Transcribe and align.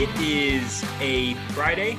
It 0.00 0.08
is 0.20 0.84
a 1.00 1.34
Friday. 1.54 1.98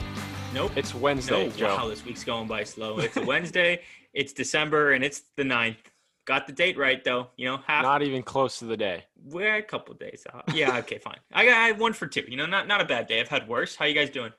Nope. 0.54 0.71
It's 0.77 0.95
Wednesday, 0.95 1.48
no, 1.48 1.52
Joe. 1.52 1.75
wow, 1.75 1.89
this 1.89 2.05
week's 2.05 2.23
going 2.23 2.48
by 2.48 2.63
slow. 2.63 2.99
It's 2.99 3.18
a 3.18 3.21
Wednesday. 3.21 3.81
it's 4.13 4.31
December, 4.31 4.93
and 4.93 5.04
it's 5.04 5.23
the 5.36 5.43
9th. 5.43 5.75
Got 6.23 6.48
the 6.48 6.53
date 6.53 6.77
right 6.77 7.03
though. 7.03 7.27
You 7.35 7.48
know, 7.48 7.58
half. 7.67 7.84
Not 7.84 8.02
even 8.02 8.23
close 8.23 8.58
to 8.59 8.66
the 8.66 8.77
day. 8.77 9.03
we're 9.25 9.58
a 9.58 9.62
couple 9.62 9.95
days 9.95 10.25
out. 10.34 10.45
Yeah, 10.55 10.77
okay, 10.77 10.98
fine. 11.03 11.17
I 11.34 11.44
got 11.44 11.58
I 11.58 11.67
had 11.67 11.77
one 11.77 11.91
for 11.91 12.08
two. 12.08 12.23
You 12.25 12.38
know, 12.38 12.45
not 12.45 12.70
not 12.70 12.80
a 12.80 12.85
bad 12.85 13.05
day. 13.05 13.20
I've 13.20 13.27
had 13.27 13.49
worse. 13.49 13.75
How 13.75 13.84
you 13.84 13.94
guys 13.94 14.09
doing? 14.09 14.31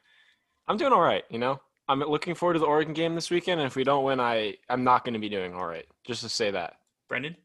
I'm 0.66 0.78
doing 0.78 0.94
all 0.94 1.02
right. 1.02 1.24
You 1.28 1.38
know, 1.38 1.60
I'm 1.86 2.00
looking 2.00 2.34
forward 2.34 2.54
to 2.54 2.60
the 2.60 2.66
Oregon 2.66 2.94
game 2.94 3.14
this 3.14 3.30
weekend. 3.30 3.60
And 3.60 3.66
if 3.66 3.76
we 3.76 3.84
don't 3.84 4.04
win, 4.04 4.20
I 4.20 4.56
I'm 4.70 4.84
not 4.84 5.04
going 5.04 5.12
to 5.12 5.20
be 5.20 5.28
doing 5.28 5.52
all 5.52 5.66
right. 5.66 5.84
Just 6.06 6.22
to 6.22 6.30
say 6.30 6.50
that. 6.50 6.76
Brendan? 7.10 7.36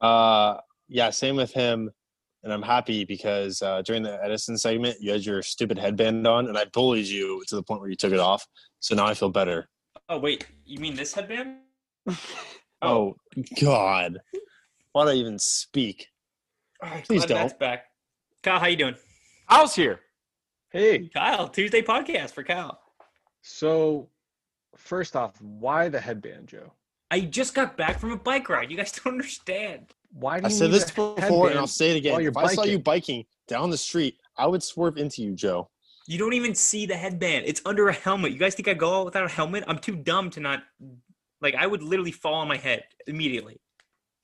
Uh, 0.00 0.56
yeah, 0.88 1.10
same 1.10 1.36
with 1.36 1.52
him. 1.52 1.92
And 2.44 2.52
I'm 2.52 2.62
happy 2.62 3.04
because 3.04 3.62
uh, 3.62 3.82
during 3.82 4.02
the 4.02 4.22
Edison 4.22 4.56
segment, 4.56 4.98
you 5.00 5.10
had 5.10 5.24
your 5.24 5.42
stupid 5.42 5.78
headband 5.78 6.26
on, 6.26 6.46
and 6.46 6.56
I 6.56 6.66
bullied 6.66 7.06
you 7.06 7.42
to 7.48 7.56
the 7.56 7.62
point 7.62 7.80
where 7.80 7.90
you 7.90 7.96
took 7.96 8.12
it 8.12 8.20
off. 8.20 8.46
So 8.80 8.94
now 8.94 9.06
I 9.06 9.14
feel 9.14 9.30
better. 9.30 9.68
Oh 10.08 10.18
wait, 10.18 10.46
you 10.66 10.78
mean 10.78 10.94
this 10.94 11.14
headband? 11.14 11.56
Oh, 12.84 13.16
God. 13.62 14.20
Why 14.92 15.04
do 15.04 15.10
I 15.10 15.14
even 15.14 15.38
speak? 15.38 16.08
All 16.82 16.90
right, 16.90 17.04
Please 17.04 17.24
glad 17.24 17.44
That's 17.44 17.54
back. 17.54 17.86
Kyle, 18.42 18.60
how 18.60 18.66
you 18.66 18.76
doing? 18.76 18.96
Kyle's 19.48 19.74
here. 19.74 20.00
Hey, 20.70 21.08
Kyle, 21.08 21.48
Tuesday 21.48 21.80
podcast 21.80 22.32
for 22.32 22.42
Kyle. 22.42 22.80
so 23.40 24.10
first 24.76 25.16
off, 25.16 25.40
why 25.40 25.88
the 25.88 26.00
headband, 26.00 26.48
Joe? 26.48 26.72
I 27.10 27.20
just 27.20 27.54
got 27.54 27.76
back 27.76 28.00
from 28.00 28.12
a 28.12 28.16
bike 28.16 28.48
ride. 28.48 28.70
You 28.70 28.76
guys 28.76 28.92
don't 28.92 29.14
understand. 29.14 29.86
Why 30.14 30.38
do 30.38 30.46
I 30.46 30.48
said 30.48 30.70
this 30.70 30.84
before, 30.90 31.50
and 31.50 31.58
I'll 31.58 31.66
say 31.66 31.90
it 31.90 31.96
again. 31.96 32.12
while 32.12 32.20
you're 32.20 32.30
If 32.30 32.36
I 32.36 32.54
saw 32.54 32.62
you 32.64 32.78
biking 32.78 33.24
down 33.48 33.68
the 33.70 33.76
street, 33.76 34.16
I 34.38 34.46
would 34.46 34.62
swerve 34.62 34.96
into 34.96 35.22
you, 35.22 35.34
Joe. 35.34 35.68
You 36.06 36.18
don't 36.18 36.34
even 36.34 36.54
see 36.54 36.86
the 36.86 36.96
headband. 36.96 37.46
It's 37.46 37.60
under 37.66 37.88
a 37.88 37.92
helmet. 37.92 38.30
You 38.32 38.38
guys 38.38 38.54
think 38.54 38.68
I 38.68 38.74
go 38.74 39.00
out 39.00 39.06
without 39.06 39.24
a 39.24 39.28
helmet? 39.28 39.64
I'm 39.66 39.78
too 39.78 39.96
dumb 39.96 40.30
to 40.30 40.40
not. 40.40 40.62
Like, 41.40 41.56
I 41.56 41.66
would 41.66 41.82
literally 41.82 42.12
fall 42.12 42.34
on 42.34 42.46
my 42.48 42.56
head 42.56 42.84
immediately. 43.06 43.60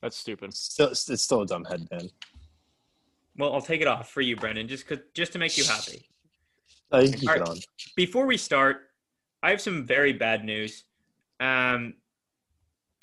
That's 0.00 0.16
stupid. 0.16 0.54
Still, 0.54 0.88
it's 0.88 1.22
still 1.22 1.42
a 1.42 1.46
dumb 1.46 1.64
headband. 1.64 2.12
Well, 3.36 3.52
I'll 3.52 3.60
take 3.60 3.80
it 3.80 3.86
off 3.88 4.10
for 4.10 4.20
you, 4.20 4.36
Brendan, 4.36 4.68
just 4.68 4.86
'cause- 4.86 4.98
just 5.14 5.32
to 5.32 5.38
make 5.38 5.56
you 5.58 5.64
happy. 5.64 6.08
Uh, 6.92 6.98
you 6.98 7.10
can 7.10 7.20
keep 7.20 7.28
All 7.30 7.36
it 7.36 7.40
right. 7.40 7.48
on. 7.48 7.58
Before 7.96 8.26
we 8.26 8.36
start, 8.36 8.90
I 9.42 9.50
have 9.50 9.60
some 9.60 9.86
very 9.86 10.12
bad 10.12 10.44
news. 10.44 10.84
Um, 11.40 11.94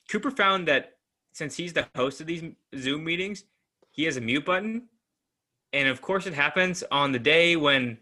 Cooper 0.10 0.32
found 0.32 0.68
that 0.68 0.97
since 1.38 1.56
he's 1.56 1.72
the 1.72 1.88
host 1.96 2.20
of 2.20 2.26
these 2.26 2.44
Zoom 2.76 3.04
meetings, 3.04 3.44
he 3.92 4.06
has 4.06 4.18
a 4.18 4.22
mute 4.22 4.44
button. 4.44 4.88
And 5.72 5.88
of 5.88 6.02
course, 6.02 6.26
it 6.26 6.34
happens 6.34 6.84
on 6.90 7.12
the 7.12 7.20
day 7.20 7.56
when 7.56 8.00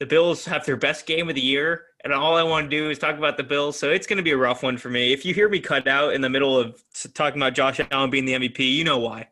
the 0.00 0.04
Bills 0.04 0.44
have 0.44 0.66
their 0.66 0.76
best 0.76 1.06
game 1.06 1.30
of 1.30 1.34
the 1.34 1.40
year. 1.40 1.86
And 2.04 2.12
all 2.12 2.36
I 2.36 2.42
want 2.42 2.70
to 2.70 2.76
do 2.76 2.90
is 2.90 2.98
talk 2.98 3.16
about 3.16 3.38
the 3.38 3.42
Bills. 3.42 3.78
So 3.78 3.90
it's 3.90 4.06
going 4.06 4.18
to 4.18 4.22
be 4.22 4.32
a 4.32 4.36
rough 4.36 4.62
one 4.62 4.76
for 4.76 4.90
me. 4.90 5.14
If 5.14 5.24
you 5.24 5.32
hear 5.32 5.48
me 5.48 5.60
cut 5.60 5.88
out 5.88 6.12
in 6.12 6.20
the 6.20 6.28
middle 6.28 6.58
of 6.58 6.84
talking 7.14 7.40
about 7.40 7.54
Josh 7.54 7.80
Allen 7.90 8.10
being 8.10 8.26
the 8.26 8.34
MVP, 8.34 8.58
you 8.58 8.84
know 8.84 8.98
why. 8.98 9.28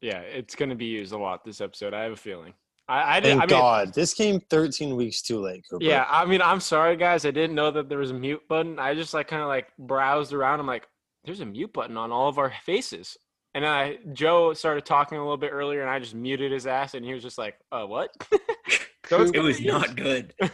Yeah, 0.00 0.20
it's 0.20 0.54
going 0.54 0.70
to 0.70 0.74
be 0.74 0.86
used 0.86 1.12
a 1.12 1.18
lot 1.18 1.44
this 1.44 1.60
episode. 1.60 1.92
I 1.92 2.04
have 2.04 2.12
a 2.12 2.16
feeling. 2.16 2.54
I, 2.88 3.16
I 3.16 3.20
did. 3.20 3.28
Thank 3.38 3.42
I 3.42 3.46
mean, 3.46 3.60
God. 3.60 3.94
This 3.94 4.14
came 4.14 4.40
13 4.40 4.96
weeks 4.96 5.20
too 5.20 5.38
late, 5.38 5.66
Cooper. 5.68 5.84
yeah. 5.84 6.06
I 6.08 6.24
mean, 6.24 6.40
I'm 6.40 6.60
sorry, 6.60 6.96
guys. 6.96 7.26
I 7.26 7.30
didn't 7.30 7.54
know 7.54 7.70
that 7.70 7.90
there 7.90 7.98
was 7.98 8.10
a 8.10 8.14
mute 8.14 8.40
button. 8.48 8.78
I 8.78 8.94
just 8.94 9.12
like 9.12 9.28
kind 9.28 9.42
of 9.42 9.48
like 9.48 9.66
browsed 9.78 10.32
around. 10.32 10.60
I'm 10.60 10.66
like, 10.66 10.88
there's 11.24 11.40
a 11.40 11.46
mute 11.46 11.72
button 11.72 11.96
on 11.96 12.12
all 12.12 12.28
of 12.28 12.38
our 12.38 12.52
faces. 12.64 13.16
And 13.54 13.66
I 13.66 13.98
Joe 14.12 14.52
started 14.54 14.84
talking 14.86 15.18
a 15.18 15.22
little 15.22 15.36
bit 15.36 15.50
earlier, 15.52 15.80
and 15.80 15.90
I 15.90 15.98
just 15.98 16.14
muted 16.14 16.52
his 16.52 16.66
ass, 16.66 16.94
and 16.94 17.04
he 17.04 17.12
was 17.12 17.22
just 17.22 17.36
like, 17.36 17.56
"Uh, 17.72 17.84
what?" 17.84 18.10
so 19.06 19.22
It 19.22 19.42
was 19.42 19.60
not 19.60 19.96
good. 19.96 20.34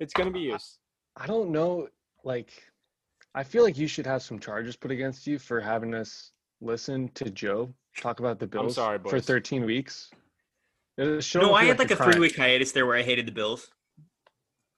It's 0.00 0.14
gonna 0.14 0.32
be 0.32 0.40
used. 0.40 0.78
I 1.16 1.26
don't 1.26 1.50
know. 1.50 1.86
Like, 2.24 2.50
I 3.36 3.44
feel 3.44 3.62
like 3.62 3.78
you 3.78 3.86
should 3.86 4.06
have 4.06 4.22
some 4.22 4.40
charges 4.40 4.74
put 4.74 4.90
against 4.90 5.28
you 5.28 5.38
for 5.38 5.60
having 5.60 5.94
us 5.94 6.32
listen 6.60 7.08
to 7.14 7.30
Joe 7.30 7.72
talk 7.96 8.20
about 8.20 8.38
the 8.38 8.46
Bills 8.46 8.76
sorry, 8.76 8.98
for 8.98 9.20
13 9.20 9.64
weeks. 9.64 10.10
No, 10.98 11.16
I 11.16 11.20
feel 11.20 11.54
had 11.56 11.78
like 11.78 11.90
a 11.90 11.96
crime. 11.96 12.12
three 12.12 12.20
week 12.20 12.36
hiatus 12.36 12.72
there 12.72 12.86
where 12.86 12.96
I 12.96 13.02
hated 13.02 13.26
the 13.26 13.32
Bills, 13.32 13.70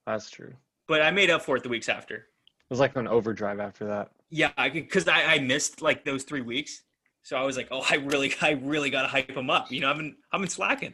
That's 0.07 0.31
true. 0.31 0.53
But 0.87 1.03
I 1.03 1.11
made 1.11 1.31
up 1.31 1.43
for 1.43 1.57
it 1.57 1.63
the 1.63 1.69
weeks 1.69 1.89
after. 1.89 2.17
It 2.17 2.71
was 2.71 2.81
like 2.81 2.97
an 2.97 3.09
overdrive 3.09 3.61
after 3.61 3.87
that. 3.87 4.11
Yeah, 4.35 4.51
I 4.57 4.69
because 4.69 5.07
I, 5.07 5.35
I 5.35 5.39
missed 5.39 5.81
like 5.81 6.05
those 6.05 6.25
three 6.25 6.41
weeks, 6.41 6.83
so 7.23 7.37
I 7.37 7.45
was 7.45 7.57
like, 7.57 7.69
oh, 7.71 7.87
I 7.89 7.97
really, 7.97 8.35
I 8.43 8.51
really 8.51 8.91
gotta 8.91 9.07
hype 9.07 9.31
him 9.31 9.49
up. 9.49 9.71
You 9.71 9.81
know, 9.81 9.91
I've 9.91 9.97
been, 9.97 10.17
I've 10.33 10.41
been 10.41 10.51
slacking. 10.51 10.93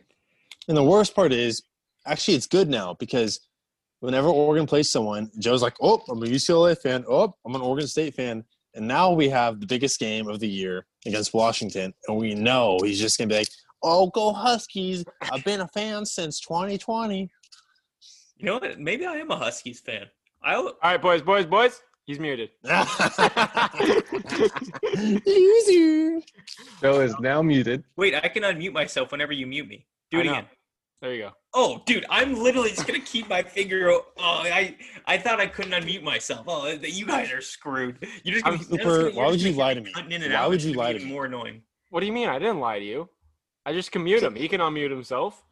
And 0.68 0.76
the 0.76 0.84
worst 0.84 1.14
part 1.14 1.32
is, 1.32 1.62
actually, 2.06 2.34
it's 2.34 2.46
good 2.46 2.68
now 2.68 2.96
because 3.00 3.40
whenever 4.00 4.28
Oregon 4.28 4.66
plays 4.66 4.92
someone, 4.92 5.30
Joe's 5.38 5.62
like, 5.62 5.74
"Oh, 5.80 6.02
I'm 6.10 6.22
a 6.22 6.26
UCLA 6.26 6.76
fan. 6.76 7.02
Oh, 7.08 7.34
I'm 7.46 7.54
an 7.54 7.62
Oregon 7.62 7.88
State 7.88 8.14
fan." 8.14 8.44
And 8.74 8.86
now 8.86 9.10
we 9.10 9.30
have 9.30 9.58
the 9.58 9.66
biggest 9.66 9.98
game 9.98 10.28
of 10.28 10.38
the 10.38 10.48
year 10.48 10.86
against 11.06 11.32
Washington, 11.32 11.94
and 12.08 12.18
we 12.18 12.34
know 12.34 12.76
he's 12.84 13.00
just 13.00 13.16
gonna 13.16 13.28
be 13.28 13.36
like, 13.36 13.48
"Oh, 13.82 14.08
go 14.08 14.34
Huskies! 14.34 15.02
I've 15.32 15.44
been 15.44 15.62
a 15.62 15.68
fan 15.68 16.04
since 16.04 16.40
2020." 16.40 17.30
You 18.36 18.44
know 18.44 18.58
what? 18.58 18.78
Maybe 18.78 19.06
I 19.06 19.14
am 19.14 19.30
a 19.30 19.36
Huskies 19.36 19.80
fan. 19.80 20.08
I 20.42 20.56
All 20.56 20.74
right, 20.82 21.00
boys, 21.00 21.22
boys, 21.22 21.46
boys. 21.46 21.80
He's 22.10 22.18
muted. 22.18 22.50
Loser. 24.96 26.20
Joe 26.82 27.00
is 27.02 27.14
now 27.20 27.40
muted. 27.40 27.84
wait. 27.96 28.16
I 28.16 28.26
can 28.26 28.42
unmute 28.42 28.72
myself 28.72 29.12
whenever 29.12 29.32
you 29.32 29.46
mute 29.46 29.68
me. 29.68 29.86
Do 30.10 30.18
it 30.18 30.26
again. 30.26 30.46
There 31.00 31.14
you 31.14 31.22
go. 31.22 31.30
Oh, 31.54 31.82
dude, 31.86 32.04
I'm 32.10 32.34
literally 32.34 32.70
just 32.70 32.84
gonna 32.88 32.98
keep 32.98 33.28
my 33.28 33.44
finger. 33.44 33.92
Oh, 33.92 34.02
I, 34.18 34.74
I 35.06 35.18
thought 35.18 35.38
I 35.38 35.46
couldn't 35.46 35.70
unmute 35.70 36.02
myself. 36.02 36.46
Oh, 36.48 36.66
you 36.66 37.06
guys 37.06 37.30
are 37.30 37.40
screwed. 37.40 38.04
You're 38.24 38.32
just 38.34 38.44
gonna. 38.44 38.56
I'm 38.56 38.62
that's 38.64 38.70
gonna- 38.70 38.82
super- 38.82 39.16
why 39.16 39.26
would 39.28 39.40
you 39.40 39.52
lie 39.52 39.74
to 39.74 39.80
me? 39.80 39.92
cutting 39.92 40.10
in 40.10 40.24
and 40.24 40.32
Why 40.32 40.40
out. 40.40 40.50
would 40.50 40.64
you 40.64 40.72
lie 40.74 40.92
to 40.92 40.98
me? 40.98 41.04
More 41.04 41.26
annoying. 41.26 41.62
What 41.90 42.00
do 42.00 42.06
you 42.06 42.12
mean? 42.12 42.28
I 42.28 42.40
didn't 42.40 42.58
lie 42.58 42.80
to 42.80 42.84
you. 42.84 43.08
I 43.64 43.72
just 43.72 43.92
can 43.92 44.02
mute 44.02 44.20
him. 44.24 44.34
He 44.34 44.48
can 44.48 44.60
unmute 44.60 44.90
himself. 44.90 45.44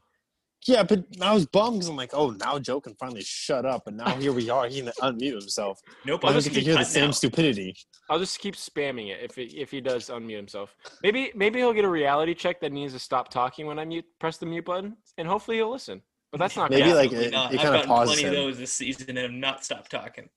Yeah, 0.67 0.83
but 0.83 1.05
I 1.21 1.33
was 1.33 1.47
bummed 1.47 1.77
because 1.77 1.89
I'm 1.89 1.97
like, 1.97 2.11
"Oh, 2.13 2.31
now 2.31 2.59
Joe 2.59 2.81
can 2.81 2.95
finally 2.97 3.23
shut 3.23 3.65
up," 3.65 3.87
and 3.87 3.97
now 3.97 4.15
here 4.17 4.33
we 4.33 4.51
are. 4.51 4.67
He 4.67 4.83
can 4.83 4.91
unmute 5.01 5.33
himself. 5.41 5.81
Nope. 6.05 6.25
I 6.25 6.29
I'll 6.29 6.33
don't 6.35 6.43
just 6.43 6.49
get 6.49 6.55
to 6.55 6.61
keep 6.61 6.67
hear 6.69 6.77
the 6.79 6.85
same 6.85 7.09
out. 7.09 7.15
stupidity. 7.15 7.77
I'll 8.11 8.19
just 8.19 8.39
keep 8.41 8.55
spamming 8.57 9.09
it 9.11 9.19
if 9.23 9.39
it, 9.39 9.55
if 9.55 9.71
he 9.71 9.81
does 9.81 10.07
unmute 10.09 10.37
himself. 10.37 10.75
Maybe 11.03 11.31
maybe 11.35 11.61
he'll 11.61 11.73
get 11.73 11.85
a 11.85 11.89
reality 11.89 12.35
check 12.35 12.61
that 12.61 12.73
needs 12.73 12.93
to 12.95 12.99
stop 12.99 13.29
talking 13.31 13.67
when 13.67 13.79
I 13.79 13.85
mute 13.85 14.05
press 14.19 14.37
the 14.39 14.47
mute 14.47 14.65
button, 14.65 14.97
and 15.17 15.29
hopefully 15.29 15.59
he'll 15.59 15.71
listen. 15.71 16.03
But 16.33 16.39
that's 16.39 16.57
not 16.57 16.71
Maybe, 16.71 16.83
gonna 16.83 16.95
like, 16.97 17.11
happen. 17.13 17.25
Definitely 17.25 17.29
it- 17.29 17.33
not. 17.33 17.55
it 17.55 17.61
I've 17.61 17.73
kinda 17.81 17.87
pauses 17.87 18.15
plenty 18.21 18.29
of 18.29 18.35
those 18.45 18.59
this 18.59 18.73
season 18.73 19.09
and 19.11 19.19
have 19.19 19.31
not 19.31 19.65
stopped 19.65 19.91
talking. 19.91 20.29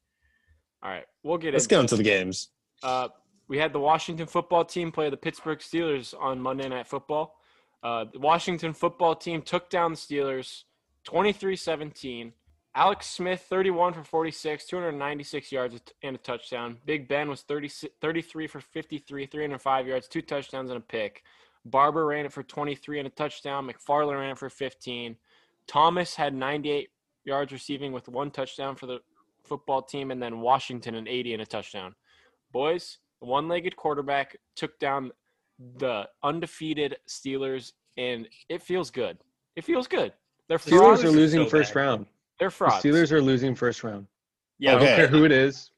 All 0.84 0.90
right, 0.92 1.06
we'll 1.24 1.38
get 1.38 1.54
Let's 1.54 1.66
into 1.66 1.76
get 1.76 1.80
into 1.82 1.96
the 1.98 2.04
games. 2.04 2.50
Uh, 2.84 3.10
we 3.48 3.58
had 3.58 3.74
the 3.74 3.80
Washington 3.80 4.28
football 4.28 4.64
team 4.64 4.92
play 4.92 5.10
the 5.10 5.18
Pittsburgh 5.18 5.60
Steelers 5.60 6.14
on 6.18 6.40
Monday 6.40 6.70
Night 6.70 6.88
Football. 6.88 7.36
Uh, 7.84 8.06
the 8.12 8.20
Washington 8.20 8.74
football 8.74 9.16
team 9.16 9.42
took 9.42 9.70
down 9.70 9.92
the 9.92 9.98
Steelers 9.98 10.64
23 11.04 11.56
17. 11.56 12.34
Alex 12.74 13.08
Smith, 13.08 13.42
31 13.50 13.94
for 13.94 14.04
46, 14.04 14.66
296 14.66 15.52
yards 15.52 15.76
and 16.04 16.16
a 16.16 16.20
touchdown. 16.20 16.78
Big 16.86 17.08
Ben 17.08 17.30
was 17.30 17.42
30, 17.42 17.70
33 18.00 18.48
for 18.48 18.62
53, 18.62 19.26
305 19.26 19.88
yards, 19.88 20.08
two 20.08 20.22
touchdowns 20.22 20.70
and 20.70 20.78
a 20.78 20.82
pick. 20.82 21.24
Barber 21.66 22.06
ran 22.06 22.26
it 22.26 22.32
for 22.32 22.44
23 22.44 23.00
and 23.00 23.08
a 23.08 23.12
touchdown. 23.12 23.68
McFarland 23.68 24.20
ran 24.20 24.32
it 24.32 24.38
for 24.38 24.50
15. 24.50 25.18
Thomas 25.68 26.16
had 26.16 26.34
98 26.34 26.90
yards 27.26 27.52
receiving 27.52 27.92
with 27.92 28.08
one 28.08 28.32
touchdown 28.32 28.76
for 28.76 28.86
the 28.86 29.00
football 29.44 29.82
team, 29.82 30.12
and 30.12 30.22
then 30.22 30.40
Washington 30.40 30.96
an 30.96 31.08
80 31.08 31.34
and 31.34 31.42
a 31.42 31.46
touchdown. 31.46 31.94
Boys, 32.52 33.00
the 33.20 33.26
one-legged 33.26 33.76
quarterback 33.76 34.38
took 34.56 34.80
down 34.80 35.12
the 35.78 36.08
undefeated 36.24 36.98
Steelers, 37.08 37.74
and 37.98 38.28
it 38.50 38.62
feels 38.62 38.90
good. 38.92 39.18
It 39.56 39.64
feels 39.64 39.88
good. 39.88 40.14
They're 40.48 40.58
Steelers 40.58 41.04
are 41.04 41.12
losing 41.12 41.44
so 41.44 41.50
first 41.50 41.74
bad. 41.74 41.80
round. 41.80 42.06
They're 42.40 42.50
The. 42.50 42.82
Steelers 42.82 43.12
are 43.12 43.22
losing 43.22 43.56
first 43.56 43.84
round. 43.84 44.08
Yeah, 44.60 44.76
I 44.76 44.80
don't 44.80 44.96
care 44.96 45.08
who 45.08 45.24
it 45.26 45.32
is. 45.32 45.72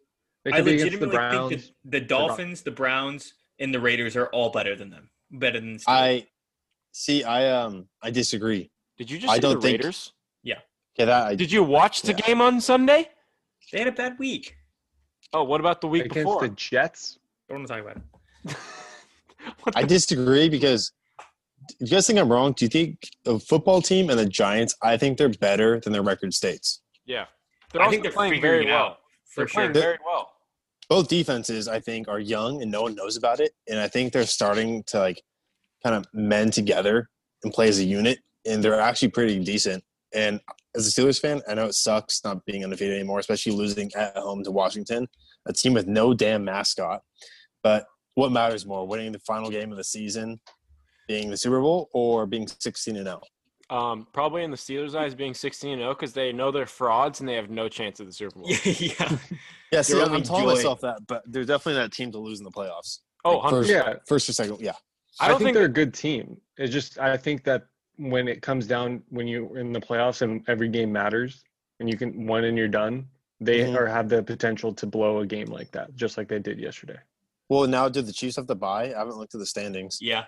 They 0.46 0.52
I 0.52 0.58
could 0.58 0.66
be 0.66 0.74
against 0.76 1.00
the 1.00 1.06
legitimately 1.08 1.16
Browns. 1.18 1.50
think 1.50 1.62
that 1.86 1.92
the 1.92 2.02
Dolphins, 2.02 2.62
the 2.64 2.72
Browns, 2.72 3.34
and 3.60 3.74
the 3.74 3.80
Raiders 3.80 4.16
are 4.16 4.28
all 4.28 4.50
better 4.50 4.76
than 4.76 4.90
them. 4.90 5.10
Better 5.32 5.60
than 5.60 5.74
the 5.74 5.80
Steelers. 5.80 5.84
I 5.88 6.28
see. 6.92 7.24
I 7.24 7.50
um. 7.52 7.88
I 8.02 8.12
disagree. 8.12 8.70
Did 8.98 9.10
you 9.10 9.18
just 9.20 9.32
I 9.32 9.36
say 9.36 9.40
don't 9.42 9.56
the 9.56 9.62
think- 9.62 9.78
Raiders? 9.80 10.14
Yeah. 10.44 10.60
Okay, 10.98 11.06
that 11.06 11.28
I, 11.28 11.36
Did 11.36 11.52
you 11.52 11.64
watch 11.64 12.02
the 12.04 12.14
Yeah. 12.14 12.26
game 12.28 12.42
on 12.42 12.60
Sunday? 12.62 13.10
They 13.72 13.80
had 13.80 13.88
a 13.88 13.92
bad 13.92 14.20
week. 14.20 14.56
Oh, 15.32 15.44
what 15.44 15.60
about 15.60 15.82
the 15.82 15.88
week 15.88 16.06
against 16.06 16.26
before? 16.28 16.42
the 16.42 16.50
Jets. 16.50 17.18
Don't 17.50 17.60
want 17.60 17.68
to 17.68 17.74
talk 17.74 17.82
about 17.84 17.98
it. 18.46 18.56
What 19.64 19.78
I 19.78 19.84
disagree 19.84 20.50
because. 20.50 20.92
Do 21.70 21.86
you 21.86 21.92
guys 21.92 22.06
think 22.06 22.20
I'm 22.20 22.30
wrong? 22.30 22.52
Do 22.52 22.66
you 22.66 22.70
think 22.70 23.00
the 23.24 23.40
football 23.40 23.82
team 23.82 24.10
and 24.10 24.20
the 24.20 24.26
Giants? 24.26 24.76
I 24.84 24.98
think 24.98 25.18
they're 25.18 25.30
better 25.30 25.80
than 25.80 25.94
their 25.94 26.02
record 26.02 26.34
states. 26.34 26.82
yeah, 27.06 27.26
they're 27.72 27.82
I 27.82 27.90
think 27.90 28.04
they're 28.04 28.12
playing 28.12 28.42
very 28.42 28.66
well. 28.66 28.98
They're 29.36 29.48
sure. 29.48 29.62
playing 29.62 29.74
very 29.74 29.98
well. 30.06 30.30
Both 30.90 31.08
defenses, 31.08 31.70
I 31.70 31.80
think, 31.80 32.10
are 32.10 32.20
young 32.20 32.62
and 32.62 32.70
no 32.70 32.82
one 32.82 32.96
knows 32.96 33.16
about 33.16 33.40
it, 33.40 33.54
and 33.70 33.80
I 33.80 33.88
think 33.88 34.12
they're 34.12 34.26
starting 34.26 34.84
to 34.88 35.00
like 35.00 35.24
kind 35.84 35.96
of 35.96 36.06
mend 36.14 36.52
together 36.52 37.10
and 37.44 37.54
play 37.54 37.70
as 37.70 37.80
a 37.80 37.84
unit. 37.84 38.20
and 38.46 38.62
they're 38.62 38.80
actually 38.80 39.10
pretty 39.10 39.40
decent. 39.40 39.84
And 40.14 40.42
as 40.76 40.88
a 40.88 40.92
Steelers 40.92 41.20
fan, 41.20 41.42
I 41.48 41.54
know 41.54 41.66
it 41.68 41.76
sucks 41.76 42.24
not 42.24 42.46
being 42.46 42.64
undefeated 42.64 42.96
anymore, 42.96 43.20
especially 43.20 43.54
losing 43.54 43.90
at 43.96 44.18
home 44.18 44.44
to 44.44 44.52
Washington, 44.52 45.08
a 45.48 45.54
team 45.54 45.74
with 45.74 45.88
no 45.88 46.14
damn 46.14 46.44
mascot. 46.44 47.02
But 47.64 47.86
what 48.16 48.32
matters 48.32 48.66
more, 48.66 48.86
winning 48.88 49.12
the 49.12 49.20
final 49.20 49.50
game 49.50 49.72
of 49.72 49.78
the 49.78 49.84
season, 49.84 50.40
being 51.08 51.30
the 51.30 51.38
Super 51.38 51.60
Bowl, 51.62 51.90
or 51.94 52.26
being 52.26 52.48
16 52.48 52.96
and 52.96 53.06
0? 53.06 53.22
Um, 53.70 54.08
probably 54.14 54.44
in 54.44 54.52
the 54.52 54.58
Steelers' 54.58 54.94
eyes, 54.96 55.16
being 55.16 55.34
16 55.34 55.74
and 55.74 55.82
0 55.82 55.94
because 55.96 56.14
they 56.14 56.32
know 56.32 56.52
they're 56.52 56.66
frauds 56.66 57.22
and 57.22 57.30
they 57.30 57.34
have 57.36 57.50
no 57.50 57.68
chance 57.70 58.00
at 58.00 58.06
the 58.06 58.14
Super 58.14 58.40
Bowl. 58.40 58.50
yeah. 58.66 59.18
Yeah, 59.72 59.82
see, 59.82 59.94
You're 59.96 60.04
I'm 60.06 60.12
only 60.12 60.22
telling 60.22 60.46
myself 60.46 60.82
that, 60.82 61.00
but 61.08 61.24
they're 61.26 61.46
definitely 61.46 61.82
that 61.82 61.92
team 61.92 62.12
to 62.12 62.20
lose 62.20 62.40
in 62.40 62.44
the 62.44 62.52
playoffs. 62.52 63.00
Oh, 63.26 63.38
Like, 63.38 63.46
100%. 63.46 63.50
first, 63.52 63.70
Yeah. 63.70 63.94
first 64.06 64.30
or 64.30 64.34
second, 64.34 64.60
yeah. 64.62 64.74
I 65.20 65.26
I, 65.26 65.28
don't 65.30 65.38
think, 65.40 65.48
think 65.48 65.56
they're 65.56 65.66
a 65.66 65.70
good 65.70 65.94
team. 65.94 66.38
It's 66.58 66.72
just 66.74 67.00
I 67.00 67.18
think 67.18 67.44
that 67.46 67.64
when 67.98 68.28
it 68.28 68.42
comes 68.42 68.68
down 68.68 69.02
when 69.10 69.28
you're 69.28 69.58
in 69.58 69.72
the 69.72 69.80
playoffs 69.80 70.22
and 70.24 70.44
every 70.48 70.68
game 70.68 70.92
matters 70.92 71.44
and 71.80 71.90
you 71.90 71.96
can 71.98 72.26
one 72.28 72.44
and 72.44 72.58
you're 72.58 72.68
done, 72.68 73.08
they 73.40 73.60
Mhm. 73.60 73.76
are 73.78 73.86
have 73.88 74.10
the 74.10 74.22
potential 74.24 74.74
to 74.74 74.86
blow 74.88 75.20
a 75.20 75.26
game 75.26 75.48
like 75.48 75.72
that, 75.72 75.96
just 75.96 76.18
like 76.18 76.28
they 76.28 76.40
did 76.40 76.60
yesterday. 76.60 76.98
Well, 77.50 77.68
now 77.68 77.90
did 77.90 78.06
the 78.06 78.14
Chiefs 78.14 78.36
have 78.38 78.48
to 78.48 78.56
buy? 78.56 78.86
I 78.94 78.98
haven't 78.98 79.18
looked 79.18 79.36
at 79.36 79.40
the 79.40 79.46
standings. 79.46 79.98
Yeah. 80.02 80.26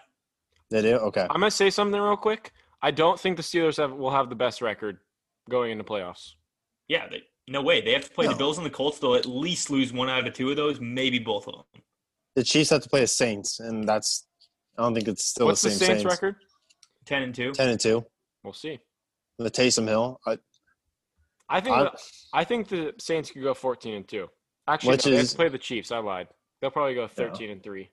They 0.71 0.81
do? 0.81 0.95
Okay. 0.95 1.21
I'm 1.21 1.39
gonna 1.39 1.51
say 1.51 1.69
something 1.69 1.99
real 1.99 2.17
quick. 2.17 2.51
I 2.81 2.91
don't 2.91 3.19
think 3.19 3.37
the 3.37 3.43
Steelers 3.43 3.77
have 3.77 3.93
will 3.93 4.11
have 4.11 4.29
the 4.29 4.35
best 4.35 4.61
record 4.61 4.97
going 5.49 5.71
into 5.71 5.83
playoffs. 5.83 6.33
Yeah. 6.87 7.07
They, 7.09 7.23
no 7.47 7.61
way. 7.61 7.81
They 7.81 7.93
have 7.93 8.05
to 8.05 8.11
play 8.11 8.25
No. 8.25 8.31
the 8.31 8.37
Bills 8.37 8.57
and 8.57 8.65
the 8.65 8.71
Colts. 8.71 8.99
They'll 8.99 9.15
at 9.15 9.25
least 9.27 9.69
lose 9.69 9.93
one 9.93 10.09
out 10.09 10.27
of 10.27 10.33
two 10.33 10.49
of 10.49 10.55
those, 10.55 10.79
maybe 10.81 11.19
both 11.19 11.47
of 11.47 11.53
them. 11.53 11.81
The 12.35 12.43
Chiefs 12.43 12.71
have 12.71 12.81
to 12.81 12.89
play 12.89 13.01
the 13.01 13.07
Saints, 13.07 13.59
and 13.59 13.87
that's 13.87 14.27
I 14.77 14.81
don't 14.83 14.93
think 14.93 15.07
it's 15.07 15.23
still 15.25 15.45
What's 15.47 15.61
the 15.61 15.69
the 15.69 15.75
same 15.75 15.87
Saints, 15.99 16.05
record? 16.05 16.35
10 17.05 17.21
and 17.21 17.35
2. 17.35 17.51
Ten 17.53 17.69
and 17.69 17.79
two. 17.79 18.03
We'll 18.43 18.53
see. 18.53 18.79
The 19.37 19.51
Taysom 19.51 19.87
Hill. 19.87 20.19
I, 20.25 20.37
I 21.47 21.61
think 21.61 21.75
I- 21.77 21.83
the, 21.83 21.91
I 22.33 22.43
think 22.43 22.67
the 22.67 22.93
Saints 22.99 23.31
could 23.31 23.43
go 23.43 23.53
14 23.53 23.93
and 23.93 24.07
two. 24.07 24.27
Actually, 24.67 24.91
Which 24.93 25.05
no, 25.05 25.11
they 25.11 25.17
have 25.17 25.23
is- 25.25 25.31
to 25.31 25.35
play 25.37 25.49
the 25.49 25.57
Chiefs. 25.59 25.91
I 25.91 25.99
lied. 25.99 26.27
They'll 26.65 26.71
probably 26.71 26.95
go 26.95 27.07
13 27.07 27.51
and 27.51 27.61
three. 27.61 27.91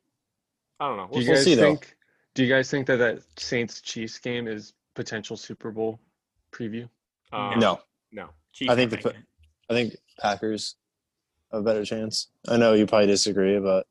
I 0.81 0.89
don't 0.89 0.97
know. 0.97 1.05
Do 1.05 1.11
We'll 1.13 1.21
you 1.21 1.27
see. 1.27 1.29
We'll 1.29 1.37
guys 1.37 1.45
see, 1.45 1.55
though. 1.57 1.63
think 1.63 1.97
do 2.35 2.43
you 2.43 2.49
guys 2.49 2.71
think 2.71 2.87
that 2.87 2.97
that 2.97 3.21
Saints 3.39 3.83
Chiefs 3.83 4.17
game 4.19 4.49
is 4.49 4.73
potential 4.95 5.37
Super 5.37 5.71
Bowl 5.71 6.01
preview? 6.55 6.89
Um, 7.35 7.59
no, 7.59 7.81
no. 8.13 8.31
Chiefs 8.55 8.73
I 8.73 8.75
think 8.75 8.91
the- 8.93 9.15
I 9.69 9.75
think 9.75 9.95
Packers 10.19 10.77
have 11.53 11.61
a 11.61 11.65
better 11.65 11.85
chance. 11.85 12.29
I 12.49 12.57
know 12.57 12.73
you 12.73 12.87
probably 12.87 13.09
disagree, 13.09 13.59
but 13.59 13.87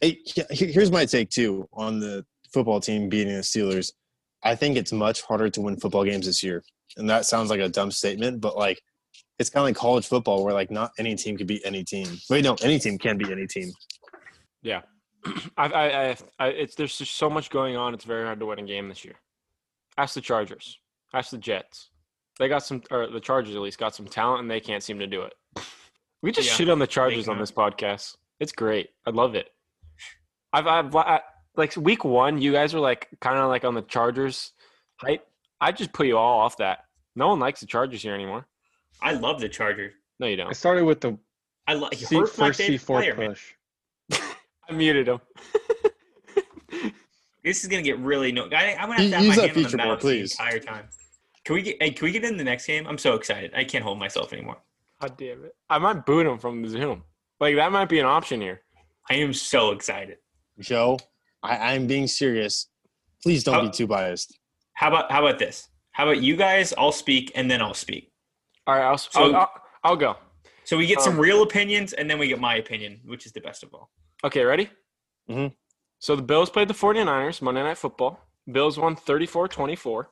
hey, 0.00 0.20
here's 0.50 0.92
my 0.92 1.04
take 1.06 1.30
too 1.30 1.68
on 1.72 1.98
the 1.98 2.24
football 2.52 2.78
team 2.78 3.08
beating 3.08 3.34
the 3.34 3.40
Steelers. 3.40 3.94
I 4.44 4.54
think 4.54 4.76
it's 4.76 4.92
much 4.92 5.22
harder 5.22 5.50
to 5.50 5.60
win 5.60 5.76
football 5.76 6.04
games 6.04 6.26
this 6.26 6.40
year, 6.40 6.62
and 6.96 7.10
that 7.10 7.26
sounds 7.26 7.50
like 7.50 7.58
a 7.58 7.68
dumb 7.68 7.90
statement, 7.90 8.40
but 8.40 8.56
like 8.56 8.80
it's 9.40 9.50
kind 9.50 9.62
of 9.62 9.64
like 9.70 9.76
college 9.76 10.06
football, 10.06 10.44
where 10.44 10.54
like 10.54 10.70
not 10.70 10.92
any 11.00 11.16
team 11.16 11.36
can 11.36 11.48
beat 11.48 11.62
any 11.64 11.82
team. 11.82 12.06
Wait, 12.30 12.44
no, 12.44 12.54
any 12.62 12.78
team 12.78 12.96
can 12.96 13.18
beat 13.18 13.30
any 13.30 13.48
team. 13.48 13.72
I, 15.56 15.66
I, 15.66 16.08
I, 16.10 16.16
I, 16.38 16.46
it's 16.48 16.74
there's 16.74 16.96
just 16.96 17.16
so 17.16 17.28
much 17.28 17.50
going 17.50 17.76
on. 17.76 17.94
It's 17.94 18.04
very 18.04 18.24
hard 18.24 18.40
to 18.40 18.46
win 18.46 18.58
a 18.58 18.62
game 18.62 18.88
this 18.88 19.04
year. 19.04 19.14
Ask 19.98 20.14
the 20.14 20.20
Chargers. 20.20 20.78
Ask 21.12 21.30
the 21.30 21.38
Jets. 21.38 21.90
They 22.38 22.48
got 22.48 22.64
some, 22.64 22.82
or 22.90 23.06
the 23.08 23.20
Chargers 23.20 23.54
at 23.54 23.60
least 23.60 23.78
got 23.78 23.94
some 23.94 24.06
talent, 24.06 24.42
and 24.42 24.50
they 24.50 24.60
can't 24.60 24.82
seem 24.82 24.98
to 24.98 25.06
do 25.06 25.22
it. 25.22 25.34
We 26.22 26.32
just 26.32 26.48
Yeah, 26.48 26.54
shit 26.54 26.68
on 26.68 26.78
the 26.78 26.86
Chargers 26.86 27.28
on 27.28 27.38
this 27.38 27.50
podcast. 27.50 28.14
It's 28.40 28.52
great. 28.52 28.90
I 29.06 29.10
love 29.10 29.34
it. 29.34 29.48
I've, 30.52 30.66
I've, 30.66 30.94
I, 30.94 31.20
like 31.56 31.74
week 31.76 32.04
one, 32.04 32.40
you 32.40 32.52
guys 32.52 32.74
were 32.74 32.80
like 32.80 33.08
kind 33.20 33.38
of 33.38 33.48
like 33.48 33.64
on 33.64 33.74
the 33.74 33.80
Chargers 33.80 34.52
hype. 34.96 35.26
I 35.62 35.72
just 35.72 35.94
put 35.94 36.06
you 36.06 36.18
all 36.18 36.40
off 36.40 36.58
that. 36.58 36.80
No 37.16 37.28
one 37.28 37.38
likes 37.38 37.60
the 37.60 37.66
Chargers 37.66 38.02
here 38.02 38.14
anymore. 38.14 38.46
I 39.02 39.12
love 39.14 39.40
the 39.40 39.48
Chargers. 39.48 39.94
No, 40.18 40.26
you 40.26 40.36
don't. 40.36 40.48
I 40.48 40.52
started 40.52 40.84
with 40.84 41.00
the 41.00 41.18
I 41.66 41.74
love 41.74 41.94
C, 41.94 42.04
first 42.16 42.60
C4 42.60 42.84
player, 42.84 43.16
man. 43.16 43.36
Push. 44.70 44.74
I 44.74 44.78
muted 44.78 45.08
him. 45.08 45.20
This 47.42 47.62
is 47.62 47.68
gonna 47.70 47.82
get 47.82 47.98
really 48.00 48.32
no. 48.32 48.44
I, 48.52 48.76
I'm 48.78 48.90
gonna 48.90 49.00
have 49.02 49.10
to 49.10 49.16
have 49.16 49.24
Use 49.24 49.36
my 49.38 49.46
that 49.46 49.54
hand 49.54 49.56
on 49.56 49.62
the 49.62 49.64
feature 49.64 49.76
board, 49.78 49.88
mouse 49.88 50.00
please. 50.02 50.36
the 50.36 50.42
entire 50.44 50.58
time. 50.60 50.88
Can 51.46 51.54
we 51.54 51.62
get? 51.62 51.82
Hey, 51.82 51.90
can 51.90 52.04
we 52.04 52.12
get 52.12 52.22
in 52.24 52.36
the 52.36 52.44
next 52.44 52.66
game? 52.66 52.86
I'm 52.86 52.98
so 52.98 53.14
excited. 53.14 53.50
I 53.56 53.64
can't 53.64 53.82
hold 53.82 53.98
myself 53.98 54.34
anymore. 54.34 54.58
God 55.00 55.16
damn 55.16 55.44
it. 55.44 55.54
I 55.70 55.78
might 55.78 56.04
boot 56.04 56.26
him 56.26 56.36
from 56.38 56.60
the 56.60 56.68
Zoom. 56.68 57.02
Like 57.40 57.56
that 57.56 57.72
might 57.72 57.88
be 57.88 57.98
an 57.98 58.04
option 58.04 58.42
here. 58.42 58.60
I 59.08 59.14
am 59.14 59.32
so 59.32 59.70
excited. 59.70 60.18
Joe, 60.58 60.98
I, 61.42 61.72
I'm 61.72 61.86
being 61.86 62.06
serious. 62.06 62.66
Please 63.22 63.42
don't 63.42 63.54
Oh. 63.54 63.62
be 63.62 63.70
too 63.70 63.86
biased. 63.86 64.38
How 64.74 64.88
about 64.88 65.10
how 65.10 65.24
about 65.26 65.38
this? 65.38 65.66
How 65.92 66.04
about 66.10 66.20
you 66.22 66.36
guys? 66.36 66.74
I'll 66.76 66.92
speak 66.92 67.32
and 67.34 67.50
then 67.50 67.62
I'll 67.62 67.72
speak. 67.72 68.12
All 68.66 68.74
right, 68.74 68.84
I'll, 68.84 68.98
so. 68.98 69.34
I'll, 69.34 69.50
I'll 69.82 69.96
go. 69.96 70.16
So 70.64 70.76
we 70.76 70.86
get 70.86 71.00
some 71.00 71.14
Um, 71.14 71.20
real 71.20 71.42
opinions 71.42 71.94
and 71.94 72.08
then 72.08 72.18
we 72.18 72.28
get 72.28 72.38
my 72.38 72.56
opinion, 72.56 73.00
which 73.06 73.24
is 73.24 73.32
the 73.32 73.40
best 73.40 73.62
of 73.62 73.72
all. 73.72 73.90
Okay, 74.22 74.44
ready? 74.44 74.70
Mhm. 75.28 75.54
So 75.98 76.16
the 76.16 76.22
Bills 76.22 76.50
played 76.50 76.68
the 76.68 76.74
49ers 76.74 77.40
Monday 77.42 77.62
Night 77.62 77.78
Football. 77.78 78.20
Bills 78.50 78.78
won 78.78 78.96
34 78.96 79.48
24. 79.48 80.10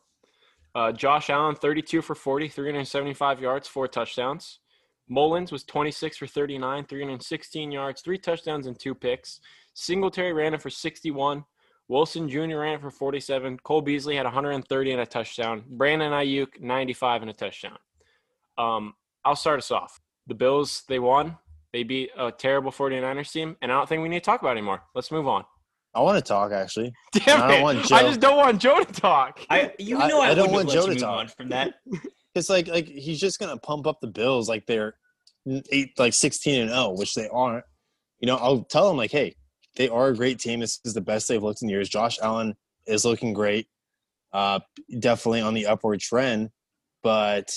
Uh, 0.74 0.92
Josh 0.92 1.30
Allen, 1.30 1.56
32 1.56 2.02
for 2.02 2.14
40, 2.14 2.48
375 2.48 3.40
yards, 3.40 3.66
four 3.66 3.88
touchdowns. 3.88 4.60
Mullens 5.08 5.50
was 5.50 5.64
26 5.64 6.18
for 6.18 6.26
39, 6.26 6.84
316 6.84 7.72
yards, 7.72 8.02
three 8.02 8.18
touchdowns, 8.18 8.66
and 8.66 8.78
two 8.78 8.94
picks. 8.94 9.40
Singletary 9.74 10.32
ran 10.32 10.54
it 10.54 10.60
for 10.62 10.70
61. 10.70 11.44
Wilson 11.88 12.28
Jr. 12.28 12.58
ran 12.58 12.74
it 12.74 12.80
for 12.82 12.90
47. 12.90 13.58
Cole 13.60 13.80
Beasley 13.80 14.14
had 14.16 14.26
130 14.26 14.92
and 14.92 15.00
a 15.00 15.06
touchdown. 15.06 15.64
Brandon 15.66 16.12
Aiyuk, 16.12 16.60
95 16.60 17.22
and 17.22 17.30
a 17.30 17.34
touchdown. 17.34 17.78
Um, 18.58 18.94
I'll 19.24 19.36
start 19.36 19.58
us 19.58 19.70
off. 19.70 19.98
The 20.26 20.34
Bills, 20.34 20.82
they 20.88 20.98
won. 20.98 21.38
They 21.72 21.82
beat 21.82 22.10
a 22.16 22.32
terrible 22.32 22.70
49ers 22.72 23.30
team, 23.30 23.56
and 23.60 23.70
I 23.70 23.76
don't 23.76 23.88
think 23.88 24.02
we 24.02 24.08
need 24.08 24.20
to 24.20 24.24
talk 24.24 24.40
about 24.40 24.50
it 24.50 24.58
anymore. 24.58 24.82
Let's 24.94 25.10
move 25.10 25.28
on. 25.28 25.44
I 25.94 26.00
want 26.00 26.16
to 26.16 26.26
talk 26.26 26.52
actually. 26.52 26.92
Damn 27.12 27.42
I 27.42 27.48
don't 27.48 27.60
it. 27.60 27.62
want 27.62 27.92
I 27.92 28.02
just 28.02 28.20
don't 28.20 28.36
want 28.36 28.60
Joe 28.60 28.82
to 28.82 28.92
talk. 28.92 29.40
I 29.50 29.72
you 29.78 29.96
know 29.98 30.20
I, 30.20 30.30
I 30.30 30.34
don't 30.34 30.52
wouldn't 30.52 30.52
want 30.52 30.68
let 30.68 30.74
Joe 30.74 30.80
you 30.80 30.86
to 30.86 30.92
move 30.94 31.00
talk. 31.00 31.18
on 31.18 31.28
from 31.28 31.48
that. 31.50 31.74
It's 32.34 32.50
like 32.50 32.68
like 32.68 32.86
he's 32.86 33.18
just 33.18 33.40
gonna 33.40 33.56
pump 33.56 33.86
up 33.86 34.00
the 34.00 34.06
Bills 34.06 34.48
like 34.48 34.64
they're 34.66 34.94
eight 35.72 35.98
like 35.98 36.12
sixteen 36.14 36.60
and 36.60 36.70
zero, 36.70 36.90
which 36.90 37.14
they 37.14 37.26
aren't. 37.28 37.64
You 38.20 38.26
know, 38.26 38.36
I'll 38.36 38.62
tell 38.62 38.86
them 38.86 38.96
like, 38.96 39.10
hey, 39.10 39.34
they 39.74 39.88
are 39.88 40.08
a 40.08 40.14
great 40.14 40.38
team. 40.38 40.60
This 40.60 40.78
is 40.84 40.94
the 40.94 41.00
best 41.00 41.26
they've 41.26 41.42
looked 41.42 41.62
in 41.62 41.68
years. 41.68 41.88
Josh 41.88 42.18
Allen 42.22 42.54
is 42.86 43.04
looking 43.04 43.32
great, 43.32 43.66
uh, 44.32 44.60
definitely 45.00 45.40
on 45.40 45.54
the 45.54 45.66
upward 45.66 45.98
trend, 46.00 46.50
but 47.02 47.50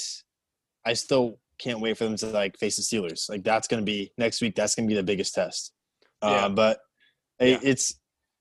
I 0.85 0.93
still 0.93 1.37
can't 1.61 1.79
wait 1.79 1.97
for 1.97 2.05
them 2.05 2.15
to 2.17 2.27
like 2.27 2.57
face 2.57 2.77
the 2.77 2.81
Steelers. 2.81 3.29
Like 3.29 3.43
that's 3.43 3.67
gonna 3.67 3.81
be 3.81 4.11
next 4.17 4.41
week. 4.41 4.55
That's 4.55 4.75
gonna 4.75 4.87
be 4.87 4.95
the 4.95 5.03
biggest 5.03 5.33
test. 5.33 5.73
Yeah. 6.23 6.45
Uh, 6.45 6.49
but 6.49 6.79
Yeah. 7.39 7.59
it's. 7.63 7.93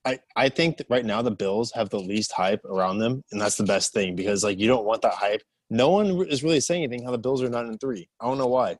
I, 0.06 0.18
I 0.34 0.48
think 0.48 0.78
that 0.78 0.86
right 0.88 1.04
now 1.04 1.20
the 1.20 1.30
Bills 1.30 1.72
have 1.72 1.90
the 1.90 2.00
least 2.00 2.32
hype 2.32 2.64
around 2.64 3.00
them, 3.00 3.22
and 3.32 3.40
that's 3.40 3.56
the 3.58 3.64
best 3.64 3.92
thing 3.92 4.16
because 4.16 4.42
like 4.42 4.58
you 4.58 4.66
don't 4.66 4.86
want 4.86 5.02
that 5.02 5.12
hype 5.12 5.42
no 5.70 5.88
one 5.88 6.26
is 6.26 6.42
really 6.42 6.60
saying 6.60 6.82
anything 6.82 7.04
how 7.04 7.12
the 7.12 7.18
Bills 7.18 7.42
are 7.42 7.48
nine 7.48 7.66
and 7.66 7.80
three. 7.80 8.08
I 8.20 8.26
don't 8.26 8.38
know 8.38 8.48
why. 8.48 8.76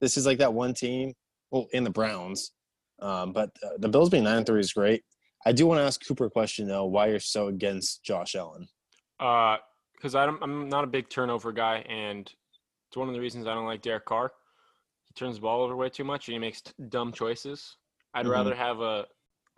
This 0.00 0.16
is 0.16 0.26
like 0.26 0.38
that 0.38 0.54
one 0.54 0.72
team, 0.72 1.12
well, 1.50 1.66
in 1.72 1.82
the 1.84 1.90
Browns, 1.90 2.52
um, 3.02 3.32
but 3.32 3.50
uh, 3.62 3.70
the 3.78 3.88
Bills 3.88 4.10
being 4.10 4.24
nine 4.24 4.38
and 4.38 4.46
three 4.46 4.60
is 4.60 4.72
great. 4.72 5.02
I 5.44 5.52
do 5.52 5.66
want 5.66 5.80
to 5.80 5.84
ask 5.84 6.00
Cooper 6.06 6.26
a 6.26 6.30
question 6.30 6.68
though: 6.68 6.86
Why 6.86 7.08
you're 7.08 7.18
so 7.20 7.48
against 7.48 8.04
Josh 8.04 8.34
Allen? 8.36 8.66
Uh, 9.18 9.56
because 9.96 10.14
I'm 10.14 10.38
I'm 10.40 10.68
not 10.68 10.84
a 10.84 10.86
big 10.86 11.08
turnover 11.08 11.52
guy, 11.52 11.78
and 11.88 12.30
it's 12.94 12.96
one 13.00 13.08
of 13.08 13.14
the 13.14 13.20
reasons 13.20 13.48
I 13.48 13.54
don't 13.54 13.66
like 13.66 13.82
Derek 13.82 14.04
Carr. 14.04 14.30
He 15.06 15.12
turns 15.14 15.34
the 15.34 15.40
ball 15.42 15.62
over 15.62 15.74
way 15.74 15.88
too 15.88 16.04
much, 16.04 16.28
and 16.28 16.32
he 16.34 16.38
makes 16.38 16.60
t- 16.60 16.70
dumb 16.90 17.10
choices. 17.10 17.76
I'd 18.14 18.24
Mhm. 18.24 18.30
rather 18.30 18.54
have 18.54 18.80
a, 18.82 19.08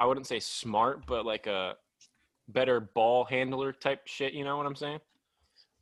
I 0.01 0.07
wouldn't 0.07 0.27
say 0.27 0.41
smart, 0.41 1.05
but 1.05 1.27
like 1.27 1.47
a 1.47 1.77
better 2.49 2.81
ball 2.81 3.27
handler 3.27 3.75
type 3.75 4.07
shit. 4.07 4.33
You 4.33 4.43
know 4.45 4.57
what 4.57 4.65
I'm 4.65 4.75
saying? 4.75 5.01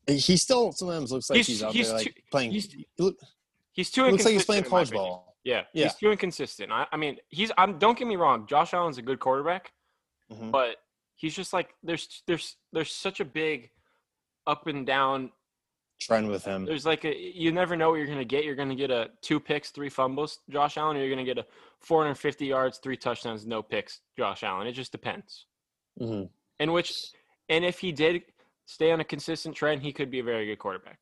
He 0.08 0.36
still 0.36 0.72
sometimes 0.72 1.12
looks 1.12 1.30
like 1.30 1.36
He's- 1.36 1.46
he's, 1.46 1.62
out 1.62 1.72
he's 1.72 1.86
there 1.90 1.98
like 1.98 2.24
playing. 2.32 2.50
he's- 2.50 2.66
He's 3.72 3.90
too 3.92 4.02
looks 4.02 4.24
like 4.24 4.32
he's 4.32 4.42
inconsistent. 4.42 4.46
playing 4.46 4.64
college 4.64 4.90
ball. 4.90 5.36
Yeah, 5.44 5.64
Yeah. 5.74 5.84
he's 5.84 5.94
too 5.94 6.10
inconsistent. 6.10 6.72
I, 6.72 6.88
I 6.90 6.96
mean, 6.96 7.18
he's. 7.28 7.52
I'm. 7.56 7.78
Don't 7.78 7.96
get 7.96 8.08
me 8.08 8.16
wrong. 8.16 8.46
Josh 8.48 8.72
Allen's 8.74 8.98
a 8.98 9.02
good 9.02 9.20
quarterback, 9.20 9.72
Mhm. 10.32 10.50
but 10.50 10.78
he's 11.14 11.34
just 11.36 11.52
like 11.52 11.72
there's 11.84 12.22
there's 12.26 12.56
there's 12.72 12.92
such 12.92 13.20
a 13.20 13.24
big 13.24 13.70
up 14.46 14.66
and 14.66 14.84
down 14.86 15.30
Trend 16.00 16.28
with 16.28 16.44
him. 16.44 16.64
there's 16.64 16.84
like 16.84 17.04
a 17.04 17.16
you 17.16 17.50
never 17.52 17.76
know 17.76 17.90
what 17.90 17.96
you're 17.96 18.06
gonna 18.06 18.24
get. 18.24 18.44
You're 18.44 18.56
gonna 18.56 18.74
get 18.74 18.90
a 18.90 19.10
two 19.22 19.38
picks, 19.40 19.70
three 19.70 19.88
fumbles, 19.88 20.40
Josh 20.50 20.76
Allen, 20.76 20.96
or 20.96 21.00
you're 21.00 21.08
gonna 21.10 21.24
get 21.24 21.38
a 21.38 21.46
450 21.80 22.46
yards, 22.46 22.78
three 22.78 22.96
touchdowns, 22.96 23.46
no 23.46 23.62
picks, 23.62 24.00
Josh 24.18 24.42
Allen. 24.42 24.66
It 24.66 24.72
just 24.72 24.92
depends. 24.92 25.46
hmm 25.98 26.24
In 26.58 26.72
which, 26.72 27.10
and 27.48 27.64
if 27.64 27.78
he 27.78 27.92
did 27.92 28.22
stay 28.66 28.90
on 28.92 29.00
a 29.00 29.04
consistent 29.04 29.54
trend, 29.54 29.82
he 29.82 29.92
could 29.92 30.10
be 30.10 30.18
a 30.18 30.24
very 30.24 30.46
good 30.46 30.58
quarterback 30.58 30.98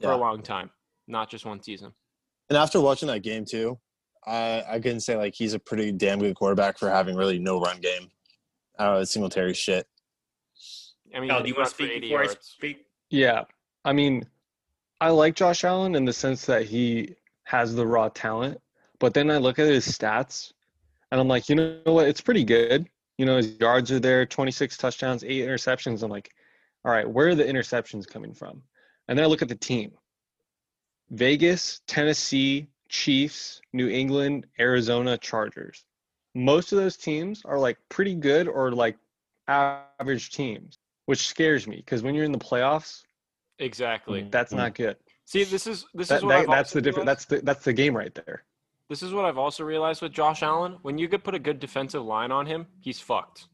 for 0.00 0.08
Yeah. 0.08 0.14
a 0.14 0.18
long 0.18 0.42
time, 0.42 0.70
not 1.06 1.28
just 1.30 1.44
one 1.44 1.62
season. 1.62 1.92
And 2.48 2.56
after 2.56 2.80
watching 2.80 3.08
that 3.08 3.20
game 3.22 3.44
too, 3.44 3.78
I 4.26 4.64
I 4.68 4.80
can 4.80 4.98
say 4.98 5.16
like 5.16 5.34
he's 5.36 5.52
a 5.54 5.58
pretty 5.58 5.92
damn 5.92 6.18
good 6.20 6.34
quarterback 6.34 6.78
for 6.78 6.88
having 6.90 7.16
really 7.16 7.38
no 7.38 7.60
run 7.60 7.80
game. 7.80 8.10
I 8.78 8.84
don't 8.86 8.94
know, 8.94 9.04
Singletary 9.04 9.54
shit. 9.54 9.86
I 11.14 11.20
mean, 11.20 11.28
Kyle, 11.30 11.42
do 11.42 11.48
you 11.48 11.54
want 11.54 11.68
to 11.68 11.74
speak 11.74 11.90
80 11.92 12.00
before 12.00 12.22
I 12.24 12.26
speak? 12.40 12.86
Yeah. 13.10 13.44
I 13.86 13.92
mean, 13.92 14.26
I 15.00 15.10
like 15.10 15.36
Josh 15.36 15.62
Allen 15.62 15.94
in 15.94 16.04
the 16.04 16.12
sense 16.12 16.44
that 16.46 16.64
he 16.64 17.14
has 17.44 17.72
the 17.72 17.86
raw 17.86 18.08
talent, 18.08 18.60
but 18.98 19.14
then 19.14 19.30
I 19.30 19.36
look 19.36 19.60
at 19.60 19.68
his 19.68 19.86
stats 19.86 20.52
and 21.12 21.20
I'm 21.20 21.28
like, 21.28 21.48
you 21.48 21.54
know 21.54 21.78
what? 21.84 22.08
It's 22.08 22.20
pretty 22.20 22.42
good. 22.42 22.88
You 23.16 23.26
know, 23.26 23.36
his 23.36 23.56
yards 23.60 23.92
are 23.92 24.00
there, 24.00 24.26
26 24.26 24.76
touchdowns, 24.76 25.22
eight 25.22 25.46
interceptions. 25.46 26.02
I'm 26.02 26.10
like, 26.10 26.32
all 26.84 26.90
right, 26.90 27.08
where 27.08 27.28
are 27.28 27.36
the 27.36 27.44
interceptions 27.44 28.08
coming 28.08 28.34
from? 28.34 28.60
And 29.06 29.16
then 29.16 29.24
I 29.24 29.28
look 29.28 29.42
at 29.42 29.48
the 29.48 29.54
team 29.54 29.92
Vegas, 31.10 31.80
Tennessee, 31.86 32.66
Chiefs, 32.88 33.60
New 33.72 33.88
England, 33.88 34.46
Arizona, 34.58 35.16
Chargers. 35.16 35.84
Most 36.34 36.72
of 36.72 36.78
those 36.78 36.96
teams 36.96 37.42
are 37.44 37.58
like 37.58 37.78
pretty 37.88 38.16
good 38.16 38.48
or 38.48 38.72
like 38.72 38.96
average 39.46 40.30
teams, 40.30 40.76
which 41.04 41.28
scares 41.28 41.68
me 41.68 41.76
because 41.76 42.02
when 42.02 42.16
you're 42.16 42.24
in 42.24 42.32
the 42.32 42.38
playoffs, 42.38 43.05
Exactly. 43.58 44.28
that's 44.30 44.52
not 44.52 44.74
good. 44.74 44.96
See, 45.24 45.44
this 45.44 45.66
is 45.66 45.86
this 45.94 46.08
That- 46.08 46.16
is 46.18 46.22
what 46.24 46.28
that- 46.30 46.38
I've 46.40 46.46
that's 46.48 46.72
the 46.72 46.82
different. 46.82 47.06
That's 47.06 47.24
the 47.24 47.40
that's 47.40 47.64
the 47.64 47.72
game 47.72 47.96
right 47.96 48.14
there. 48.14 48.44
This 48.88 49.02
is 49.02 49.12
what 49.12 49.24
I've 49.24 49.38
also 49.38 49.64
realized 49.64 50.02
with 50.02 50.12
Josh 50.12 50.42
Allen. 50.42 50.78
When 50.82 50.96
you 50.98 51.08
could 51.08 51.24
put 51.24 51.34
a 51.34 51.38
good 51.40 51.58
defensive 51.58 52.04
line 52.04 52.30
on 52.30 52.46
him, 52.46 52.66
he's 52.80 53.00
fucked. 53.00 53.48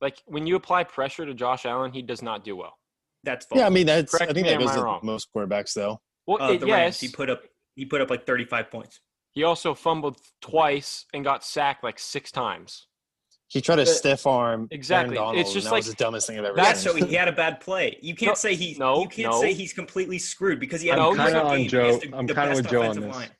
Like 0.00 0.22
when 0.26 0.46
you 0.46 0.56
apply 0.56 0.84
pressure 0.84 1.24
to 1.24 1.32
Josh 1.34 1.64
Allen, 1.64 1.92
he 1.92 2.02
does 2.02 2.20
not 2.22 2.44
do 2.44 2.56
well. 2.56 2.76
That's 3.24 3.46
false. 3.46 3.60
Yeah, 3.60 3.66
I 3.66 3.70
mean 3.70 3.86
that's 3.86 4.10
Correct 4.10 4.30
I 4.30 4.34
think 4.34 4.44
me, 4.46 4.50
that 4.50 4.60
am 4.60 4.66
goes 4.66 4.76
to 4.76 4.82
wrong? 4.82 5.00
most 5.02 5.28
quarterbacks 5.34 5.72
though. 5.74 6.00
Well, 6.26 6.42
uh, 6.42 6.52
it- 6.52 6.60
the 6.60 6.66
yes, 6.66 6.76
Rams. 6.76 7.00
He 7.00 7.08
put 7.08 7.30
up 7.30 7.42
he 7.76 7.86
put 7.86 8.00
up 8.02 8.10
like 8.10 8.26
35 8.26 8.70
points. 8.70 9.00
he 9.30 9.44
also 9.44 9.72
fumbled 9.72 10.20
twice 10.42 11.06
and 11.14 11.24
got 11.24 11.42
sacked 11.44 11.82
like 11.82 11.98
six 11.98 12.30
times. 12.30 12.86
He 13.52 13.60
tried 13.60 13.76
to 13.76 13.86
stiff 13.86 14.26
arm 14.26 14.66
Exactly. 14.70 15.16
Aaron 15.18 15.26
Donald, 15.26 15.38
It's 15.40 15.50
and 15.50 15.54
just 15.54 15.66
that 15.66 15.74
was 15.74 15.86
like- 15.88 15.96
the 15.98 16.02
dumbest 16.04 16.26
thing 16.26 16.38
I've 16.38 16.44
ever 16.46 16.56
Yeah, 16.56 16.62
That's- 16.64 16.82
seen. 16.84 16.98
so 17.00 17.06
he 17.06 17.14
had 17.14 17.28
a 17.28 17.32
bad 17.32 17.60
play. 17.60 17.98
You 18.00 18.14
can't 18.14 18.30
No, 18.30 18.34
say 18.34 18.54
he. 18.54 18.74
no, 18.78 19.02
you 19.02 19.08
can't 19.08 19.30
no. 19.32 19.40
say 19.42 19.52
he's 19.52 19.74
completely 19.74 20.18
screwed 20.18 20.58
because 20.58 20.80
he 20.80 20.88
had 20.88 20.96
No, 20.96 21.08
a 21.08 21.10
I'm 21.10 21.16
kinda 21.18 21.42
on 21.42 21.56
game 21.58 21.68
Joe- 21.68 21.96
the, 21.98 22.16
I'm 22.16 22.26
kinda 22.26 22.54
with 22.54 22.70
Joe 22.70 22.82
on 22.82 22.98
this. 23.00 23.14
line. 23.14 23.30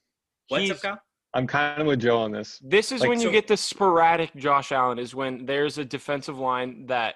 What's 0.48 0.64
He's- 0.64 0.76
up, 0.76 0.82
Kyle? 0.82 1.02
I'm 1.34 1.46
kind 1.46 1.80
of 1.80 1.86
with 1.86 2.00
Joe 2.00 2.18
on 2.18 2.30
this. 2.30 2.58
This 2.62 2.92
is 2.92 3.00
Like, 3.00 3.08
when 3.08 3.20
you 3.20 3.28
so- 3.28 3.32
get 3.32 3.46
the 3.48 3.56
sporadic 3.56 4.34
Josh 4.36 4.70
Allen. 4.70 4.98
Is 4.98 5.14
when 5.14 5.46
there's 5.46 5.78
a 5.78 5.84
defensive 5.84 6.38
line 6.38 6.86
that. 6.86 7.14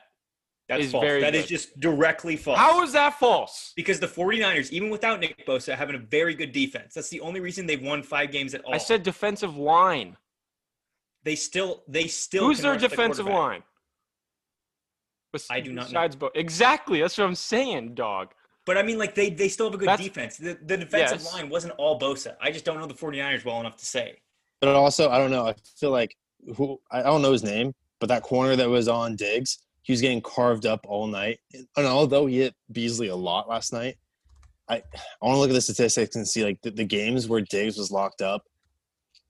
That's 0.68 0.86
is 0.86 0.90
false. 0.92 1.04
very 1.04 1.20
That 1.20 1.34
is 1.36 1.42
good. 1.42 1.48
just 1.48 1.78
directly 1.78 2.36
false. 2.36 2.58
How 2.58 2.82
is 2.82 2.92
that 2.92 3.20
false? 3.20 3.72
Because 3.76 4.00
the 4.00 4.08
49ers, 4.08 4.72
even 4.72 4.90
without 4.90 5.20
Nick 5.20 5.46
Bosa, 5.46 5.76
having 5.76 5.94
a 5.94 5.98
very 5.98 6.34
good 6.34 6.50
defense. 6.50 6.94
That's 6.94 7.08
the 7.10 7.20
only 7.20 7.38
reason 7.40 7.66
they've 7.66 7.80
won 7.80 8.02
five 8.02 8.32
games 8.32 8.52
at 8.54 8.64
all. 8.64 8.74
I 8.74 8.78
said 8.78 9.02
defensive 9.04 9.56
line. 9.56 10.16
They 11.26 11.34
still 11.34 11.82
they 11.88 12.06
still 12.06 12.44
Who's 12.46 12.60
their 12.62 12.72
rush 12.72 12.82
the 12.82 12.88
defensive 12.88 13.26
line? 13.26 13.64
Bes- 15.32 15.48
I 15.50 15.60
do 15.60 15.72
not 15.72 15.82
know. 15.82 15.88
Besides 15.88 16.16
Bo- 16.16 16.30
exactly. 16.36 17.00
That's 17.00 17.18
what 17.18 17.24
I'm 17.24 17.34
saying, 17.34 17.94
dog. 17.96 18.28
But 18.64 18.78
I 18.78 18.82
mean, 18.84 18.96
like 18.96 19.14
they 19.16 19.28
they 19.30 19.48
still 19.48 19.66
have 19.66 19.74
a 19.74 19.76
good 19.76 19.88
That's- 19.88 20.06
defense. 20.06 20.36
The, 20.38 20.56
the 20.64 20.76
defensive 20.76 21.20
Yes. 21.20 21.32
line 21.34 21.48
wasn't 21.50 21.74
all 21.78 21.98
Bosa. 21.98 22.36
I 22.40 22.52
just 22.52 22.64
don't 22.64 22.78
know 22.78 22.86
the 22.86 22.94
49ers 22.94 23.44
well 23.44 23.58
enough 23.60 23.76
to 23.76 23.84
say. 23.84 24.18
But 24.60 24.70
also, 24.76 25.10
I 25.10 25.18
don't 25.18 25.32
know. 25.32 25.46
I 25.48 25.54
feel 25.78 25.90
like 25.90 26.16
who 26.56 26.80
I 26.92 27.02
don't 27.02 27.22
know 27.22 27.32
his 27.32 27.42
name, 27.42 27.74
but 27.98 28.08
that 28.08 28.22
corner 28.22 28.54
that 28.54 28.68
was 28.68 28.86
on 28.86 29.16
Diggs, 29.16 29.58
he 29.82 29.92
was 29.92 30.00
getting 30.00 30.20
carved 30.20 30.64
up 30.64 30.86
all 30.88 31.08
night. 31.08 31.40
And 31.76 31.86
although 31.86 32.26
he 32.26 32.38
hit 32.38 32.54
Beasley 32.70 33.08
a 33.08 33.16
lot 33.16 33.48
last 33.48 33.72
night, 33.72 33.96
I 34.68 34.76
I 34.76 34.80
want 35.26 35.34
to 35.36 35.40
look 35.40 35.50
at 35.50 35.54
the 35.54 35.60
statistics 35.60 36.14
and 36.14 36.26
see 36.26 36.44
like 36.44 36.62
the, 36.62 36.70
the 36.70 36.84
games 36.84 37.26
where 37.26 37.40
Diggs 37.40 37.76
was 37.76 37.90
locked 37.90 38.22
up. 38.22 38.44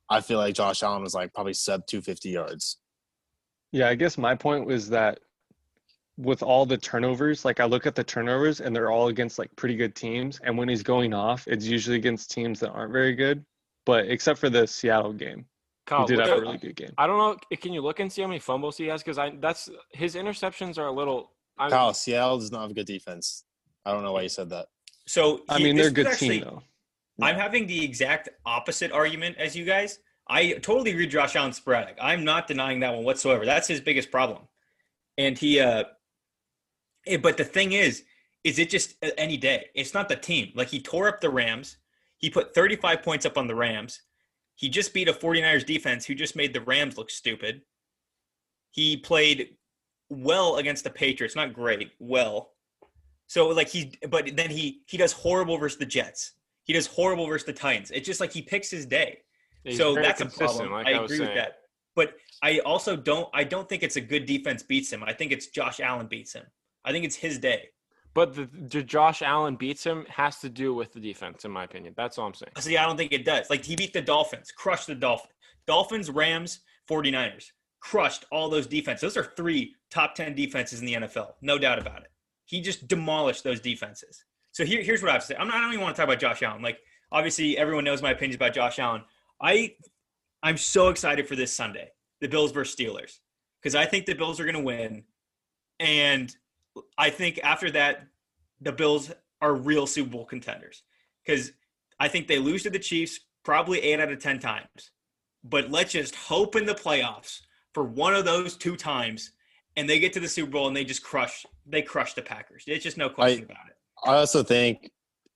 I 0.09 0.21
feel 0.21 0.39
like 0.39 0.55
Josh 0.55 0.83
Allen 0.83 1.03
was 1.03 1.15
like 1.15 1.33
probably 1.35 1.55
sub 1.55 1.87
250 1.87 2.29
yards. 2.29 2.79
Yeah, 3.73 3.89
I 3.89 3.95
guess 3.95 4.17
my 4.17 4.35
point 4.35 4.67
was 4.67 4.89
that 4.91 5.21
with 6.17 6.43
all 6.43 6.65
the 6.65 6.79
turnovers, 6.79 7.45
like 7.45 7.61
I 7.61 7.65
look 7.65 7.87
at 7.87 7.95
the 7.95 8.05
turnovers 8.05 8.61
and 8.61 8.75
they're 8.75 8.91
all 8.91 9.09
against 9.09 9.39
like 9.39 9.55
pretty 9.57 9.77
good 9.77 9.95
teams. 9.95 10.41
And 10.43 10.57
when 10.57 10.69
he's 10.69 10.83
going 10.83 11.13
off, 11.13 11.47
it's 11.47 11.67
usually 11.67 11.97
against 11.97 12.31
teams 12.31 12.61
that 12.61 12.71
aren't 12.71 12.93
very 12.93 13.15
good. 13.15 13.45
But 13.85 14.07
except 14.07 14.39
for 14.39 14.49
the 14.49 14.67
Seattle 14.67 15.13
game, 15.13 15.39
he 15.39 15.45
Kyle, 15.87 16.07
did 16.07 16.19
look 16.19 16.27
have 16.29 16.39
a 16.39 16.41
really 16.41 16.59
good 16.59 16.75
game. 16.75 16.93
I 16.99 17.07
don't 17.07 17.19
know. 17.19 17.37
Can 17.57 17.73
you 17.73 17.81
look 17.81 18.01
and 18.01 18.11
see 18.13 18.23
how 18.23 18.29
many 18.29 18.41
fumbles 18.41 18.77
he 18.77 18.87
has? 18.87 19.03
Because 19.03 19.19
I 19.19 19.33
that's 19.41 19.69
his 19.93 20.15
interceptions 20.15 20.79
are 20.79 20.87
a 20.87 20.93
little. 20.93 21.33
I, 21.59 21.69
Kyle, 21.69 21.95
Seattle 21.95 22.39
does 22.39 22.51
not 22.51 22.63
have 22.63 22.71
a 22.71 22.75
good 22.75 22.87
defense. 22.87 23.45
I 23.85 23.93
don't 23.93 24.03
know 24.03 24.13
why 24.13 24.23
you 24.23 24.29
said 24.29 24.51
that. 24.51 24.67
So 25.07 25.43
I 25.49 25.59
mean, 25.59 25.77
they're 25.77 25.89
a 25.89 25.93
good 25.93 26.09
actually- 26.09 26.41
team 26.41 26.45
though. 26.45 26.63
I'm 27.21 27.37
having 27.37 27.67
the 27.67 27.83
exact 27.83 28.29
opposite 28.45 28.93
argument 28.93 29.37
as 29.39 29.57
you 29.57 29.65
guys. 29.65 30.01
I 30.29 30.53
totally 30.55 30.91
agree 30.91 31.07
Josh 31.07 31.37
Allen 31.37 31.53
sporadic. 31.53 31.97
I'm 32.01 32.25
not 32.25 32.47
denying 32.47 32.81
that 32.81 32.95
one 32.95 33.05
whatsoever. 33.05 33.45
That's 33.45 33.69
his 33.69 33.81
biggest 33.81 34.11
problem. 34.11 34.43
And 35.17 35.39
he 35.39 35.61
uh 35.61 35.85
eh, 37.07 37.17
but 37.17 37.37
the 37.37 37.45
thing 37.45 37.73
is 37.73 38.03
is 38.45 38.59
it 38.59 38.71
just 38.71 38.97
uh, 39.03 39.11
any 39.17 39.37
day. 39.37 39.67
It's 39.75 39.95
not 39.95 40.09
the 40.09 40.17
team. 40.17 40.53
Like 40.55 40.69
he 40.69 40.81
tore 40.81 41.09
up 41.09 41.21
the 41.21 41.31
Rams. 41.31 41.79
He 42.19 42.31
put 42.31 42.55
35 42.55 43.03
points 43.03 43.27
up 43.27 43.39
on 43.39 43.47
the 43.47 43.55
Rams. 43.55 44.03
He 44.55 44.69
just 44.69 44.95
beat 44.95 45.09
a 45.09 45.13
49ers 45.13 45.67
defense 45.67 46.07
who 46.07 46.15
just 46.15 46.37
made 46.37 46.55
the 46.55 46.63
Rams 46.63 46.97
look 46.97 47.11
stupid. 47.11 47.63
He 48.71 48.97
played 48.97 49.57
well 50.09 50.57
against 50.57 50.85
the 50.85 50.91
Patriots, 50.91 51.37
not 51.37 51.53
great, 51.53 51.91
well. 51.99 52.53
So 53.27 53.49
like 53.49 53.69
he 53.69 53.93
but 54.09 54.37
then 54.37 54.51
he 54.51 54.83
he 54.87 54.97
does 54.97 55.13
horrible 55.13 55.59
versus 55.59 55.79
the 55.79 55.87
Jets. 55.87 56.33
He 56.67 56.73
does 56.73 56.87
horrible 56.87 57.27
versus 57.27 57.47
the 57.47 57.53
Titans. 57.53 57.93
It's 57.93 58.07
just 58.07 58.21
like 58.21 58.33
he 58.33 58.43
picks 58.43 58.71
his 58.71 58.87
day. 58.87 59.21
he's 59.63 59.79
so 59.79 59.95
that's 59.95 60.21
a 60.21 60.27
problem. 60.27 60.73
Like 60.73 60.89
I 60.89 60.93
I, 60.93 61.05
agree 61.05 61.21
with 61.21 61.35
that. 61.35 61.61
But 61.95 62.15
I 62.43 62.59
also 62.61 62.97
don't 62.97 63.29
I 63.33 63.45
don't 63.45 63.69
think 63.69 63.85
it's 63.85 63.97
a 63.97 64.01
good 64.01 64.27
defense 64.27 64.65
beats 64.65 64.93
him. 64.93 65.05
I 65.05 65.13
think 65.13 65.31
it's 65.31 65.47
Josh 65.47 65.79
Allen 65.81 66.09
beats 66.09 66.33
him. 66.33 66.45
I 66.85 66.91
think 66.91 67.05
it's 67.05 67.17
his 67.17 67.39
day. 67.39 67.69
But 68.15 68.35
the, 68.35 68.49
the 68.69 68.83
Josh 68.83 69.23
Allen 69.23 69.57
beats 69.57 69.85
him 69.85 70.07
has 70.09 70.39
to 70.39 70.49
do 70.49 70.75
with 70.75 70.93
the 70.93 71.01
defense, 71.01 71.45
in 71.45 71.51
my 71.51 71.65
opinion. 71.65 71.95
That's 71.97 72.19
all 72.19 72.27
I'm 72.27 72.35
saying. 72.35 72.53
See, 72.59 72.77
I 72.77 72.87
don't 72.87 72.97
think 72.97 73.13
it 73.13 73.25
does. 73.25 73.49
Like 73.49 73.65
he 73.65 73.77
beat 73.77 73.93
the 73.93 74.01
Dolphins, 74.01 74.51
crushed 74.51 74.89
the 74.89 74.95
Dolphins. 74.95 75.35
Dolphins, 75.67 76.11
Rams, 76.11 76.61
49ers. 76.89 77.47
Crushed 77.81 78.25
all 78.33 78.49
those 78.49 78.67
defenses. 78.67 79.03
Those 79.03 79.17
are 79.17 79.33
three 79.37 79.75
top 79.91 80.15
10 80.15 80.35
defenses 80.35 80.81
in 80.81 80.87
the 80.87 80.95
NFL. 80.95 81.33
No 81.43 81.59
doubt 81.59 81.79
about 81.79 82.03
it. 82.03 82.11
He 82.47 82.61
just 82.61 82.89
demolished 82.89 83.45
those 83.45 83.61
defenses. 83.61 84.25
So 84.57 84.65
here, 84.65 84.83
here's 84.83 85.03
what 85.03 85.11
I 85.11 85.13
have 85.13 85.21
to 85.21 85.27
say. 85.27 85.37
I'm 85.39 85.49
not, 85.49 85.59
I 85.59 85.61
don't 85.61 85.75
even 85.75 85.83
want 85.83 85.97
to 85.97 86.01
talk 86.01 86.09
about 86.09 86.19
Josh 86.19 86.43
Allen. 86.43 86.63
Like, 86.63 86.79
obviously, 87.13 87.59
everyone 87.59 87.85
knows 87.85 88.01
my 88.01 88.13
opinions 88.13 88.37
about 88.37 88.55
Josh 88.55 88.79
Allen. 88.79 89.03
I, 89.39 89.75
I'm 90.43 90.57
so 90.57 90.89
excited 90.89 91.29
for 91.29 91.37
this 91.37 91.53
Sunday, 91.53 91.91
the 92.23 92.29
Bills 92.29 92.53
versus 92.53 92.75
Steelers, 92.75 93.19
because 93.61 93.75
I 93.75 93.85
think 93.85 94.07
the 94.07 94.15
Bills 94.15 94.41
are 94.41 94.45
going 94.45 94.57
to 94.57 94.63
win. 94.63 95.05
And 95.79 96.35
I 96.97 97.11
think 97.11 97.39
after 97.45 97.71
that, 97.73 98.07
the 98.63 98.73
Bills 98.73 99.13
are 99.43 99.55
real 99.55 99.87
Super 99.87 100.09
Bowl 100.09 100.25
contenders 100.25 100.85
because 101.23 101.53
I 102.01 102.09
think 102.09 102.27
they 102.27 102.39
lose 102.39 102.63
to 102.63 102.71
the 102.71 102.79
Chiefs 102.79 103.21
probably 103.45 103.81
eight 103.83 104.01
out 104.01 104.11
of 104.11 104.21
10 104.21 104.39
times. 104.39 104.91
But 105.45 105.71
let's 105.71 105.93
just 105.93 106.15
hope 106.15 106.57
in 106.57 106.65
the 106.65 106.75
playoffs 106.75 107.43
for 107.75 107.85
one 107.85 108.15
of 108.15 108.25
those 108.25 108.57
two 108.57 108.77
times 108.77 109.33
and 109.77 109.87
they 109.87 109.99
get 109.99 110.15
to 110.15 110.21
the 110.21 110.29
Super 110.29 110.53
Bowl 110.53 110.67
and 110.67 110.75
they 110.75 110.85
just 110.85 111.03
crush 111.03 111.45
they 111.67 111.83
crush 111.83 112.15
the 112.15 112.23
Packers. 112.23 112.65
It's 112.67 112.83
just 112.83 112.97
no 112.97 113.11
question 113.11 113.45
about 113.45 113.67
it. 113.69 113.77
I 114.07 114.19
also 114.19 114.43
think 114.43 114.91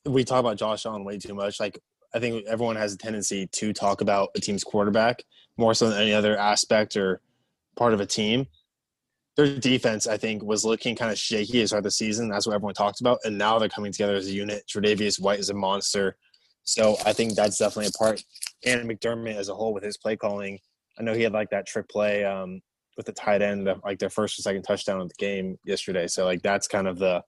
we 0.06 0.24
talk 0.24 0.40
about 0.40 0.56
Josh 0.56 0.86
Allen 0.86 1.04
way 1.04 1.18
too 1.18 1.34
much. 1.34 1.58
Like 1.58 1.78
I 2.14 2.20
think 2.20 2.46
everyone 2.46 2.76
has 2.76 2.94
a 2.94 2.98
tendency 2.98 3.46
to 3.48 3.72
talk 3.72 4.00
about 4.00 4.30
a 4.36 4.40
team's 4.40 4.64
quarterback 4.64 5.22
more 5.56 5.74
so 5.74 5.90
than 5.90 6.00
any 6.00 6.12
other 6.12 6.36
aspect 6.36 6.96
or 6.96 7.20
part 7.76 7.92
of 7.92 8.00
a 8.00 8.06
team. 8.06 8.46
Their 9.36 9.58
defense, 9.58 10.06
I 10.06 10.16
think, 10.16 10.42
was 10.42 10.64
looking 10.64 10.96
kind 10.96 11.10
of 11.10 11.18
shaky 11.18 11.62
as 11.62 11.72
of 11.72 11.82
the 11.82 11.90
season. 11.90 12.28
That's 12.28 12.46
what 12.46 12.54
everyone 12.54 12.74
talked 12.74 13.00
about, 13.00 13.18
and 13.24 13.38
now 13.38 13.58
they're 13.58 13.68
coming 13.68 13.92
together 13.92 14.14
as 14.14 14.26
a 14.26 14.32
unit. 14.32 14.64
Tre'Davious 14.68 15.20
White 15.20 15.38
is 15.38 15.50
a 15.50 15.54
monster, 15.54 16.16
so 16.64 16.96
I 17.06 17.12
think 17.12 17.34
that's 17.34 17.58
definitely 17.58 17.90
a 17.94 17.98
part. 17.98 18.22
And 18.66 18.88
McDermott 18.88 19.36
as 19.36 19.48
a 19.48 19.54
whole 19.54 19.72
with 19.72 19.84
his 19.84 19.96
play 19.96 20.16
calling, 20.16 20.58
I 20.98 21.02
know 21.02 21.14
he 21.14 21.22
had 21.22 21.32
like 21.32 21.50
that 21.50 21.66
trick 21.66 21.88
play 21.88 22.24
um, 22.24 22.60
with 22.96 23.06
the 23.06 23.12
tight 23.12 23.40
end, 23.40 23.68
like 23.84 23.98
their 23.98 24.10
first 24.10 24.38
or 24.38 24.42
second 24.42 24.62
touchdown 24.62 25.00
of 25.00 25.08
the 25.08 25.14
game 25.18 25.58
yesterday. 25.64 26.06
So 26.06 26.24
like 26.24 26.42
that's 26.42 26.68
kind 26.68 26.88
of 26.88 26.98
the 26.98 27.22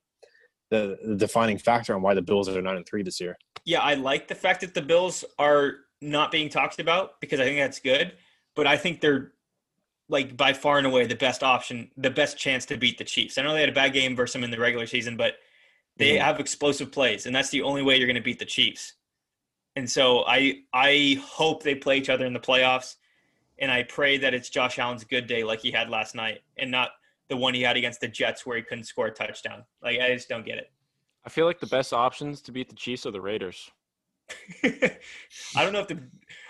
the, 0.72 0.98
the 1.04 1.16
defining 1.16 1.58
factor 1.58 1.94
on 1.94 2.00
why 2.00 2.14
the 2.14 2.22
Bills 2.22 2.48
are 2.48 2.60
nine 2.62 2.76
and 2.76 2.86
three 2.86 3.02
this 3.02 3.20
year. 3.20 3.36
Yeah, 3.64 3.80
I 3.80 3.94
like 3.94 4.26
the 4.26 4.34
fact 4.34 4.62
that 4.62 4.72
the 4.72 4.80
Bills 4.80 5.22
are 5.38 5.74
not 6.00 6.32
being 6.32 6.48
talked 6.48 6.80
about 6.80 7.20
because 7.20 7.38
I 7.40 7.44
think 7.44 7.58
that's 7.58 7.78
good. 7.78 8.14
But 8.56 8.66
I 8.66 8.76
think 8.78 9.00
they're 9.00 9.32
like 10.08 10.36
by 10.36 10.52
far 10.54 10.78
and 10.78 10.86
away 10.86 11.06
the 11.06 11.14
best 11.14 11.42
option, 11.42 11.90
the 11.96 12.10
best 12.10 12.38
chance 12.38 12.64
to 12.66 12.76
beat 12.76 12.96
the 12.98 13.04
Chiefs. 13.04 13.36
I 13.38 13.42
know 13.42 13.52
they 13.52 13.60
had 13.60 13.68
a 13.68 13.72
bad 13.72 13.92
game 13.92 14.16
versus 14.16 14.32
them 14.32 14.44
in 14.44 14.50
the 14.50 14.58
regular 14.58 14.86
season, 14.86 15.16
but 15.16 15.36
they 15.96 16.16
Mhm. 16.16 16.20
have 16.20 16.40
explosive 16.40 16.90
plays, 16.90 17.26
and 17.26 17.36
that's 17.36 17.50
the 17.50 17.62
only 17.62 17.82
way 17.82 17.96
you're 17.96 18.06
going 18.06 18.16
to 18.16 18.22
beat 18.22 18.38
the 18.38 18.44
Chiefs. 18.46 18.94
And 19.76 19.90
so 19.90 20.24
I 20.26 20.62
I 20.72 21.18
hope 21.22 21.62
they 21.62 21.74
play 21.74 21.98
each 21.98 22.08
other 22.10 22.26
in 22.26 22.32
the 22.32 22.40
playoffs, 22.40 22.96
and 23.58 23.70
I 23.70 23.82
pray 23.84 24.18
that 24.18 24.34
it's 24.34 24.48
Josh 24.50 24.78
Allen's 24.78 25.04
good 25.04 25.26
day 25.26 25.44
like 25.44 25.60
he 25.60 25.70
had 25.70 25.88
last 25.90 26.14
night, 26.14 26.42
and 26.56 26.70
not 26.70 26.90
the 27.32 27.36
one 27.38 27.54
he 27.54 27.62
had 27.62 27.78
against 27.78 28.02
the 28.02 28.08
Jets 28.08 28.44
where 28.44 28.58
he 28.58 28.62
couldn't 28.62 28.84
score 28.84 29.06
a 29.06 29.10
touchdown. 29.10 29.64
Like 29.82 29.98
I 30.00 30.12
just 30.12 30.28
don't 30.28 30.44
get 30.44 30.58
it. 30.58 30.70
I 31.24 31.30
feel 31.30 31.46
like 31.46 31.60
the 31.60 31.66
best 31.66 31.94
options 31.94 32.42
to 32.42 32.52
beat 32.52 32.68
the 32.68 32.74
Chiefs 32.74 33.06
are 33.06 33.10
the 33.10 33.20
Raiders. 33.22 33.70
I 34.64 35.62
don't 35.64 35.72
know 35.72 35.80
if 35.80 35.88
the 35.88 35.98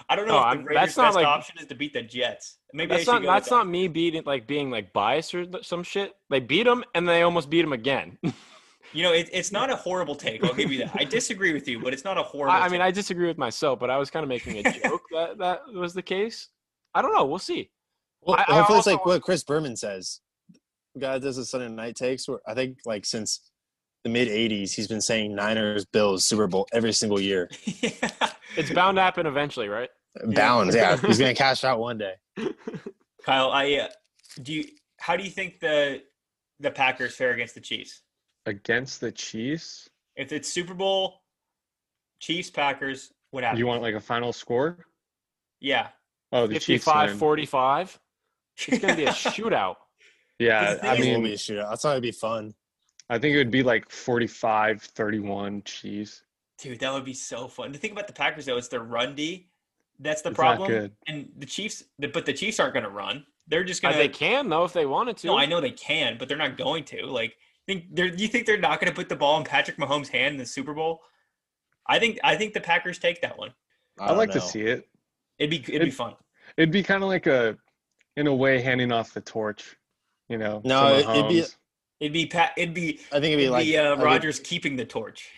I 0.09 0.17
don't 0.17 0.27
know 0.27 0.41
No, 0.41 0.49
if 0.51 0.59
the 0.59 0.65
Raiders' 0.65 0.81
that's 0.83 0.97
not 0.97 1.05
best 1.07 1.17
like- 1.17 1.27
option 1.27 1.57
is 1.61 1.67
to 1.67 1.75
beat 1.77 1.93
the 1.93 2.03
Jets. 2.03 2.59
Maybe 2.75 2.89
That's 2.97 3.07
not 3.07 3.23
that's 3.23 3.47
with 3.47 3.53
not 3.53 3.69
me 3.69 3.87
beating 3.87 4.23
like 4.27 4.47
being 4.47 4.71
like 4.71 4.93
biased 4.93 5.35
or 5.35 5.47
some 5.63 5.83
shit. 5.85 6.15
They 6.31 6.41
beat 6.41 6.65
them 6.65 6.83
and 6.95 7.09
they 7.09 7.23
almost 7.23 7.49
beat 7.49 7.63
them 7.63 7.73
again. 7.73 8.19
You 8.93 9.03
know, 9.05 9.13
it, 9.13 9.31
it's 9.33 9.53
not 9.53 9.71
a 9.77 9.77
horrible 9.77 10.15
take. 10.17 10.43
I'll 10.45 10.55
give 10.55 10.73
you 10.73 10.79
that. 10.81 10.91
I 10.95 11.05
disagree 11.05 11.53
with 11.53 11.69
you, 11.69 11.79
but 11.81 11.93
it's 11.93 12.05
not 12.05 12.19
a 12.19 12.23
horrible. 12.23 12.53
I, 12.53 12.67
I 12.67 12.69
mean. 12.69 12.81
I 12.81 12.91
disagree 12.91 13.27
with 13.29 13.39
myself, 13.39 13.79
but 13.79 13.89
I 13.91 13.99
was 13.99 14.11
kind 14.11 14.23
of 14.25 14.29
making 14.29 14.67
a 14.67 14.73
joke 14.83 15.03
that 15.13 15.39
that 15.39 15.61
was 15.73 15.95
the 15.95 16.03
case. 16.03 16.49
I 16.95 17.03
don't 17.03 17.15
know. 17.15 17.25
We'll 17.25 17.39
see. 17.39 17.71
Well, 18.23 18.37
I- 18.39 18.45
I 18.49 18.55
hopefully 18.59 18.79
it's 18.79 18.87
like 18.87 19.05
what 19.07 19.23
Chris 19.23 19.45
Berman 19.45 19.77
says. 19.77 20.21
The 20.95 21.01
guy 21.01 21.13
that 21.15 21.23
does 21.23 21.37
the 21.37 21.45
Sunday 21.45 21.69
night 21.69 21.97
takes. 21.97 22.29
Where 22.29 22.41
I 22.47 22.55
think 22.55 22.79
like 22.85 23.05
since 23.05 23.51
the 24.05 24.11
mid 24.11 24.29
'80s, 24.29 24.75
he's 24.75 24.89
been 24.89 25.01
saying 25.01 25.35
Niners, 25.35 25.85
Bills, 25.85 26.25
Super 26.25 26.47
Bowl 26.47 26.67
every 26.73 26.93
single 26.93 27.21
year. 27.21 27.51
yeah. 27.65 28.11
It's 28.57 28.71
bound 28.71 28.97
to 28.97 29.03
happen 29.03 29.27
eventually, 29.27 29.69
right? 29.69 29.89
Bound, 30.25 30.75
yeah. 30.75 30.97
He's 30.97 31.19
gonna 31.19 31.35
cash 31.37 31.65
out 31.65 31.79
one 31.79 31.99
day. 31.99 32.15
Kyle, 33.25 33.51
I 33.51 33.75
uh, 33.75 33.89
do 34.43 34.53
you. 34.53 34.65
How 34.99 35.17
do 35.17 35.25
you 35.25 35.31
think 35.31 35.61
the 35.61 36.03
the 36.61 36.71
Packers 36.71 37.15
fare 37.15 37.33
against 37.33 37.55
the 37.55 37.61
Chiefs? 37.61 38.03
Against 38.47 39.01
the 39.01 39.13
Chiefs, 39.13 39.89
If 40.17 40.33
it's 40.33 40.53
Super 40.53 40.75
Bowl, 40.75 41.21
Chiefs 42.21 42.51
Packers, 42.51 43.13
what 43.31 43.45
happens? 43.45 43.61
you 43.61 43.67
want 43.67 43.83
like 43.83 43.95
a 43.95 44.01
final 44.01 44.33
score? 44.33 44.85
yeah. 45.61 45.89
Oh, 46.33 46.47
the 46.47 46.55
Chiefs 46.55 46.85
55 46.85 47.11
win. 47.11 47.19
45. 47.19 48.01
It's 48.67 48.79
going 48.79 48.95
to 48.95 48.97
be 48.97 49.05
a 49.05 49.11
shootout. 49.11 49.77
Yeah, 50.43 50.77
I 50.83 50.97
thing 50.97 51.09
it 51.11 51.15
will 51.15 51.21
mean, 51.21 51.25
be 51.25 51.33
a 51.35 51.37
shootout. 51.37 51.71
That's 51.71 51.85
not 51.85 51.91
gonna 51.91 52.01
be 52.01 52.11
fun. 52.13 52.55
I 53.11 53.19
think 53.19 53.35
it 53.35 53.39
would 53.39 53.51
be 53.51 53.63
like 53.63 53.91
45 53.91 54.83
31 54.83 55.63
Chiefs. 55.65 56.23
Dude, 56.59 56.79
that 56.81 56.93
would 56.93 57.05
be 57.05 57.15
so 57.15 57.49
fun. 57.49 57.73
The 57.73 57.79
thing 57.79 57.93
about 57.93 58.07
the 58.07 58.13
Packers 58.13 58.47
though 58.47 58.57
is 58.57 58.69
their 58.69 58.81
run 58.83 59.15
D. 59.15 59.49
That's 59.99 60.23
the 60.23 60.31
It's 60.31 60.39
not 60.39 60.57
problem. 60.57 60.69
good. 60.69 60.93
And 61.07 61.29
the 61.39 61.47
Chiefs, 61.47 61.85
but 61.99 62.27
the 62.27 62.33
Chiefs 62.33 62.59
aren't 62.59 62.73
going 62.75 62.85
to 62.85 62.91
run. 62.91 63.25
They're 63.47 63.63
just 63.65 63.85
Uh, 63.85 63.89
going 63.91 63.99
they 64.01 64.09
can, 64.09 64.49
though, 64.49 64.65
if 64.65 64.73
they 64.73 64.87
wanted 64.87 65.17
to. 65.19 65.29
No, 65.29 65.39
I 65.39 65.47
know 65.47 65.61
they 65.61 65.71
can, 65.71 66.17
but 66.19 66.29
they're 66.29 66.39
not 66.39 66.57
going 66.57 66.85
to. 66.85 67.07
Like, 67.07 67.37
think 67.67 67.95
they're. 67.95 68.07
You 68.07 68.27
think 68.29 68.47
they're 68.47 68.59
not 68.59 68.81
going 68.81 68.91
to 68.91 68.95
put 68.97 69.09
the 69.09 69.17
ball 69.17 69.39
in 69.39 69.45
Patrick 69.45 69.77
Mahomes' 69.77 70.09
hand 70.09 70.33
in 70.33 70.39
the 70.39 70.47
Super 70.47 70.73
Bowl? 70.75 71.03
I 71.87 71.99
think. 71.99 72.19
I 72.25 72.37
think 72.37 72.55
the 72.55 72.61
Packers 72.61 72.99
take 72.99 73.21
that 73.23 73.37
one. 73.39 73.53
I 73.99 74.05
I'd 74.05 74.09
don't 74.09 74.19
like 74.19 74.31
to 74.33 74.41
see 74.41 74.63
it. 74.63 74.89
It'd 75.39 75.51
be. 75.51 75.59
It'd 75.73 75.85
be 75.87 75.91
fun. 75.91 76.15
It'd 76.57 76.73
be 76.73 76.83
kind 76.83 77.03
of 77.03 77.09
like 77.09 77.27
a, 77.27 77.57
in 78.17 78.27
a 78.27 78.35
way, 78.35 78.61
handing 78.61 78.91
off 78.93 79.13
the 79.15 79.21
torch. 79.21 79.77
You 80.33 80.39
know. 80.39 80.61
No, 80.65 80.95
it- 80.97 81.09
it'd 81.09 81.29
be- 81.29 81.45
It'd 82.01 82.13
be. 82.13 82.27
Pat. 82.27 82.53
It'd 82.57 82.75
be. 82.75 82.99
I 83.13 83.21
think 83.21 83.27
it'd 83.27 83.37
be 83.39 83.43
It'd 83.45 83.53
like 83.53 83.65
be 83.65 83.79
uh, 83.79 83.93
I 83.93 83.95
think- 83.95 84.05
Rodgers 84.05 84.41
keeping 84.41 84.75
the 84.75 84.85
torch. 84.85 85.29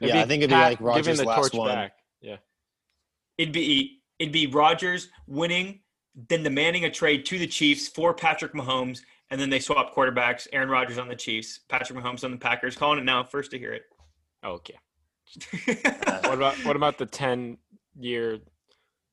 It'd 0.00 0.14
Yeah, 0.14 0.22
I 0.22 0.24
think 0.26 0.42
it'd 0.44 0.50
be 0.50 0.54
Pat 0.54 0.62
like 0.64 0.78
giving 0.78 0.86
Rodgers' 0.86 1.18
the 1.18 1.24
last 1.24 1.36
torch 1.38 1.54
one. 1.54 1.68
back. 1.74 1.92
Yeah. 2.20 2.36
It'd 3.38 3.52
be. 3.52 4.02
It'd 4.20 4.32
be 4.32 4.46
Rodgers 4.46 5.08
winning, 5.26 5.80
then 6.28 6.42
demanding 6.44 6.84
a 6.84 6.90
trade 6.90 7.26
to 7.26 7.38
the 7.38 7.46
Chiefs 7.46 7.88
for 7.88 8.14
Patrick 8.14 8.52
Mahomes, 8.54 9.00
and 9.30 9.40
then 9.40 9.50
they 9.50 9.58
swap 9.58 9.94
quarterbacks. 9.94 10.46
Aaron 10.52 10.68
Rodgers 10.68 10.96
on 10.98 11.08
the 11.08 11.16
Chiefs, 11.16 11.58
Patrick 11.68 11.98
Mahomes 11.98 12.22
on 12.24 12.30
the 12.30 12.36
Packers. 12.38 12.76
Calling 12.76 12.98
it 13.00 13.04
now. 13.04 13.24
First 13.24 13.50
to 13.50 13.58
hear 13.58 13.72
it. 13.72 13.82
Okay. 14.44 14.76
What 16.22 16.34
about 16.34 16.54
what 16.64 16.76
about 16.76 16.98
the 16.98 17.06
10 17.06 17.58
year, 17.98 18.38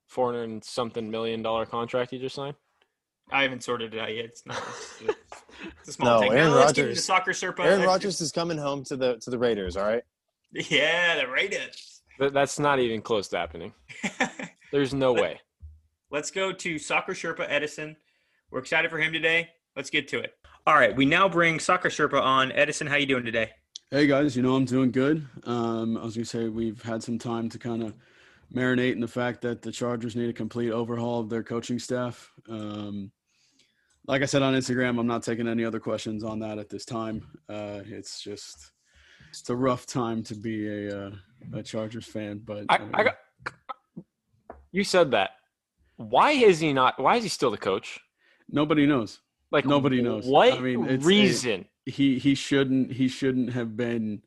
400 0.10 0.64
something 0.64 1.10
million 1.10 1.42
dollar 1.42 1.66
contract 1.66 2.14
you 2.14 2.20
just 2.20 2.36
signed? 2.36 2.56
I 3.34 3.42
haven't 3.44 3.64
sorted 3.64 3.94
it 3.94 4.00
out 4.00 4.14
yet. 4.16 4.26
It's 4.26 4.46
not. 4.46 4.58
It's, 5.02 5.02
it's 5.80 5.90
a 5.90 5.94
small 5.94 6.20
No, 6.22 6.28
thing. 6.28 6.38
Aaron 6.38 6.52
Now 6.52 6.56
let's 6.58 6.74
get 6.74 6.82
into 6.84 6.90
Rodgers- 6.92 7.06
soccer 7.06 7.32
Sherpa. 7.32 7.66
Aaron 7.66 7.82
Rodgers 7.82 8.22
is 8.22 8.32
coming 8.32 8.58
home 8.58 8.84
to 8.86 8.96
the 8.96 9.18
to 9.18 9.30
the 9.30 9.38
Raiders. 9.38 9.76
All 9.76 9.86
right. 9.86 10.04
Yeah, 10.52 11.20
the 11.20 11.28
Raiders. 11.28 12.02
Th- 12.20 12.32
That's 12.32 12.60
not 12.60 12.80
even 12.80 13.02
close 13.02 13.28
to 13.30 13.38
happening. 13.38 13.74
There's 14.72 14.94
no 14.94 15.14
way. 15.14 15.40
Let's 16.12 16.30
go 16.30 16.52
to 16.54 16.78
Soccer 16.78 17.14
Sherpa 17.14 17.46
Edison. 17.50 17.96
We're 18.52 18.60
excited 18.60 18.92
for 18.92 19.00
him 19.00 19.12
today. 19.12 19.50
Let's 19.76 19.90
get 19.90 20.08
to 20.10 20.20
it. 20.20 20.36
All 20.68 20.76
right, 20.76 20.96
we 20.96 21.06
now 21.06 21.28
bring 21.28 21.60
Soccer 21.60 21.90
Sherpa 21.90 22.22
on. 22.22 22.52
Edison, 22.52 22.86
how 22.88 22.96
you 22.98 23.08
doing 23.08 23.26
today? 23.26 23.50
Hey 23.90 24.06
guys, 24.08 24.36
you 24.36 24.44
know 24.44 24.56
I'm 24.56 24.66
doing 24.66 24.92
good. 24.92 25.26
Um, 25.46 25.98
I 25.98 26.04
was 26.04 26.14
gonna 26.16 26.26
say 26.26 26.50
we've 26.50 26.82
had 26.84 27.02
some 27.04 27.18
time 27.18 27.50
to 27.50 27.58
kind 27.58 27.82
of 27.84 27.94
marinate 28.54 28.94
in 28.94 29.00
the 29.00 29.08
fact 29.08 29.42
that 29.42 29.64
the 29.64 29.72
Chargers 29.72 30.16
need 30.16 30.30
a 30.30 30.34
complete 30.34 30.72
overhaul 30.72 31.20
of 31.20 31.30
their 31.30 31.42
coaching 31.44 31.80
staff. 31.80 32.32
Um, 32.48 33.12
like 34.08 34.22
I 34.22 34.26
said 34.26 34.42
on 34.42 34.54
Instagram, 34.54 35.00
I'm 35.00 35.08
not 35.08 35.24
taking 35.24 35.48
any 35.48 35.64
other 35.64 35.80
questions 35.80 36.24
on 36.24 36.40
that 36.40 36.58
at 36.60 36.70
this 36.70 36.86
time. 36.86 37.26
Uh, 37.50 37.82
it's 37.86 38.22
just 38.22 38.72
it's 39.30 39.50
a 39.50 39.56
rough 39.56 39.86
time 39.86 40.24
to 40.24 40.36
be 40.36 40.68
a 40.68 41.06
uh, 41.08 41.12
a 41.54 41.64
Chargers 41.64 42.06
fan, 42.06 42.42
but 42.44 42.66
I, 42.70 42.76
uh, 42.78 42.88
I 42.94 43.04
got. 43.04 43.16
You 44.72 44.84
said 44.84 45.12
that. 45.12 45.32
Why 45.98 46.32
is 46.32 46.60
he 46.60 46.74
not? 46.74 47.00
Why 47.00 47.18
is 47.18 47.24
he 47.24 47.30
still 47.30 47.52
the 47.52 47.58
coach? 47.58 48.00
nobody 48.50 48.86
knows. 48.86 49.20
Like 49.52 49.66
Nobody 49.66 50.02
knows. 50.02 50.26
What 50.26 50.54
I 50.54 50.60
mean, 50.60 50.84
it's- 50.86 51.04
reason? 51.06 51.66
he 51.86 52.18
he 52.18 52.34
shouldn't 52.34 52.92
he 52.92 53.08
shouldn't 53.08 53.52
have 53.52 53.76
been 53.76 54.22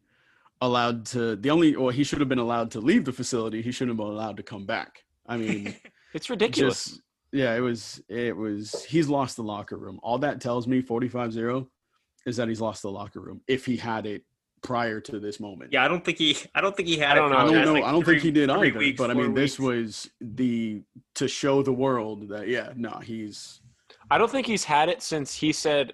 allowed 0.61 1.07
to 1.07 1.37
the 1.37 1.51
only 1.51 1.75
or 1.75 1.91
he 1.91 2.05
should 2.05 2.19
have 2.21 2.29
been 2.29 2.39
allowed 2.39 2.71
to 2.71 2.81
leave 2.81 3.05
the 3.05 3.13
facility 3.13 3.63
he 3.63 3.71
shouldn't 3.73 3.91
have 3.91 3.97
been 3.97 4.15
allowed 4.15 4.37
to 4.37 4.43
come 4.43 4.65
back 4.67 5.05
i 5.27 5.37
mean 5.39 5.75
it's 6.15 6.29
ridiculous. 6.29 6.85
just 6.87 7.01
yeah 7.37 7.55
it 7.55 7.61
was 7.61 8.01
it 8.09 8.37
was 8.37 8.85
he's 8.89 9.09
lost 9.09 9.37
the 9.37 9.43
locker 9.43 9.77
room 9.77 9.99
all 10.03 10.19
that 10.19 10.41
tells 10.41 10.67
me 10.67 10.83
45-0 10.83 11.67
is 12.27 12.37
that 12.37 12.49
he's 12.49 12.61
lost 12.61 12.83
the 12.83 12.91
locker 12.91 13.21
room 13.21 13.41
if 13.47 13.65
he 13.67 13.77
had 13.77 14.07
it 14.07 14.23
prior 14.63 15.01
to 15.01 15.21
this 15.21 15.39
moment 15.39 15.73
Yeah, 15.73 15.85
I 15.85 15.89
don't 15.89 16.05
think 16.05 16.19
he. 16.19 16.37
I 16.55 16.61
don't 16.61 16.75
think 16.77 16.89
he 16.89 16.97
had. 16.97 17.13
I 17.13 17.15
don't 17.17 17.31
it 17.31 17.35
know. 17.35 17.39
I 17.39 17.45
don't 17.45 17.65
know. 17.67 17.73
like, 17.75 17.85
I 17.85 17.93
don't 17.93 18.05
three- 18.05 18.15
think 18.15 18.25
he 18.25 18.31
did 18.33 18.51
three 18.51 18.69
either. 18.71 18.79
weeks, 18.79 18.99
but 18.99 19.11
I 19.11 19.15
four 19.15 19.23
mean, 19.25 19.35
this 19.35 19.59
weeks. 19.61 19.69
was 19.69 20.11
the 20.21 20.83
to 21.17 21.29
show 21.29 21.63
the 21.63 21.73
world 21.73 22.29
that 22.31 22.49
yeah, 22.49 22.73
no, 22.75 22.99
he's 23.05 23.61
I 24.11 24.19
don't 24.19 24.31
think 24.31 24.47
he's 24.47 24.65
had 24.65 24.89
it 24.89 25.03
since 25.03 25.35
he 25.35 25.53
said 25.53 25.93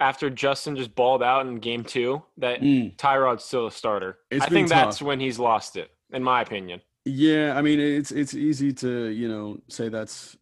after 0.00 0.28
Justin 0.28 0.76
just 0.76 0.94
balled 0.94 1.22
out 1.22 1.46
in 1.46 1.60
game 1.60 1.84
two 1.84 2.22
that 2.38 2.60
mm, 2.60 2.94
Tyrod's 2.96 3.44
still 3.44 3.68
a 3.68 3.72
starter. 3.72 4.18
It's 4.30 4.44
I 4.44 4.48
been 4.48 4.54
think 4.54 4.68
that's 4.68 5.00
when 5.00 5.20
he's 5.20 5.38
lost 5.38 5.76
it, 5.76 5.88
in 6.12 6.22
my 6.22 6.42
opinion. 6.42 6.80
yeah. 7.06 7.54
I 7.56 7.62
mean, 7.62 7.80
it's 7.80 8.10
it's 8.10 8.34
easy 8.34 8.72
to 8.74 9.06
you 9.08 9.28
know 9.28 9.58
say 9.68 9.88
that's 9.88 10.36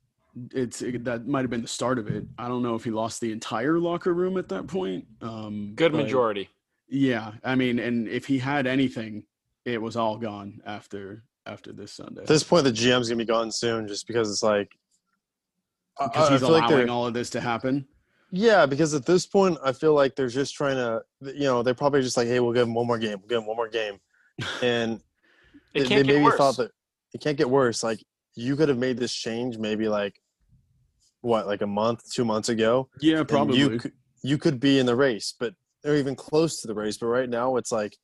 it's 0.52 0.82
it, 0.82 1.04
that 1.04 1.26
might 1.26 1.40
have 1.42 1.50
been 1.50 1.62
the 1.62 1.68
start 1.68 1.98
of 1.98 2.08
it. 2.08 2.24
I 2.38 2.48
don't 2.48 2.62
know 2.62 2.74
if 2.74 2.84
he 2.84 2.90
lost 2.90 3.20
the 3.20 3.32
entire 3.32 3.78
locker 3.78 4.14
room 4.14 4.36
at 4.38 4.48
that 4.48 4.66
point. 4.66 5.06
Um, 5.20 5.72
Good 5.74 5.92
majority. 5.94 6.48
Yeah, 6.88 7.32
I 7.44 7.54
mean, 7.54 7.78
and 7.78 8.08
if 8.08 8.26
he 8.26 8.38
had 8.38 8.66
anything, 8.66 9.24
it 9.64 9.80
was 9.80 9.96
all 9.96 10.16
gone 10.18 10.60
after 10.66 11.24
after 11.46 11.72
this 11.72 11.92
Sunday. 11.92 12.22
At 12.22 12.26
this 12.28 12.42
point, 12.44 12.64
the 12.64 12.72
GM's 12.72 13.08
gonna 13.08 13.18
be 13.18 13.24
gone 13.24 13.50
soon, 13.50 13.86
just 13.88 14.06
because 14.06 14.30
it's 14.30 14.42
like. 14.42 14.70
I- 15.98 16.06
because 16.06 16.28
I 16.28 16.32
he's 16.32 16.40
feel 16.40 16.50
like 16.52 16.70
allowing 16.70 16.88
all 16.88 17.06
of 17.06 17.14
this 17.14 17.28
to 17.30 17.40
happen. 17.40 17.86
Yeah, 18.30 18.64
because 18.64 18.94
at 18.94 19.04
this 19.04 19.26
point, 19.26 19.58
I 19.62 19.72
feel 19.72 19.92
like 19.92 20.16
they're 20.16 20.28
just 20.28 20.54
trying 20.54 20.76
to, 20.76 21.02
you 21.34 21.44
know, 21.44 21.62
they're 21.62 21.74
probably 21.74 22.00
just 22.00 22.16
like, 22.16 22.28
hey, 22.28 22.40
we'll 22.40 22.54
give 22.54 22.66
him 22.66 22.72
one 22.72 22.86
more 22.86 22.96
game, 22.98 23.18
we'll 23.20 23.28
give 23.28 23.38
him 23.40 23.46
one 23.46 23.56
more 23.56 23.68
game, 23.68 23.98
and 24.62 25.02
It 25.74 25.80
they, 25.80 25.86
can't 25.86 25.88
they 25.88 25.96
get 25.96 26.06
maybe 26.14 26.24
worse. 26.24 26.36
thought 26.38 26.56
that 26.56 26.70
it 27.12 27.20
can't 27.20 27.36
get 27.36 27.50
worse. 27.50 27.82
Like 27.82 28.02
you 28.34 28.56
could 28.56 28.70
have 28.70 28.78
made 28.78 28.96
this 28.96 29.12
change 29.12 29.58
maybe 29.58 29.86
like 29.86 30.18
what, 31.22 31.46
like 31.46 31.62
a 31.62 31.66
month, 31.66 32.02
two 32.12 32.24
months 32.24 32.48
ago. 32.48 32.88
Yeah, 33.00 33.24
probably. 33.24 33.58
you 33.58 33.78
could, 33.78 33.92
you 34.22 34.38
could 34.38 34.60
be 34.60 34.78
in 34.78 34.86
the 34.86 34.96
race, 34.96 35.34
but 35.38 35.54
they're 35.82 35.96
even 35.96 36.14
close 36.14 36.60
to 36.60 36.68
the 36.68 36.74
race. 36.74 36.98
But 36.98 37.06
right 37.06 37.28
now, 37.28 37.56
it's 37.56 37.72
like 37.72 37.96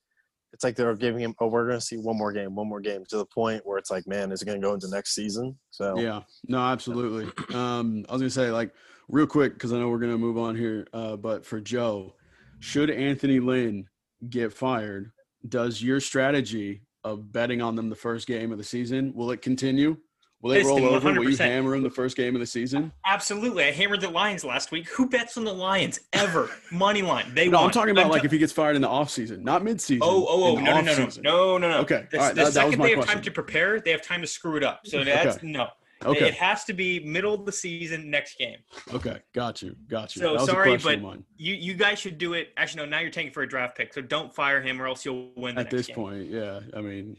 it's 0.53 0.65
like 0.65 0.77
they're 0.77 0.95
giving 0.95 1.21
him, 1.21 1.35
oh, 1.41 1.49
we're 1.49 1.67
gonna 1.67 1.81
see 1.81 1.97
one 1.97 2.17
more 2.17 2.33
game, 2.33 2.55
one 2.55 2.69
more 2.69 2.81
game, 2.81 3.05
to 3.11 3.19
the 3.19 3.27
point 3.27 3.63
where 3.65 3.79
it's 3.79 3.91
like, 3.91 4.07
man, 4.07 4.33
is 4.33 4.43
it 4.43 4.47
gonna 4.47 4.59
go 4.59 4.75
into 4.75 4.89
next 4.89 5.15
season? 5.15 5.59
So 5.71 5.99
Yeah, 5.99 6.23
no, 6.47 6.59
absolutely. 6.59 7.31
Um, 7.55 8.05
I 8.09 8.13
was 8.13 8.23
gonna 8.23 8.31
say 8.31 8.51
like 8.51 8.73
real 9.09 9.27
quick 9.27 9.55
because 9.55 9.73
I 9.73 9.79
know 9.79 9.89
we're 9.89 9.99
gonna 9.99 10.19
move 10.19 10.39
on 10.39 10.57
here. 10.57 10.87
Uh, 10.93 11.17
but 11.17 11.45
for 11.45 11.61
Joe, 11.61 12.15
should 12.61 12.91
Anthony 12.91 13.41
Lynn 13.41 13.87
get 14.29 14.53
fired, 14.53 15.13
does 15.49 15.83
your 15.83 16.01
strategy 16.01 16.83
of 17.05 17.33
betting 17.33 17.63
on 17.63 17.77
them 17.77 17.89
the 17.89 17.97
first 17.97 18.27
game 18.27 18.51
of 18.53 18.59
the 18.59 18.65
season 18.65 19.13
will 19.15 19.31
it 19.31 19.43
continue? 19.43 19.97
Will 20.41 20.51
Listen, 20.51 20.69
roll 20.69 20.95
over? 20.95 21.13
Will 21.15 21.31
you 21.31 21.37
hammer 21.37 21.75
him 21.75 21.83
the 21.83 21.91
first 21.91 22.17
game 22.17 22.37
of 22.37 22.41
the 22.41 22.47
season? 22.47 22.93
Absolutely, 23.05 23.65
I 23.65 23.73
hammered 23.73 24.01
the 24.01 24.09
Lions 24.09 24.45
last 24.45 24.71
week. 24.71 24.89
Who 24.91 25.09
bets 25.09 25.37
on 25.37 25.45
the 25.45 25.53
Lions 25.53 25.99
ever? 26.13 26.49
Money 26.71 27.03
line. 27.03 27.33
They 27.35 27.49
No, 27.49 27.59
won. 27.59 27.67
I'm 27.67 27.71
talking 27.73 27.91
about 27.91 28.09
like 28.11 28.23
t- 28.23 28.27
if 28.27 28.31
he 28.33 28.39
gets 28.39 28.53
fired 28.53 28.77
in 28.77 28.83
the 28.83 28.89
offseason, 28.89 29.41
not 29.41 29.63
midseason. 29.63 29.99
Oh, 30.03 30.27
oh, 30.29 30.57
oh, 30.57 30.61
no, 30.61 30.81
no, 30.81 30.81
no, 30.81 30.97
no, 30.97 31.09
no, 31.23 31.59
no, 31.59 31.69
no. 31.71 31.79
Okay, 31.81 32.07
The, 32.13 32.19
all 32.19 32.25
right, 32.27 32.35
the 32.37 32.45
that- 32.45 32.45
that 32.45 32.53
second 32.53 32.79
my 32.79 32.87
they 32.87 32.95
have 32.95 33.05
time 33.07 33.21
to 33.23 33.31
prepare, 33.33 33.81
they 33.81 33.91
have 33.91 34.03
time 34.03 34.21
to 34.21 34.29
screw 34.29 34.57
it 34.57 34.63
up. 34.63 34.87
So 34.87 35.03
that's 35.03 35.39
Okay. 35.39 35.47
no. 35.49 35.69
Okay, 36.05 36.29
It 36.29 36.35
has 36.35 36.63
to 36.67 36.73
be 36.73 37.01
middle 37.01 37.35
of 37.35 37.45
the 37.45 37.51
season, 37.51 38.09
next 38.09 38.39
game. 38.39 38.59
okay, 38.95 39.19
got 39.33 39.61
you, 39.63 39.75
got 39.89 40.15
you. 40.15 40.23
So, 40.23 40.37
that 40.37 40.47
sorry, 40.47 40.77
but. 40.77 41.01
You 41.37 41.55
you 41.55 41.75
guys 41.75 41.99
should 41.99 42.19
do 42.19 42.35
it. 42.35 42.51
Actually, 42.57 42.85
no. 42.85 42.91
Now 42.91 43.01
you're 43.01 43.11
taking 43.11 43.33
for 43.33 43.43
a 43.43 43.49
draft 43.49 43.77
pick, 43.77 43.93
so 43.93 44.01
don't 44.01 44.33
fire 44.33 44.63
him, 44.63 44.81
or 44.81 44.87
else 44.87 45.05
you'll 45.05 45.33
win 45.35 45.57
the 45.57 45.63
At 45.63 45.71
this 45.71 45.89
game. 45.89 45.97
point, 45.97 46.31
yeah, 46.31 46.61
I 46.77 46.81
mean, 46.83 47.17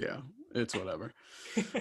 yeah, 0.00 0.16
it's 0.54 0.74
whatever. 0.74 1.12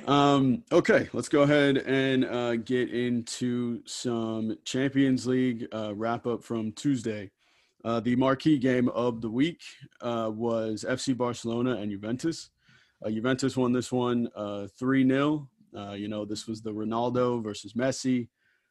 um, 0.07 0.63
okay, 0.71 1.09
let's 1.13 1.29
go 1.29 1.43
ahead 1.43 1.77
and 1.77 2.25
uh, 2.25 2.55
get 2.57 2.89
into 2.89 3.81
some 3.85 4.57
Champions 4.65 5.25
League 5.25 5.67
uh, 5.73 5.93
wrap 5.95 6.27
up 6.27 6.43
from 6.43 6.71
Tuesday. 6.73 7.31
Uh, 7.85 7.99
the 7.99 8.15
marquee 8.15 8.57
game 8.57 8.87
of 8.89 9.21
the 9.21 9.29
week 9.29 9.61
uh, 10.01 10.31
was 10.33 10.85
FC 10.87 11.15
Barcelona 11.15 11.77
and 11.77 11.91
Juventus. 11.91 12.49
Uh, 13.05 13.09
Juventus 13.09 13.57
won 13.57 13.73
this 13.73 13.91
one 13.91 14.29
uh, 14.35 14.67
3 14.79 15.07
0. 15.07 15.49
Uh, 15.75 15.91
you 15.91 16.07
know, 16.07 16.23
this 16.23 16.47
was 16.47 16.61
the 16.61 16.71
Ronaldo 16.71 17.43
versus 17.43 17.73
Messi. 17.73 18.29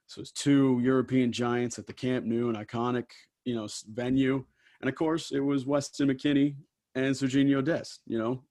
This 0.08 0.16
was 0.16 0.32
two 0.32 0.80
European 0.82 1.32
giants 1.32 1.78
at 1.78 1.86
the 1.86 1.92
Camp 1.92 2.24
Nou, 2.24 2.48
an 2.48 2.56
iconic, 2.56 3.06
you 3.44 3.54
know, 3.54 3.68
venue. 3.92 4.44
And 4.80 4.88
of 4.88 4.94
course, 4.96 5.30
it 5.30 5.40
was 5.40 5.66
Weston 5.66 6.08
McKennie 6.08 6.56
and 6.94 7.14
Sergiño 7.14 7.62
Dest. 7.64 8.00
You 8.06 8.18
know, 8.18 8.42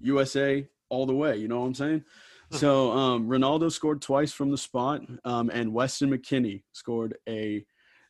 USA 0.00 0.66
all 0.94 1.06
the 1.06 1.14
way. 1.14 1.36
You 1.36 1.48
know 1.48 1.60
what 1.60 1.66
I'm 1.66 1.74
saying? 1.74 2.04
So 2.50 2.92
um, 2.92 3.26
Ronaldo 3.26 3.72
scored 3.72 4.00
twice 4.00 4.32
from 4.32 4.50
the 4.50 4.58
spot, 4.58 5.00
um, 5.24 5.50
and 5.50 5.72
Weston 5.72 6.10
McKennie 6.10 6.62
scored 6.72 7.16
a 7.28 7.66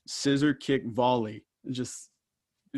scissor 0.07 0.53
kick 0.53 0.85
volley, 0.87 1.44
just 1.70 2.11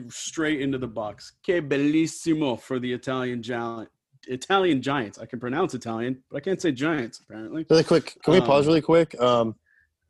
straight 0.09 0.61
into 0.61 0.79
the 0.79 0.87
box. 0.87 1.33
Que 1.45 1.61
bellissimo 1.61 2.61
for 2.61 2.79
the 2.79 2.93
Italian 2.93 3.43
giant. 3.43 3.89
Italian 4.29 4.83
Giants. 4.83 5.19
I 5.19 5.27
can 5.27 5.39
pronounce 5.39 5.75
Italian, 5.75 6.23
but 6.31 6.37
I 6.39 6.41
can't 6.41 6.61
say 6.61 6.73
Giants 6.73 7.21
apparently. 7.21 7.65
Really 7.71 7.85
quick, 7.85 8.17
can 8.25 8.33
we 8.33 8.41
Um, 8.41 8.47
pause 8.47 8.67
really 8.67 8.81
quick? 8.81 9.19
Um, 9.21 9.55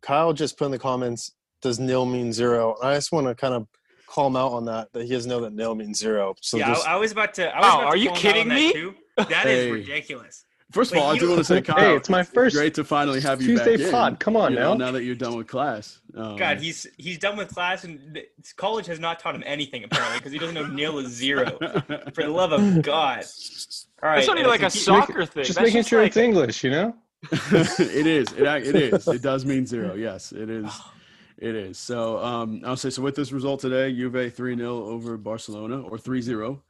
Kyle 0.00 0.32
just 0.32 0.56
put 0.58 0.66
in 0.66 0.70
the 0.70 0.78
comments, 0.78 1.32
"Does 1.60 1.78
nil 1.78 2.06
mean 2.06 2.32
zero? 2.32 2.76
I 2.82 2.94
just 2.94 3.12
want 3.12 3.26
to 3.26 3.34
kind 3.34 3.52
of 3.54 3.66
call 4.06 4.26
him 4.28 4.36
out 4.36 4.52
on 4.52 4.64
that. 4.66 4.90
That 4.94 5.04
he 5.04 5.10
doesn't 5.10 5.28
know 5.28 5.40
that 5.40 5.52
nil 5.52 5.74
means 5.74 5.98
zero. 5.98 6.34
So 6.40 6.56
yeah, 6.56 6.68
just, 6.74 6.88
I, 6.88 6.94
I 6.94 6.96
was 6.96 7.12
about 7.12 7.34
to. 7.34 7.54
I 7.54 7.58
was 7.60 7.66
Wow, 7.66 7.78
about 7.80 7.86
are 7.88 7.92
to 7.92 7.98
you 8.00 8.08
call 8.08 8.16
him 8.16 8.16
out 8.16 8.22
kidding 8.22 8.42
on 8.42 8.48
that 8.48 8.54
me? 8.54 8.94
Too. 9.18 9.24
That 9.24 9.46
is 9.46 9.64
Hey. 9.66 9.70
ridiculous. 9.72 10.44
First 10.72 10.90
of 10.90 10.96
Like, 10.96 11.04
all, 11.04 11.12
I 11.12 11.18
do 11.18 11.28
want 11.28 11.38
to 11.38 11.44
say, 11.44 11.62
Kyle, 11.62 11.78
Hey, 11.78 11.94
it's 11.94 12.08
my 12.08 12.24
first 12.24 12.56
great 12.56 12.74
to 12.74 12.82
finally 12.82 13.20
have 13.20 13.40
you 13.40 13.56
Tuesday 13.56 13.76
back 13.90 14.10
in. 14.10 14.16
Come 14.16 14.36
on 14.36 14.52
you 14.52 14.58
know, 14.58 14.72
now. 14.74 14.86
now 14.86 14.90
that 14.92 15.04
you're 15.04 15.14
done 15.14 15.36
with 15.36 15.46
class. 15.46 16.00
Um, 16.16 16.34
God, 16.36 16.58
he's 16.58 16.88
he's 16.98 17.18
done 17.18 17.36
with 17.36 17.54
class, 17.54 17.84
and 17.84 18.20
college 18.56 18.86
has 18.86 18.98
not 18.98 19.20
taught 19.20 19.36
him 19.36 19.44
anything 19.46 19.84
apparently 19.84 20.18
because 20.18 20.32
he 20.32 20.38
doesn't 20.40 20.54
know 20.56 20.66
nil 20.66 20.98
is 20.98 21.06
zero. 21.12 21.56
For 22.14 22.24
the 22.24 22.28
love 22.30 22.50
of 22.52 22.82
God! 22.82 23.24
All 24.02 24.08
right, 24.10 24.16
That's 24.16 24.26
not 24.26 24.38
even 24.38 24.50
like 24.50 24.62
a 24.62 24.70
so 24.70 24.94
he- 24.94 25.00
soccer 25.00 25.24
thing. 25.24 25.44
Just 25.44 25.56
That's 25.56 25.66
making 25.66 25.80
just 25.80 25.88
sure 25.88 26.00
like, 26.02 26.08
it's 26.08 26.16
English, 26.16 26.64
you 26.64 26.70
know? 26.70 26.96
it 27.32 28.06
is. 28.06 28.32
It, 28.32 28.42
it 28.44 28.76
is. 28.92 29.06
It 29.08 29.22
does 29.22 29.44
mean 29.46 29.66
zero. 29.66 29.94
Yes, 29.94 30.32
it 30.32 30.50
is. 30.50 30.66
It 31.38 31.54
is. 31.54 31.78
So 31.78 32.18
um, 32.18 32.62
I'll 32.64 32.78
say 32.78 32.88
so 32.88 33.02
with 33.02 33.14
this 33.14 33.30
result 33.30 33.60
today, 33.60 33.92
Juve 33.92 34.32
3 34.34 34.56
0 34.56 34.84
over 34.84 35.18
Barcelona 35.18 35.82
or 35.82 35.98
3 35.98 36.22
0. 36.22 36.62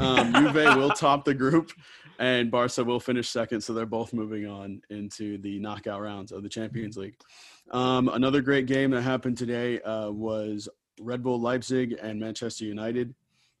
Um, 0.00 0.32
Juve 0.34 0.76
will 0.76 0.90
top 0.90 1.24
the 1.24 1.34
group 1.34 1.70
and 2.18 2.50
Barca 2.50 2.82
will 2.82 2.98
finish 2.98 3.28
second. 3.28 3.60
So 3.60 3.72
they're 3.72 3.86
both 3.86 4.12
moving 4.12 4.46
on 4.46 4.82
into 4.90 5.38
the 5.38 5.60
knockout 5.60 6.02
rounds 6.02 6.32
of 6.32 6.42
the 6.42 6.48
Champions 6.48 6.96
League. 6.96 7.14
Um, 7.70 8.08
another 8.08 8.40
great 8.40 8.66
game 8.66 8.90
that 8.90 9.02
happened 9.02 9.38
today 9.38 9.80
uh, 9.82 10.10
was 10.10 10.68
Red 11.00 11.22
Bull 11.22 11.40
Leipzig 11.40 11.96
and 12.02 12.18
Manchester 12.18 12.64
United. 12.64 13.14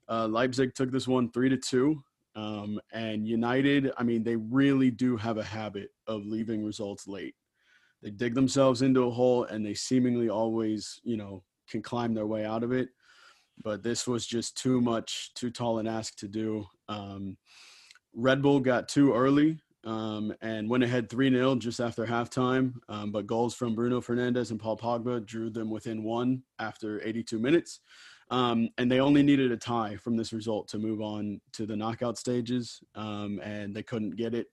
Uh, 0.08 0.26
Leipzig 0.26 0.74
took 0.74 0.90
this 0.90 1.06
one 1.06 1.30
3 1.30 1.50
to 1.50 1.56
2. 1.56 2.02
Um, 2.34 2.80
and 2.92 3.26
United, 3.26 3.90
I 3.96 4.04
mean, 4.04 4.22
they 4.22 4.36
really 4.36 4.90
do 4.90 5.16
have 5.16 5.38
a 5.38 5.44
habit 5.44 5.90
of 6.06 6.24
leaving 6.24 6.64
results 6.64 7.08
late. 7.08 7.34
They 8.02 8.10
dig 8.10 8.34
themselves 8.34 8.82
into 8.82 9.04
a 9.04 9.10
hole 9.10 9.44
and 9.44 9.64
they 9.64 9.74
seemingly 9.74 10.28
always, 10.28 11.00
you 11.02 11.16
know, 11.16 11.42
can 11.68 11.82
climb 11.82 12.14
their 12.14 12.26
way 12.26 12.44
out 12.44 12.62
of 12.62 12.72
it. 12.72 12.90
But 13.62 13.82
this 13.82 14.06
was 14.06 14.26
just 14.26 14.56
too 14.56 14.80
much, 14.80 15.32
too 15.34 15.50
tall 15.50 15.78
an 15.78 15.88
ask 15.88 16.16
to 16.18 16.28
do. 16.28 16.66
Um, 16.88 17.36
Red 18.14 18.40
Bull 18.40 18.60
got 18.60 18.88
too 18.88 19.12
early 19.12 19.58
um, 19.84 20.32
and 20.42 20.68
went 20.68 20.84
ahead 20.84 21.10
3 21.10 21.30
0 21.30 21.56
just 21.56 21.80
after 21.80 22.06
halftime. 22.06 22.74
Um, 22.88 23.10
but 23.10 23.26
goals 23.26 23.54
from 23.54 23.74
Bruno 23.74 24.00
Fernandes 24.00 24.50
and 24.50 24.60
Paul 24.60 24.76
Pogba 24.76 25.24
drew 25.24 25.50
them 25.50 25.70
within 25.70 26.02
one 26.04 26.42
after 26.58 27.04
82 27.04 27.38
minutes. 27.38 27.80
Um, 28.30 28.68
and 28.76 28.90
they 28.90 29.00
only 29.00 29.22
needed 29.22 29.52
a 29.52 29.56
tie 29.56 29.96
from 29.96 30.16
this 30.16 30.32
result 30.32 30.68
to 30.68 30.78
move 30.78 31.00
on 31.00 31.40
to 31.54 31.64
the 31.64 31.76
knockout 31.76 32.18
stages, 32.18 32.80
um, 32.94 33.40
and 33.42 33.74
they 33.74 33.82
couldn't 33.82 34.16
get 34.16 34.34
it, 34.34 34.48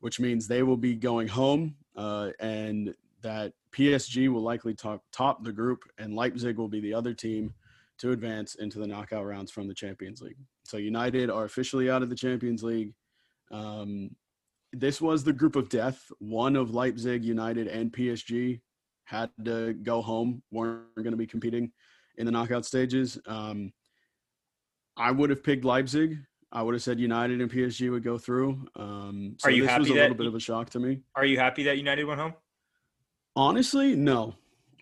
which 0.00 0.18
means 0.18 0.46
they 0.46 0.62
will 0.62 0.78
be 0.78 0.94
going 0.94 1.28
home, 1.28 1.74
uh, 1.96 2.30
and 2.40 2.94
that 3.22 3.52
PSG 3.72 4.28
will 4.28 4.42
likely 4.42 4.74
top, 4.74 5.04
top 5.12 5.44
the 5.44 5.52
group, 5.52 5.80
and 5.98 6.14
Leipzig 6.14 6.56
will 6.56 6.68
be 6.68 6.80
the 6.80 6.94
other 6.94 7.14
team 7.14 7.52
to 7.98 8.12
advance 8.12 8.54
into 8.54 8.78
the 8.78 8.86
knockout 8.86 9.26
rounds 9.26 9.50
from 9.50 9.68
the 9.68 9.74
Champions 9.74 10.22
League. 10.22 10.38
So 10.64 10.78
United 10.78 11.30
are 11.30 11.44
officially 11.44 11.90
out 11.90 12.02
of 12.02 12.08
the 12.08 12.16
Champions 12.16 12.62
League. 12.62 12.94
Um, 13.50 14.16
this 14.72 15.00
was 15.00 15.22
the 15.22 15.32
group 15.32 15.56
of 15.56 15.68
death. 15.68 16.10
One 16.18 16.56
of 16.56 16.74
Leipzig, 16.74 17.24
United, 17.24 17.66
and 17.66 17.92
PSG 17.92 18.60
had 19.04 19.30
to 19.44 19.74
go 19.74 20.00
home, 20.00 20.42
weren't 20.50 20.94
going 20.96 21.10
to 21.10 21.16
be 21.16 21.26
competing 21.26 21.72
in 22.16 22.26
the 22.26 22.32
knockout 22.32 22.64
stages. 22.64 23.18
Um, 23.26 23.72
I 24.96 25.10
would 25.10 25.30
have 25.30 25.42
picked 25.42 25.64
Leipzig. 25.64 26.18
I 26.52 26.62
would 26.62 26.74
have 26.74 26.82
said 26.82 26.98
United 26.98 27.40
and 27.40 27.50
PSG 27.50 27.90
would 27.90 28.02
go 28.02 28.18
through. 28.18 28.66
Um, 28.76 29.36
so 29.38 29.48
Are 29.48 29.50
you 29.52 29.62
this 29.62 29.78
was 29.78 29.88
happy 29.88 29.98
a 29.98 30.02
little 30.02 30.16
bit 30.16 30.26
of 30.26 30.34
a 30.34 30.40
shock 30.40 30.70
to 30.70 30.80
me. 30.80 31.00
Are 31.14 31.24
you 31.24 31.38
happy 31.38 31.62
that 31.64 31.76
United 31.78 32.04
went 32.04 32.20
home? 32.20 32.34
Honestly, 33.36 33.94
no, 33.94 34.34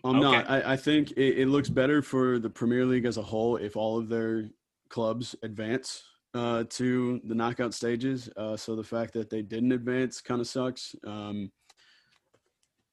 I'm 0.03 0.17
Okay. 0.17 0.21
not. 0.21 0.49
I, 0.49 0.73
I 0.73 0.75
think 0.77 1.11
it, 1.11 1.39
it 1.41 1.47
looks 1.47 1.69
better 1.69 2.01
for 2.01 2.39
the 2.39 2.49
Premier 2.49 2.85
League 2.85 3.05
as 3.05 3.17
a 3.17 3.21
whole 3.21 3.57
if 3.57 3.75
all 3.77 3.99
of 3.99 4.09
their 4.09 4.49
clubs 4.89 5.35
advance 5.43 6.03
uh, 6.33 6.63
to 6.69 7.21
the 7.25 7.35
knockout 7.35 7.75
stages. 7.75 8.29
Uh, 8.35 8.57
so 8.57 8.75
the 8.75 8.83
fact 8.83 9.13
that 9.13 9.29
they 9.29 9.43
didn't 9.43 9.71
advance 9.71 10.21
kind 10.21 10.41
of 10.41 10.47
sucks. 10.47 10.95
Um, 11.05 11.51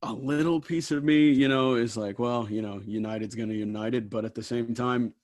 a 0.03 0.13
little 0.13 0.61
piece 0.61 0.91
of 0.91 1.03
me, 1.03 1.31
you 1.31 1.49
know, 1.49 1.75
is 1.75 1.97
like, 1.97 2.19
well, 2.19 2.47
you 2.51 2.61
know, 2.61 2.83
United's 2.85 3.35
going 3.35 3.49
to 3.49 3.55
United, 3.55 4.11
but 4.11 4.27
at 4.27 4.35
the 4.35 4.43
same 4.43 4.75
time, 4.75 5.15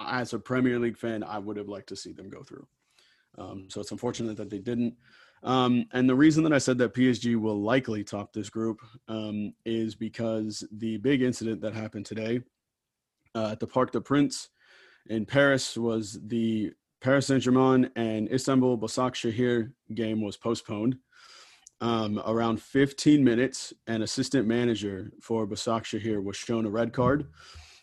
as 0.00 0.32
a 0.32 0.38
Premier 0.38 0.78
League 0.78 0.98
fan, 0.98 1.22
I 1.22 1.38
would 1.38 1.56
have 1.56 1.68
liked 1.68 1.88
to 1.88 1.96
see 1.96 2.12
them 2.12 2.28
go 2.28 2.42
through. 2.42 2.66
Um, 3.38 3.66
so 3.68 3.80
it's 3.80 3.92
unfortunate 3.92 4.36
that 4.36 4.50
they 4.50 4.58
didn't. 4.58 4.94
Um, 5.42 5.84
and 5.92 6.08
the 6.08 6.14
reason 6.14 6.42
that 6.44 6.52
I 6.52 6.58
said 6.58 6.78
that 6.78 6.94
PSG 6.94 7.36
will 7.36 7.60
likely 7.60 8.02
top 8.02 8.32
this 8.32 8.48
group 8.48 8.80
um, 9.08 9.52
is 9.66 9.94
because 9.94 10.66
the 10.72 10.96
big 10.98 11.22
incident 11.22 11.60
that 11.60 11.74
happened 11.74 12.06
today 12.06 12.40
uh, 13.34 13.50
at 13.52 13.60
the 13.60 13.66
Parc 13.66 13.92
des 13.92 14.00
Princes 14.00 14.48
in 15.10 15.26
Paris 15.26 15.76
was 15.76 16.18
the 16.26 16.72
Paris 17.02 17.26
Saint 17.26 17.42
Germain 17.42 17.90
and 17.96 18.32
Istanbul 18.32 18.78
Başakşehir 18.78 19.70
game 19.94 20.22
was 20.22 20.38
postponed 20.38 20.96
um, 21.82 22.22
around 22.24 22.62
15 22.62 23.22
minutes. 23.22 23.74
An 23.86 24.00
assistant 24.00 24.48
manager 24.48 25.12
for 25.20 25.46
Başakşehir 25.46 26.22
was 26.22 26.36
shown 26.36 26.64
a 26.64 26.70
red 26.70 26.94
card 26.94 27.26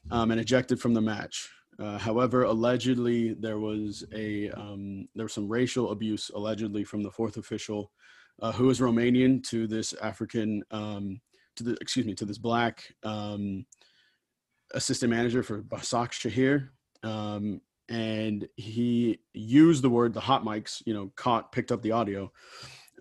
um, 0.10 0.32
and 0.32 0.40
ejected 0.40 0.80
from 0.80 0.96
the 0.96 1.02
match. 1.02 1.48
Uh, 1.82 1.98
however, 1.98 2.44
allegedly 2.44 3.34
there 3.34 3.58
was 3.58 4.06
a 4.14 4.52
um, 4.52 5.08
there 5.16 5.26
was 5.26 5.34
some 5.34 5.50
racial 5.50 5.92
abuse 5.92 6.30
allegedly 6.36 6.84
from 6.84 7.02
the 7.02 7.10
fourth 7.10 7.38
official, 7.38 7.92
uh, 8.40 8.52
who 8.52 8.70
is 8.70 8.80
Romanian 8.80 9.44
to 9.50 9.66
this 9.66 9.94
African 9.94 10.64
um, 10.70 11.20
to 11.56 11.64
the 11.64 11.78
excuse 11.82 12.06
me 12.06 12.14
to 12.14 12.26
this 12.26 12.38
black 12.38 12.94
um, 13.04 13.66
assistant 14.76 15.10
manager 15.10 15.42
for 15.42 15.64
Başakşehir, 15.64 16.70
um, 17.02 17.60
and 17.90 18.48
he 18.58 19.20
used 19.34 19.82
the 19.82 19.90
word 19.90 20.14
the 20.14 20.20
hot 20.20 20.44
mics 20.44 20.84
you 20.86 20.94
know 20.94 21.12
caught 21.16 21.52
picked 21.52 21.72
up 21.72 21.82
the 21.82 21.94
audio. 21.94 22.32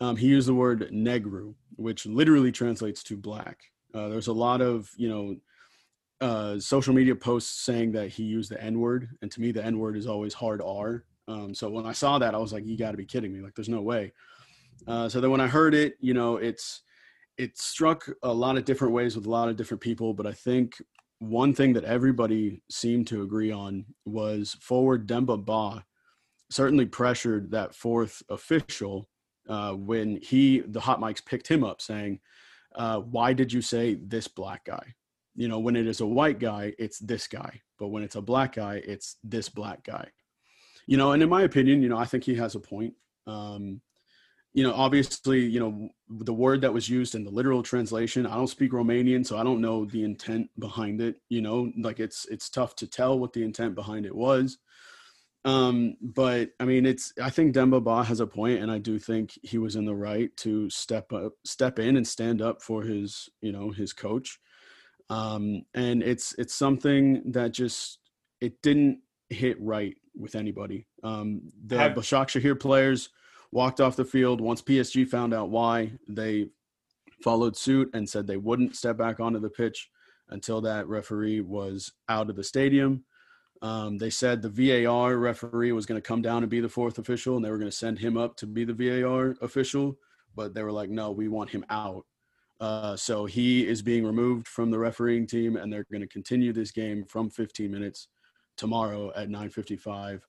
Um, 0.00 0.16
he 0.16 0.28
used 0.28 0.48
the 0.48 0.54
word 0.54 0.88
negru, 0.90 1.54
which 1.76 2.06
literally 2.06 2.50
translates 2.50 3.02
to 3.02 3.16
black. 3.18 3.58
Uh, 3.92 4.08
there's 4.08 4.28
a 4.28 4.32
lot 4.32 4.62
of 4.62 4.90
you 4.96 5.10
know 5.10 5.36
uh, 6.20 6.59
social 6.59 6.94
media 6.94 7.14
posts 7.14 7.64
saying 7.64 7.92
that 7.92 8.09
he 8.09 8.22
used 8.22 8.50
the 8.50 8.62
N 8.62 8.78
word, 8.78 9.09
and 9.22 9.30
to 9.30 9.40
me, 9.40 9.52
the 9.52 9.64
N 9.64 9.78
word 9.78 9.96
is 9.96 10.06
always 10.06 10.35
hard 10.35 10.61
R. 10.61 11.04
Um, 11.28 11.54
so 11.54 11.70
when 11.70 11.87
I 11.87 11.92
saw 11.92 12.18
that, 12.18 12.35
I 12.35 12.38
was 12.38 12.52
like, 12.52 12.66
"You 12.66 12.76
got 12.76 12.90
to 12.90 12.96
be 12.96 13.06
kidding 13.06 13.33
me! 13.33 13.40
Like, 13.40 13.54
there's 13.54 13.68
no 13.68 13.83
way." 13.83 14.12
Uh, 14.87 15.09
so 15.09 15.20
then 15.20 15.30
when 15.30 15.40
I 15.40 15.46
heard 15.46 15.74
it, 15.74 15.94
you 16.00 16.14
know, 16.14 16.37
it's 16.37 16.83
it 17.38 17.56
struck 17.59 18.06
a 18.22 18.33
lot 18.33 18.59
of 18.59 18.64
different 18.64 18.92
ways 18.92 19.16
with 19.16 19.26
a 19.26 19.30
lot 19.30 19.48
of 19.48 19.56
different 19.56 19.80
people, 19.80 20.12
but 20.12 20.26
I 20.26 20.33
think 20.33 20.74
one 21.20 21.54
thing 21.54 21.72
that 21.74 21.85
everybody 21.85 22.62
seemed 22.70 23.06
to 23.09 23.22
agree 23.22 23.50
on 23.50 23.85
was 24.04 24.56
forward 24.61 25.06
Demba 25.06 25.37
Ba 25.37 25.85
certainly 26.50 26.87
pressured 26.87 27.50
that 27.50 27.74
fourth 27.74 28.22
official 28.28 29.09
uh, 29.48 29.72
when 29.72 30.18
he 30.22 30.61
the 30.61 30.80
hot 30.80 31.00
mics 31.00 31.24
picked 31.24 31.48
him 31.48 31.64
up 31.64 31.80
saying, 31.80 32.20
uh, 32.74 33.00
"Why 33.00 33.33
did 33.33 33.52
you 33.52 33.62
say 33.62 33.94
this 33.94 34.28
black 34.28 34.64
guy?" 34.64 34.94
You 35.34 35.48
know 35.48 35.58
when 35.58 35.76
it 35.76 35.86
is 35.86 36.00
a 36.00 36.06
white 36.06 36.38
guy 36.38 36.72
it's 36.78 36.98
this 36.98 37.26
guy 37.26 37.60
but 37.78 37.88
when 37.88 38.02
it's 38.02 38.16
a 38.16 38.20
black 38.20 38.54
guy 38.56 38.82
it's 38.86 39.16
this 39.24 39.48
black 39.48 39.82
guy. 39.84 40.06
You 40.86 40.96
know 40.96 41.12
and 41.12 41.22
in 41.22 41.28
my 41.28 41.42
opinion 41.42 41.82
you 41.82 41.88
know 41.88 41.98
i 41.98 42.04
think 42.04 42.24
he 42.24 42.34
has 42.36 42.54
a 42.54 42.60
point. 42.60 42.94
Um 43.26 43.80
you 44.52 44.64
know 44.64 44.74
obviously 44.74 45.40
you 45.40 45.60
know 45.60 45.88
the 46.08 46.34
word 46.34 46.60
that 46.60 46.72
was 46.72 46.88
used 46.88 47.14
in 47.14 47.24
the 47.24 47.30
literal 47.30 47.62
translation 47.62 48.26
i 48.26 48.34
don't 48.34 48.48
speak 48.48 48.72
romanian 48.72 49.24
so 49.24 49.38
i 49.38 49.44
don't 49.44 49.60
know 49.60 49.84
the 49.84 50.02
intent 50.02 50.50
behind 50.58 51.00
it 51.00 51.16
you 51.28 51.40
know 51.40 51.70
like 51.78 52.00
it's 52.00 52.26
it's 52.26 52.50
tough 52.50 52.74
to 52.74 52.86
tell 52.86 53.18
what 53.18 53.32
the 53.32 53.42
intent 53.42 53.74
behind 53.74 54.06
it 54.06 54.14
was. 54.14 54.58
Um 55.44 55.96
but 56.02 56.50
i 56.60 56.64
mean 56.66 56.84
it's 56.84 57.14
i 57.22 57.30
think 57.30 57.54
demba 57.54 57.80
ba 57.80 58.04
has 58.04 58.20
a 58.20 58.26
point 58.26 58.60
and 58.60 58.70
i 58.70 58.76
do 58.76 58.98
think 58.98 59.38
he 59.42 59.56
was 59.56 59.74
in 59.74 59.86
the 59.86 59.94
right 59.94 60.36
to 60.38 60.68
step 60.68 61.12
up 61.14 61.32
step 61.44 61.78
in 61.78 61.96
and 61.96 62.06
stand 62.06 62.42
up 62.42 62.60
for 62.60 62.82
his 62.82 63.30
you 63.40 63.52
know 63.52 63.70
his 63.70 63.94
coach 63.94 64.38
um, 65.10 65.62
and 65.74 66.02
it's 66.02 66.34
it's 66.38 66.54
something 66.54 67.22
that 67.32 67.52
just 67.52 67.98
it 68.40 68.62
didn't 68.62 69.00
hit 69.28 69.60
right 69.60 69.96
with 70.16 70.34
anybody. 70.34 70.86
Um, 71.02 71.42
the 71.66 71.78
Have- 71.78 71.94
Başakşehir 71.94 72.58
players 72.58 73.10
walked 73.52 73.80
off 73.80 73.96
the 73.96 74.04
field 74.04 74.40
once 74.40 74.62
PSG 74.62 75.06
found 75.06 75.34
out 75.34 75.50
why. 75.50 75.92
They 76.08 76.46
followed 77.22 77.56
suit 77.56 77.90
and 77.92 78.08
said 78.08 78.26
they 78.26 78.36
wouldn't 78.36 78.76
step 78.76 78.96
back 78.96 79.20
onto 79.20 79.40
the 79.40 79.50
pitch 79.50 79.90
until 80.30 80.60
that 80.62 80.88
referee 80.88 81.40
was 81.40 81.92
out 82.08 82.30
of 82.30 82.36
the 82.36 82.44
stadium. 82.44 83.04
Um, 83.62 83.98
they 83.98 84.08
said 84.10 84.40
the 84.40 84.48
VAR 84.48 85.16
referee 85.16 85.72
was 85.72 85.84
going 85.84 86.00
to 86.00 86.06
come 86.06 86.22
down 86.22 86.42
and 86.42 86.48
be 86.50 86.60
the 86.60 86.68
fourth 86.68 86.98
official, 86.98 87.36
and 87.36 87.44
they 87.44 87.50
were 87.50 87.58
going 87.58 87.70
to 87.70 87.76
send 87.76 87.98
him 87.98 88.16
up 88.16 88.36
to 88.36 88.46
be 88.46 88.64
the 88.64 88.72
VAR 88.72 89.36
official. 89.42 89.98
But 90.34 90.54
they 90.54 90.62
were 90.62 90.72
like, 90.72 90.88
no, 90.88 91.10
we 91.10 91.28
want 91.28 91.50
him 91.50 91.64
out. 91.68 92.06
Uh, 92.60 92.94
so 92.94 93.24
he 93.24 93.66
is 93.66 93.80
being 93.80 94.04
removed 94.04 94.46
from 94.46 94.70
the 94.70 94.78
refereeing 94.78 95.26
team, 95.26 95.56
and 95.56 95.72
they're 95.72 95.86
going 95.90 96.02
to 96.02 96.06
continue 96.06 96.52
this 96.52 96.70
game 96.70 97.04
from 97.04 97.30
15 97.30 97.70
minutes 97.70 98.08
tomorrow 98.56 99.10
at 99.16 99.28
9:55 99.28 100.20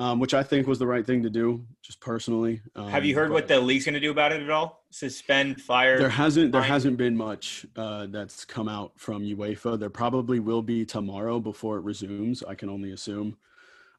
um, 0.00 0.20
which 0.20 0.32
I 0.32 0.42
think 0.42 0.66
was 0.66 0.78
the 0.78 0.86
right 0.86 1.04
thing 1.04 1.22
to 1.24 1.30
do, 1.30 1.66
just 1.82 2.00
personally. 2.00 2.60
Um, 2.76 2.88
Have 2.88 3.04
you 3.04 3.16
heard 3.16 3.32
what 3.32 3.48
the 3.48 3.60
league's 3.60 3.84
going 3.84 3.94
to 3.94 4.00
do 4.00 4.12
about 4.12 4.32
it 4.32 4.42
at 4.42 4.50
all? 4.50 4.84
Suspend, 4.90 5.60
fire? 5.60 5.98
There 5.98 6.08
hasn't. 6.08 6.52
There 6.52 6.60
fine? 6.60 6.70
hasn't 6.70 6.96
been 6.96 7.16
much 7.16 7.66
uh, 7.76 8.06
that's 8.06 8.44
come 8.44 8.68
out 8.68 8.92
from 8.96 9.22
UEFA. 9.22 9.78
There 9.78 9.90
probably 9.90 10.38
will 10.38 10.62
be 10.62 10.84
tomorrow 10.84 11.40
before 11.40 11.78
it 11.78 11.84
resumes. 11.84 12.44
I 12.44 12.54
can 12.54 12.68
only 12.68 12.92
assume. 12.92 13.36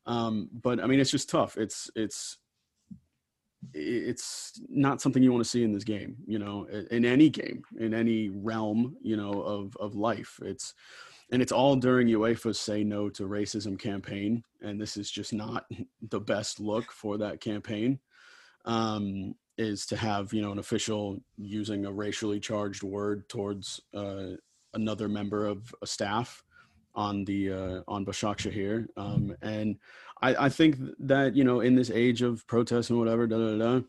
Um, 0.06 0.50
but 0.54 0.80
I 0.82 0.88
mean, 0.88 1.02
it's 1.02 1.12
just 1.12 1.30
tough. 1.30 1.58
It's 1.58 1.92
it's 1.96 2.38
it's 3.74 4.60
not 4.70 5.02
something 5.02 5.22
you 5.22 5.32
want 5.32 5.44
to 5.44 5.50
see 5.50 5.64
in 5.64 5.74
this 5.74 5.84
game. 5.84 6.16
You 6.26 6.40
know, 6.40 6.66
in 6.92 7.06
any 7.06 7.30
game, 7.30 7.64
in 7.80 7.94
any 7.94 8.30
realm, 8.30 8.96
you 9.02 9.18
know, 9.18 9.42
of 9.42 9.76
of 9.78 9.96
life. 9.96 10.40
It's 10.44 10.74
and 11.32 11.42
it's 11.42 11.52
all 11.52 11.76
during 11.76 12.08
UEFA's 12.08 12.60
"Say 12.60 12.84
No 12.84 13.10
to 13.10 13.24
Racism" 13.24 13.78
campaign, 13.80 14.44
and 14.62 14.80
this 14.80 14.98
is 14.98 15.12
just 15.12 15.34
not 15.34 15.66
the 16.10 16.20
best 16.20 16.60
look 16.60 16.92
for 16.92 17.18
that 17.18 17.42
campaign. 17.42 18.00
Um, 18.66 19.36
is 19.58 19.86
to 19.88 19.98
have 19.98 20.34
you 20.34 20.42
know 20.42 20.52
an 20.52 20.60
official 20.60 21.20
using 21.38 21.86
a 21.86 21.92
racially 21.92 22.40
charged 22.40 22.84
word 22.84 23.28
towards 23.30 23.82
uh, 23.94 24.32
another 24.74 25.10
member 25.10 25.46
of 25.46 25.74
a 25.82 25.88
staff 25.88 26.44
on 26.96 27.24
the 27.26 27.52
uh, 27.52 27.82
on 27.88 28.06
Başakşehir, 28.06 28.88
um, 28.98 29.36
and 29.42 29.78
I, 30.22 30.46
I 30.46 30.50
think 30.50 30.78
that 31.00 31.36
you 31.36 31.44
know 31.44 31.62
in 31.62 31.76
this 31.76 31.90
age 31.90 32.22
of 32.22 32.46
protests 32.48 32.90
and 32.90 33.00
whatever, 33.00 33.28
da, 33.28 33.38
da, 33.38 33.58
da, 33.58 33.82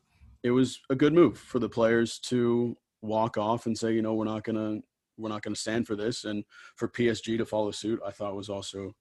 it 0.43 0.51
was 0.51 0.81
a 0.91 0.95
good 0.95 1.13
move 1.13 1.39
for 1.39 1.59
the 1.59 1.69
players 1.69 2.19
to 2.21 2.77
walk 3.03 3.37
off 3.39 3.67
and 3.67 3.77
say, 3.77 3.93
you 3.93 4.03
know, 4.03 4.15
we're 4.15 4.25
not 4.25 4.45
gonna 4.45 4.81
we're 5.21 5.29
not 5.29 5.43
going 5.43 5.55
to 5.55 5.61
stand 5.61 5.87
for 5.87 5.95
this. 5.95 6.25
And 6.25 6.45
for 6.77 6.89
PSG 6.89 7.39
to 7.39 7.45
follow 7.45 7.71
suit, 7.71 8.01
I 8.05 8.11
thought 8.11 8.35
was 8.35 8.49
also 8.49 8.95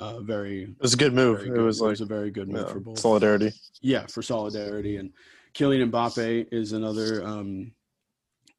uh, 0.00 0.20
very. 0.20 0.64
It 0.64 0.80
was 0.80 0.94
a 0.94 0.98
good 0.98 1.14
move. 1.14 1.40
Good. 1.40 1.56
It 1.56 1.60
was 1.60 1.80
it 1.80 1.86
was 1.86 2.00
a 2.00 2.06
very 2.06 2.30
good 2.30 2.48
move 2.48 2.66
yeah, 2.66 2.72
for 2.72 2.80
both. 2.80 2.98
solidarity. 2.98 3.52
Yeah, 3.80 4.06
for 4.06 4.22
solidarity, 4.22 4.96
and 4.96 5.12
Kylian 5.54 5.90
Mbappe 5.90 6.48
is 6.50 6.72
another 6.72 7.24
um, 7.24 7.72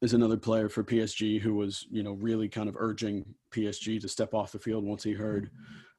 is 0.00 0.14
another 0.14 0.36
player 0.36 0.68
for 0.68 0.82
PSG 0.82 1.40
who 1.40 1.54
was 1.54 1.86
you 1.90 2.02
know 2.02 2.12
really 2.12 2.48
kind 2.48 2.68
of 2.68 2.76
urging 2.78 3.24
PSG 3.52 4.00
to 4.00 4.08
step 4.08 4.34
off 4.34 4.52
the 4.52 4.58
field 4.58 4.84
once 4.84 5.02
he 5.02 5.12
heard 5.12 5.50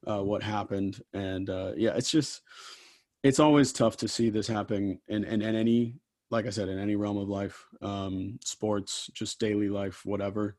uh, 0.06 0.22
what 0.22 0.42
happened, 0.42 1.02
and 1.12 1.50
uh, 1.50 1.72
yeah, 1.76 1.94
it's 1.96 2.10
just 2.10 2.42
it's 3.22 3.40
always 3.40 3.72
tough 3.72 3.96
to 3.98 4.08
see 4.08 4.30
this 4.30 4.46
happen 4.46 5.00
in, 5.08 5.24
in, 5.24 5.42
in 5.42 5.56
any 5.56 5.96
like 6.30 6.46
I 6.46 6.50
said 6.50 6.68
in 6.68 6.78
any 6.78 6.96
realm 6.96 7.16
of 7.16 7.28
life, 7.28 7.66
um, 7.82 8.38
sports, 8.44 9.08
just 9.14 9.38
daily 9.38 9.68
life, 9.68 10.04
whatever. 10.04 10.56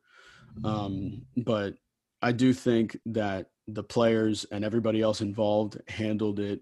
Um, 0.63 1.25
but 1.35 1.75
I 2.21 2.31
do 2.31 2.53
think 2.53 2.97
that 3.07 3.47
the 3.67 3.83
players 3.83 4.45
and 4.45 4.63
everybody 4.63 5.01
else 5.01 5.21
involved 5.21 5.79
handled 5.87 6.39
it 6.39 6.61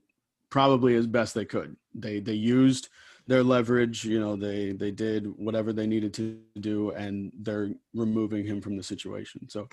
probably 0.49 0.95
as 0.95 1.07
best 1.07 1.33
they 1.33 1.45
could. 1.45 1.75
They 1.93 2.19
they 2.19 2.33
used 2.33 2.89
their 3.27 3.43
leverage, 3.43 4.03
you 4.03 4.19
know, 4.19 4.35
they 4.35 4.71
they 4.71 4.91
did 4.91 5.27
whatever 5.37 5.71
they 5.71 5.87
needed 5.87 6.13
to 6.15 6.39
do 6.59 6.91
and 6.91 7.31
they're 7.39 7.71
removing 7.93 8.45
him 8.45 8.61
from 8.61 8.75
the 8.75 8.83
situation. 8.83 9.49
So 9.49 9.69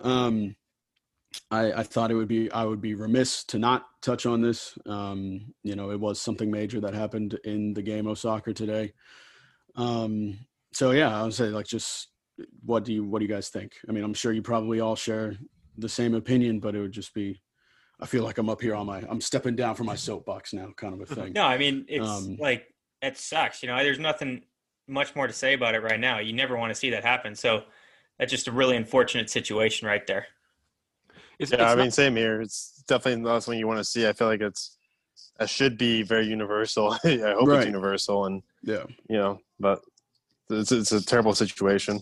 um 0.00 0.56
I, 1.50 1.72
I 1.72 1.82
thought 1.82 2.10
it 2.10 2.14
would 2.14 2.28
be 2.28 2.50
I 2.50 2.64
would 2.64 2.80
be 2.80 2.94
remiss 2.94 3.44
to 3.44 3.58
not 3.58 3.86
touch 4.02 4.26
on 4.26 4.40
this. 4.40 4.76
Um, 4.86 5.54
you 5.62 5.76
know, 5.76 5.90
it 5.90 6.00
was 6.00 6.20
something 6.20 6.50
major 6.50 6.80
that 6.80 6.94
happened 6.94 7.38
in 7.44 7.72
the 7.74 7.82
game 7.82 8.06
of 8.06 8.18
soccer 8.18 8.52
today. 8.52 8.92
Um, 9.76 10.38
so 10.72 10.90
yeah, 10.90 11.18
I 11.18 11.22
would 11.22 11.34
say 11.34 11.46
like 11.46 11.66
just 11.66 12.08
what 12.64 12.84
do 12.84 12.92
you 12.92 13.04
what 13.04 13.20
do 13.20 13.24
you 13.24 13.32
guys 13.32 13.48
think? 13.48 13.74
I 13.88 13.92
mean, 13.92 14.04
I'm 14.04 14.14
sure 14.14 14.32
you 14.32 14.42
probably 14.42 14.80
all 14.80 14.96
share 14.96 15.36
the 15.78 15.88
same 15.88 16.14
opinion, 16.14 16.60
but 16.60 16.74
it 16.74 16.80
would 16.80 16.92
just 16.92 17.14
be 17.14 17.40
I 18.00 18.06
feel 18.06 18.24
like 18.24 18.38
I'm 18.38 18.48
up 18.48 18.60
here 18.60 18.74
on 18.74 18.86
my 18.86 19.02
I'm 19.08 19.20
stepping 19.20 19.56
down 19.56 19.74
from 19.74 19.86
my 19.86 19.96
soapbox 19.96 20.52
now, 20.52 20.70
kind 20.76 20.94
of 20.94 21.00
a 21.00 21.14
thing. 21.14 21.32
No, 21.32 21.44
I 21.44 21.58
mean 21.58 21.84
it's 21.88 22.08
Um, 22.08 22.36
like 22.40 22.66
it 23.02 23.16
sucks. 23.18 23.62
You 23.62 23.68
know, 23.68 23.76
there's 23.78 23.98
nothing 23.98 24.42
much 24.88 25.14
more 25.14 25.26
to 25.26 25.32
say 25.32 25.54
about 25.54 25.74
it 25.74 25.82
right 25.82 26.00
now. 26.00 26.18
You 26.18 26.32
never 26.32 26.56
want 26.56 26.70
to 26.70 26.74
see 26.74 26.90
that 26.90 27.04
happen. 27.04 27.34
So 27.34 27.64
that's 28.18 28.30
just 28.30 28.48
a 28.48 28.52
really 28.52 28.76
unfortunate 28.76 29.30
situation 29.30 29.86
right 29.86 30.06
there. 30.06 30.26
It's, 31.40 31.50
Yeah, 31.50 31.56
it's 31.56 31.64
I 31.64 31.68
not- 31.74 31.78
mean, 31.78 31.90
same 31.90 32.16
here. 32.16 32.40
It's 32.42 32.82
definitely 32.86 33.22
the 33.22 33.28
last 33.30 33.48
one 33.48 33.56
you 33.58 33.66
want 33.66 33.78
to 33.78 33.84
see. 33.84 34.06
I 34.06 34.12
feel 34.12 34.26
like 34.28 34.42
it's 34.42 34.76
it 35.40 35.48
should 35.48 35.78
be 35.78 36.02
very 36.02 36.26
universal. 36.26 36.92
I 37.04 37.34
hope 37.38 37.48
Right. 37.48 37.58
it's 37.58 37.66
universal, 37.66 38.26
and 38.26 38.42
Yeah. 38.62 38.84
you 39.08 39.16
know, 39.16 39.40
but 39.58 39.80
it's 40.50 40.70
it's 40.70 40.92
a 40.92 41.04
terrible 41.04 41.34
situation. 41.34 42.00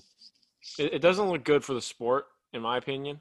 it, 0.79 0.94
it 0.94 0.98
doesn't 0.98 1.29
look 1.31 1.44
good 1.44 1.64
for 1.64 1.72
the 1.74 1.81
sport, 1.81 2.27
in 2.53 2.62
my 2.62 2.77
opinion. 2.79 3.20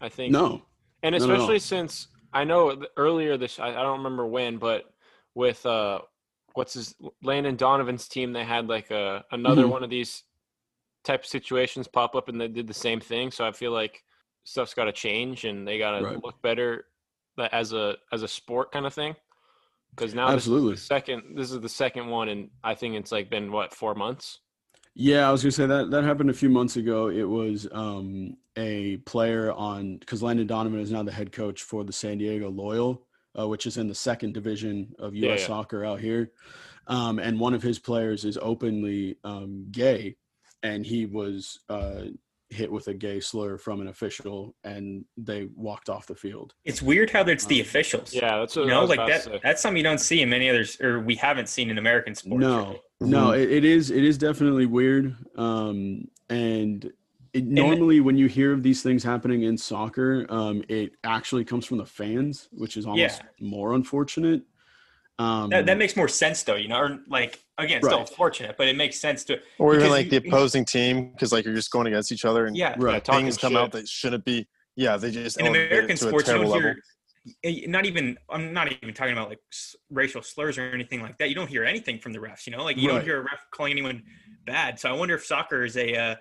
I 0.00 0.08
think 0.08 0.32
No. 0.32 0.62
and 1.02 1.12
No, 1.12 1.18
no, 1.18 1.26
no. 1.26 1.34
especially 1.34 1.58
since 1.58 2.08
I 2.32 2.44
know 2.44 2.82
earlier 2.96 3.36
this 3.36 3.58
I, 3.58 3.68
I 3.68 3.82
don't 3.82 3.98
remember 3.98 4.26
when, 4.26 4.56
but 4.56 4.84
with 5.34 5.64
uh 5.66 6.00
what's 6.54 6.72
his 6.72 6.94
Landon 7.22 7.56
Donovan's 7.56 8.08
team, 8.08 8.32
they 8.32 8.44
had 8.44 8.66
like 8.66 8.90
a 8.90 9.24
another 9.30 9.64
Mhm. 9.64 9.70
one 9.70 9.84
of 9.84 9.90
these 9.90 10.24
type 11.04 11.20
of 11.20 11.26
situations 11.26 11.86
pop 11.86 12.14
up, 12.14 12.28
and 12.30 12.40
they 12.40 12.48
did 12.48 12.66
the 12.66 12.74
same 12.74 13.00
thing. 13.00 13.30
So 13.30 13.46
I 13.46 13.52
feel 13.52 13.72
like 13.72 14.02
stuff's 14.44 14.74
got 14.74 14.84
to 14.84 14.92
change, 14.92 15.44
and 15.44 15.66
they 15.66 15.78
got 15.78 15.98
to 15.98 16.04
Right. 16.04 16.22
look 16.24 16.40
better 16.42 16.86
as 17.52 17.72
a 17.72 17.96
as 18.12 18.22
a 18.22 18.28
sport 18.28 18.72
kind 18.72 18.86
of 18.86 18.94
thing. 18.94 19.14
Because 19.90 20.14
now 20.14 20.28
Absolutely. 20.28 20.74
this 20.74 20.82
second 20.84 21.36
this 21.36 21.50
is 21.50 21.60
the 21.60 21.68
second 21.68 22.08
one, 22.08 22.28
and 22.28 22.50
I 22.62 22.74
think 22.74 22.94
it's 22.94 23.10
like 23.12 23.30
been 23.30 23.50
what 23.50 23.74
four 23.74 23.94
months. 23.94 24.40
Yeah, 24.94 25.28
I 25.28 25.32
was 25.32 25.42
gonna 25.42 25.52
say 25.52 25.66
that 25.66 25.90
that 25.90 26.04
happened 26.04 26.30
a 26.30 26.34
few 26.34 26.50
months 26.50 26.76
ago. 26.76 27.08
It 27.08 27.24
was 27.24 27.66
um, 27.72 28.36
a 28.56 28.98
player 28.98 29.52
on 29.52 29.98
because 29.98 30.22
Landon 30.22 30.46
Donovan 30.46 30.80
is 30.80 30.90
now 30.92 31.02
the 31.02 31.12
head 31.12 31.32
coach 31.32 31.62
for 31.62 31.84
the 31.84 31.92
San 31.92 32.18
Diego 32.18 32.50
Loyal, 32.50 33.06
uh, 33.38 33.48
which 33.48 33.66
is 33.66 33.76
in 33.78 33.88
the 33.88 33.94
second 33.94 34.34
division 34.34 34.94
of 34.98 35.14
U.S. 35.14 35.24
Yeah, 35.24 35.40
yeah. 35.40 35.46
soccer 35.46 35.84
out 35.84 36.00
here. 36.00 36.32
Um, 36.86 37.18
and 37.18 37.38
one 37.38 37.54
of 37.54 37.62
his 37.62 37.78
players 37.78 38.24
is 38.24 38.36
openly 38.40 39.16
um, 39.22 39.66
gay, 39.70 40.16
and 40.62 40.84
he 40.84 41.06
was 41.06 41.60
uh, 41.68 42.06
hit 42.50 42.70
with 42.70 42.88
a 42.88 42.94
gay 42.94 43.20
slur 43.20 43.56
from 43.56 43.80
an 43.80 43.88
official, 43.88 44.54
and 44.64 45.04
they 45.16 45.48
walked 45.54 45.88
off 45.88 46.06
the 46.06 46.14
field. 46.14 46.52
It's 46.64 46.82
weird 46.82 47.08
how 47.08 47.22
it's 47.22 47.46
the 47.46 47.60
Um, 47.60 47.66
officials. 47.66 48.12
Yeah, 48.12 48.38
that's 48.38 48.56
what 48.56 48.66
You 48.66 48.72
I 48.72 48.74
know, 48.74 48.80
was 48.82 48.90
like 48.90 49.06
that. 49.08 49.40
That's 49.42 49.62
something 49.62 49.76
you 49.76 49.84
don't 49.84 50.00
see 50.00 50.20
in 50.20 50.28
many 50.28 50.50
others, 50.50 50.80
or 50.80 51.00
we 51.00 51.14
haven't 51.14 51.48
seen 51.48 51.70
in 51.70 51.78
American 51.78 52.14
sports. 52.14 52.40
No, 52.40 52.58
really. 53.00 53.12
no, 53.12 53.30
it, 53.32 53.50
it 53.50 53.64
is 53.64 53.90
it 53.90 54.02
is 54.04 54.18
definitely 54.18 54.66
weird. 54.66 55.16
Um, 55.36 56.08
and 56.28 56.84
it, 57.32 57.32
the- 57.32 57.40
normally 57.42 58.00
when 58.00 58.16
you 58.16 58.26
hear 58.26 58.52
of 58.52 58.62
these 58.64 58.82
things 58.82 59.04
happening 59.04 59.42
in 59.44 59.56
soccer, 59.56 60.26
um, 60.28 60.64
it 60.68 60.92
actually 61.04 61.44
comes 61.44 61.64
from 61.64 61.78
the 61.78 61.86
fans, 61.86 62.48
which 62.50 62.76
is 62.76 62.84
almost 62.84 63.22
more 63.40 63.74
unfortunate. 63.74 64.42
Um, 65.20 65.50
That, 65.50 65.66
that 65.66 65.76
makes 65.76 65.96
more 65.96 66.08
sense, 66.08 66.42
though. 66.42 66.54
You 66.54 66.68
know, 66.68 66.78
or 66.78 66.98
like 67.06 67.38
again, 67.58 67.82
still 67.82 67.98
Right. 67.98 68.08
unfortunate, 68.08 68.56
but 68.56 68.68
it 68.68 68.76
makes 68.76 68.98
sense 68.98 69.22
to. 69.24 69.38
Or 69.58 69.74
even 69.74 69.84
because 69.84 69.90
like 69.98 70.08
the 70.08 70.16
opposing 70.16 70.64
team, 70.64 71.10
because 71.12 71.30
like 71.30 71.44
you're 71.44 71.54
just 71.54 71.70
going 71.70 71.86
against 71.86 72.10
each 72.10 72.24
other, 72.24 72.46
and 72.46 72.56
Yeah, 72.56 72.74
right. 72.78 73.06
Yeah, 73.06 73.14
things 73.18 73.36
come 73.36 73.52
shit. 73.52 73.60
out 73.60 73.72
that 73.72 73.86
shouldn't 73.86 74.24
be. 74.24 74.48
Yeah, 74.76 74.96
they 74.96 75.10
just 75.10 75.38
in 75.38 75.44
elevate 75.46 75.62
it 75.64 75.72
American 75.72 75.96
to 75.96 76.04
a 76.06 76.08
sports, 76.08 76.26
you 76.28 76.32
terrible 76.32 76.52
don't 76.52 76.62
hear. 77.44 77.68
Not 77.68 77.84
even. 77.84 78.16
I'm 78.30 78.54
not 78.54 78.72
even 78.72 78.94
talking 78.94 79.12
about 79.12 79.28
like 79.28 79.40
racial 79.90 80.22
slurs 80.22 80.56
or 80.56 80.62
anything 80.62 81.02
like 81.02 81.18
that. 81.18 81.28
You 81.28 81.34
don't 81.34 81.48
hear 81.48 81.64
anything 81.64 81.98
from 81.98 82.14
the 82.14 82.18
refs. 82.18 82.46
You 82.46 82.56
know, 82.56 82.64
like 82.64 82.78
you 82.78 82.88
Right. 82.88 82.94
don't 82.94 83.04
hear 83.04 83.18
a 83.18 83.22
ref 83.22 83.44
calling 83.52 83.72
anyone 83.72 84.02
bad. 84.46 84.80
So 84.80 84.88
I 84.88 84.92
wonder 84.94 85.14
if 85.16 85.26
soccer 85.26 85.64
is 85.64 85.76
a 85.76 85.94
uh, 85.94 86.14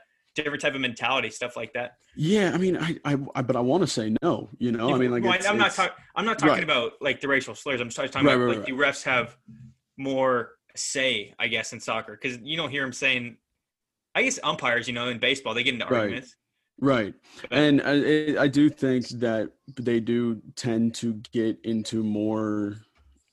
different 0.43 0.61
type 0.61 0.75
of 0.75 0.81
mentality, 0.81 1.29
stuff 1.29 1.55
like 1.57 1.73
that. 1.73 1.97
yeah, 2.15 2.51
I 2.53 2.57
mean, 2.57 2.77
I, 2.77 2.97
I, 3.05 3.17
I 3.35 3.41
but 3.41 3.55
I 3.55 3.59
want 3.59 3.81
to 3.81 3.87
say 3.87 4.15
no. 4.21 4.49
You 4.57 4.71
know, 4.71 4.93
I 4.93 4.97
mean, 4.97 5.11
like 5.11 5.23
Well, 5.23 5.33
it's- 5.33 5.47
I'm 5.49 5.57
not 5.57 5.71
talking. 5.71 5.95
I'm 6.15 6.25
not 6.25 6.39
talking 6.39 6.55
Right. 6.55 6.63
about 6.63 6.93
like 7.01 7.21
the 7.21 7.27
racial 7.27 7.55
slurs. 7.55 7.81
I'm 7.81 7.89
just 7.89 7.97
talking 8.13 8.25
Right, 8.27 8.33
about 8.35 8.45
right, 8.45 8.57
like 8.57 8.65
do 8.65 8.75
refs 8.75 9.03
have 9.03 9.37
more 9.97 10.51
say, 10.75 11.33
I 11.39 11.47
guess, 11.47 11.73
in 11.73 11.79
soccer 11.79 12.13
because 12.19 12.37
you 12.41 12.57
don't 12.57 12.69
hear 12.69 12.83
them 12.83 12.93
saying. 12.93 13.37
I 14.15 14.23
guess 14.23 14.39
umpires, 14.43 14.87
you 14.87 14.93
know, 14.93 15.07
in 15.09 15.19
baseball, 15.19 15.53
they 15.53 15.63
get 15.63 15.75
into 15.75 15.85
arguments. 15.85 16.35
Right. 16.81 17.13
And 17.51 17.79
I, 17.83 18.41
I 18.43 18.47
do 18.47 18.67
think 18.69 19.07
that 19.09 19.51
they 19.79 19.99
do 19.99 20.41
tend 20.55 20.95
to 20.95 21.21
get 21.31 21.59
into 21.63 22.03
more 22.03 22.77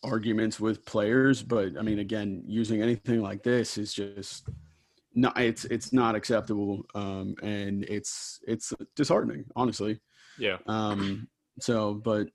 arguments 0.05 0.61
with 0.61 0.85
players, 0.85 1.42
but 1.42 1.79
I 1.79 1.83
mean, 1.83 1.99
again, 2.01 2.42
using 2.47 2.83
anything 2.83 3.23
like 3.23 3.42
this 3.42 3.79
is 3.79 3.95
just 3.95 4.49
not, 5.16 5.38
it's, 5.40 5.64
it's 5.66 5.92
not 5.92 6.14
acceptable. 6.14 6.87
Um, 6.94 7.35
and 7.42 7.85
it's, 7.85 8.40
it's 8.46 8.72
disheartening, 8.94 9.44
honestly. 9.57 10.00
Yeah. 10.38 10.59
Um, 10.66 11.29
so, 11.61 11.94
but 11.94 12.29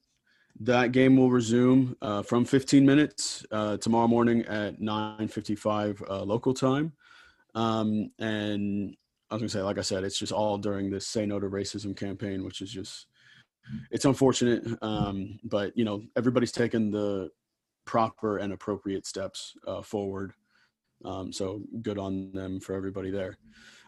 that 0.60 0.92
game 0.92 1.18
will 1.18 1.32
resume 1.32 1.96
uh, 2.02 2.22
from 2.24 2.46
15 2.46 2.86
minutes 2.86 3.46
uh, 3.52 3.78
tomorrow 3.78 4.08
morning 4.08 4.44
at 4.46 4.80
9:55 4.80 6.10
uh, 6.10 6.24
local 6.24 6.54
time. 6.54 6.94
Um, 7.56 8.12
and 8.20 8.96
I 9.30 9.36
was 9.36 9.42
gonna 9.42 9.50
say, 9.50 9.62
like 9.62 9.78
I 9.78 9.82
said, 9.82 10.04
it's 10.04 10.20
just 10.20 10.32
all 10.32 10.58
during 10.58 10.90
this 10.90 11.08
"Say 11.08 11.26
No 11.26 11.40
to 11.40 11.48
Racism" 11.48 11.96
campaign, 11.96 12.44
which 12.44 12.62
is 12.62 12.72
just 12.72 13.08
it's 13.92 14.06
unfortunate, 14.06 14.66
um, 14.82 15.40
but 15.44 15.76
you 15.78 15.86
know 15.86 16.04
everybody's 16.16 16.52
taken 16.52 16.92
the 16.92 17.30
proper 17.86 18.38
and 18.38 18.54
appropriate 18.54 19.06
steps 19.06 19.54
uh, 19.68 19.82
forward. 19.82 20.34
Um, 21.04 21.32
so 21.32 21.62
good 21.82 21.98
on 21.98 22.32
them 22.34 22.60
for 22.60 22.74
everybody 22.74 23.12
there. 23.12 23.38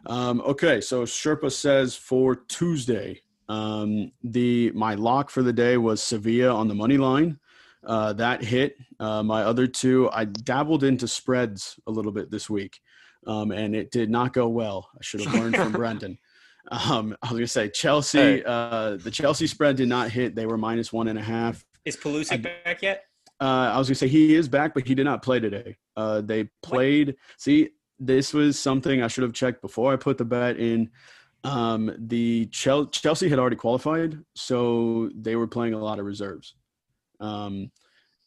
Um, 0.05 0.41
okay, 0.41 0.81
so 0.81 1.03
Sherpa 1.03 1.51
says 1.51 1.95
for 1.95 2.35
Tuesday, 2.35 3.21
um, 3.49 4.11
the 4.23 4.71
my 4.71 4.95
lock 4.95 5.29
for 5.29 5.43
the 5.43 5.53
day 5.53 5.77
was 5.77 6.01
Sevilla 6.01 6.53
on 6.53 6.67
the 6.67 6.75
money 6.75 6.97
line. 6.97 7.39
Uh, 7.85 8.13
that 8.13 8.43
hit. 8.43 8.77
Uh, 8.99 9.23
my 9.23 9.43
other 9.43 9.67
two, 9.67 10.09
I 10.11 10.25
dabbled 10.25 10.83
into 10.83 11.07
spreads 11.07 11.77
a 11.87 11.91
little 11.91 12.11
bit 12.11 12.31
this 12.31 12.49
week, 12.49 12.79
um, 13.27 13.51
and 13.51 13.75
it 13.75 13.91
did 13.91 14.09
not 14.09 14.33
go 14.33 14.47
well. 14.47 14.89
I 14.95 14.99
should 15.01 15.21
have 15.21 15.33
learned 15.33 15.55
from 15.55 15.71
Brendan. 15.73 16.17
Um, 16.71 17.15
I 17.21 17.27
was 17.27 17.33
gonna 17.33 17.47
say 17.47 17.69
Chelsea. 17.69 18.43
Uh, 18.45 18.97
the 18.97 19.11
Chelsea 19.11 19.47
spread 19.47 19.75
did 19.75 19.89
not 19.89 20.11
hit. 20.11 20.35
They 20.35 20.45
were 20.45 20.57
minus 20.57 20.93
one 20.93 21.09
and 21.09 21.19
a 21.19 21.23
half. 21.23 21.63
Is 21.83 21.97
Pulisic 21.97 22.41
back 22.41 22.81
yet? 22.81 23.03
Uh, 23.41 23.71
I 23.73 23.77
was 23.77 23.87
gonna 23.87 23.95
say 23.95 24.07
he 24.07 24.35
is 24.35 24.47
back, 24.47 24.73
but 24.73 24.87
he 24.87 24.95
did 24.95 25.03
not 25.05 25.21
play 25.21 25.39
today. 25.39 25.77
Uh, 25.97 26.21
they 26.21 26.49
played. 26.61 27.15
See, 27.37 27.69
this 27.99 28.33
was 28.33 28.57
something 28.59 29.01
I 29.01 29.07
should 29.07 29.23
have 29.23 29.33
checked 29.33 29.61
before 29.61 29.91
I 29.93 29.95
put 29.97 30.17
the 30.17 30.25
bet 30.25 30.57
in. 30.57 30.89
Um, 31.43 31.93
the 31.97 32.45
Chel- 32.47 32.87
Chelsea 32.87 33.27
had 33.27 33.37
already 33.39 33.57
qualified, 33.57 34.17
so 34.35 35.09
they 35.13 35.35
were 35.35 35.47
playing 35.47 35.73
a 35.73 35.77
lot 35.79 35.99
of 35.99 36.05
reserves. 36.05 36.55
Um, 37.19 37.69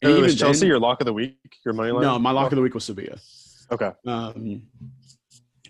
and 0.03 0.11
It 0.13 0.21
was 0.21 0.35
Chelsea 0.35 0.61
then- 0.61 0.69
your 0.69 0.79
lock 0.79 1.01
of 1.01 1.05
the 1.05 1.13
week, 1.13 1.37
your 1.65 1.73
money 1.73 1.91
line. 1.91 2.03
no, 2.03 2.19
my 2.19 2.31
lock 2.31 2.51
of 2.51 2.55
the 2.55 2.61
week 2.61 2.75
was 2.75 2.85
Sevilla. 2.85 3.17
Okay. 3.71 3.91
Um, 4.05 4.61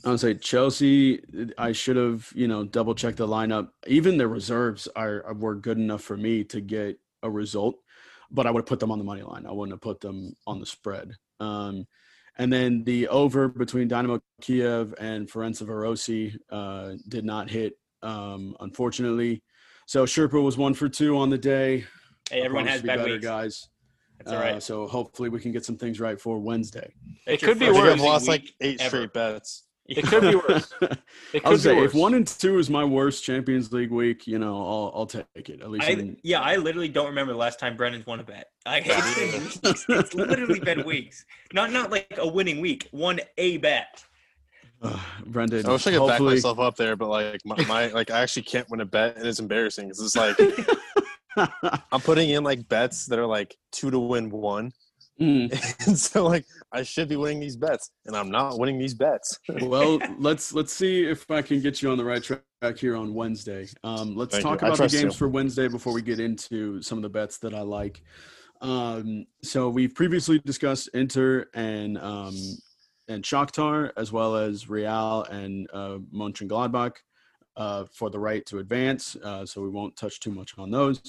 I 0.05 0.09
would 0.11 0.19
say 0.19 0.33
Chelsea. 0.35 1.21
I 1.57 1.71
should 1.71 1.95
have, 1.95 2.29
you 2.35 2.47
know, 2.47 2.63
double 2.65 2.93
checked 2.95 3.17
the 3.17 3.27
lineup. 3.27 3.69
Even 3.87 4.17
the 4.17 4.27
reserves 4.27 4.87
are 4.95 5.33
were 5.33 5.55
good 5.55 5.77
enough 5.77 6.01
for 6.01 6.15
me 6.17 6.43
to 6.45 6.59
get 6.61 6.99
a 7.23 7.29
result, 7.29 7.79
but 8.31 8.45
I 8.47 8.51
would 8.51 8.61
have 8.61 8.65
put 8.67 8.79
them 8.79 8.91
on 8.91 8.97
the 8.97 9.03
money 9.05 9.21
line. 9.23 9.45
I 9.45 9.51
wouldn't 9.51 9.73
have 9.73 9.81
put 9.81 10.01
them 10.01 10.33
on 10.45 10.59
the 10.59 10.65
spread. 10.65 11.11
Um, 11.39 11.85
and 12.37 12.51
then 12.53 12.83
the 12.83 13.07
over 13.07 13.47
between 13.47 13.87
Dynamo 13.87 14.19
Kiev 14.41 14.93
and 14.99 15.27
Ferencvárosi 15.29 16.35
uh, 16.51 16.93
did 17.07 17.25
not 17.25 17.49
hit, 17.49 17.73
um, 18.03 18.55
unfortunately. 18.59 19.41
So 19.87 20.05
Sherpa 20.05 20.41
was 20.41 20.57
one 20.57 20.73
for 20.73 20.89
two 20.89 21.17
on 21.17 21.29
the 21.29 21.37
day. 21.37 21.85
Hey, 22.29 22.41
everyone 22.41 22.67
has 22.67 22.77
to 22.77 22.83
be 22.83 22.87
bad 22.87 22.97
better, 22.99 23.13
weeks. 23.13 23.25
guys. 23.25 23.69
That's 24.19 24.31
all 24.31 24.37
Uh, 24.39 24.59
so 24.59 24.87
hopefully 24.87 25.29
we 25.29 25.39
can 25.39 25.51
get 25.51 25.63
some 25.63 25.77
things 25.77 25.99
right 25.99 26.19
for 26.19 26.39
Wednesday. 26.39 26.93
It 27.25 27.39
That's 27.39 27.43
could 27.43 27.59
be 27.59 27.67
I 27.67 27.69
first 27.69 27.81
worse. 27.81 27.93
I've 27.93 28.01
lost 28.01 28.27
like 28.27 28.51
eight 28.61 28.81
ever. 28.81 28.89
straight 28.89 29.13
bets. 29.13 29.63
It 29.87 30.05
could 30.05 30.21
be 30.21 30.35
worse. 30.35 30.73
It 31.33 31.45
I 31.45 31.49
would 31.49 31.55
could 31.55 31.61
say 31.61 31.75
be 31.75 31.81
if 31.83 31.93
one 31.93 32.13
and 32.13 32.25
two 32.25 32.57
is 32.57 32.69
my 32.69 32.85
worst 32.85 33.23
Champions 33.23 33.71
League 33.73 33.91
week, 33.91 34.27
you 34.27 34.39
know, 34.39 34.55
I'll 34.55 34.91
I'll 34.95 35.05
take 35.05 35.25
it 35.35 35.61
at 35.61 35.69
least. 35.69 35.85
I, 35.87 35.91
in, 35.91 36.17
yeah, 36.23 36.39
I 36.41 36.55
literally 36.55 36.87
don't 36.87 37.07
remember 37.07 37.33
the 37.33 37.39
last 37.39 37.59
time 37.59 37.75
Brennan's 37.75 38.05
won 38.05 38.19
a 38.21 38.23
bet. 38.23 38.49
I, 38.65 38.81
it's 38.85 39.15
been 39.19 39.43
weeks. 39.43 39.85
It's 39.89 40.13
literally 40.13 40.59
been 40.61 40.85
weeks. 40.85 41.25
Not 41.53 41.71
not 41.71 41.91
like 41.91 42.13
a 42.17 42.27
winning 42.27 42.61
week. 42.61 42.87
Won 42.93 43.19
a 43.37 43.57
bet. 43.57 44.03
uh, 44.81 44.97
Brendan. 45.25 45.65
I 45.65 45.71
wish 45.71 45.85
I 45.87 45.91
could 45.91 46.07
back 46.07 46.21
myself 46.21 46.59
up 46.59 46.75
there, 46.77 46.95
but 46.95 47.09
like 47.09 47.41
my, 47.45 47.55
my 47.65 47.87
like 47.87 48.09
I 48.09 48.21
actually 48.21 48.43
can't 48.43 48.69
win 48.69 48.79
a 48.81 48.85
bet, 48.85 49.17
and 49.17 49.25
it's 49.25 49.39
embarrassing. 49.39 49.89
'cause 49.89 49.99
it's 50.01 50.15
like 50.15 50.37
I'm 51.91 52.01
putting 52.01 52.29
in 52.29 52.43
like 52.43 52.67
bets 52.69 53.05
that 53.07 53.19
are 53.19 53.25
like 53.27 53.57
two 53.71 53.91
to 53.91 53.99
win 53.99 54.29
one, 54.29 54.71
Mm. 55.19 55.51
and 55.87 55.97
so 55.97 56.25
like 56.27 56.45
I 56.71 56.83
should 56.83 57.09
be 57.09 57.15
winning 57.15 57.39
these 57.39 57.55
bets, 57.55 57.91
and 58.05 58.15
I'm 58.15 58.29
not 58.29 58.59
winning 58.59 58.77
these 58.77 58.93
bets. 58.93 59.39
well, 59.61 59.99
let's 60.19 60.53
let's 60.53 60.73
see 60.73 61.05
if 61.05 61.29
I 61.31 61.41
can 61.41 61.61
get 61.61 61.81
you 61.81 61.91
on 61.91 61.97
the 61.97 62.05
right 62.05 62.23
track 62.23 62.77
here 62.77 62.95
on 62.95 63.13
Wednesday. 63.13 63.67
Um, 63.83 64.15
let's 64.15 64.33
Thank 64.33 64.43
talk 64.43 64.61
you. 64.61 64.67
About 64.67 64.77
the 64.77 64.87
games 64.87 65.13
you. 65.13 65.17
for 65.17 65.27
Wednesday 65.27 65.67
before 65.67 65.93
we 65.93 66.01
get 66.01 66.19
into 66.19 66.81
some 66.81 66.97
of 66.97 67.01
the 67.01 67.09
bets 67.09 67.37
that 67.39 67.53
I 67.53 67.61
like. 67.61 68.01
Um, 68.61 69.25
so 69.43 69.69
we've 69.69 69.93
previously 69.93 70.39
discussed 70.39 70.89
Inter 70.93 71.45
and 71.53 71.97
um, 71.97 72.35
and 73.07 73.23
Shakhtar 73.23 73.91
as 73.97 74.11
well 74.11 74.35
as 74.35 74.69
Real 74.69 75.23
and 75.23 75.67
uh, 75.73 75.97
Mönchengladbach 76.13 76.93
uh, 77.55 77.85
for 77.91 78.09
the 78.09 78.19
right 78.19 78.45
to 78.47 78.59
advance. 78.59 79.15
Uh, 79.15 79.45
so 79.45 79.61
we 79.61 79.69
won't 79.69 79.95
touch 79.95 80.19
too 80.19 80.31
much 80.31 80.53
on 80.57 80.71
those. 80.71 81.01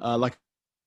Uh, 0.00 0.18
like 0.18 0.36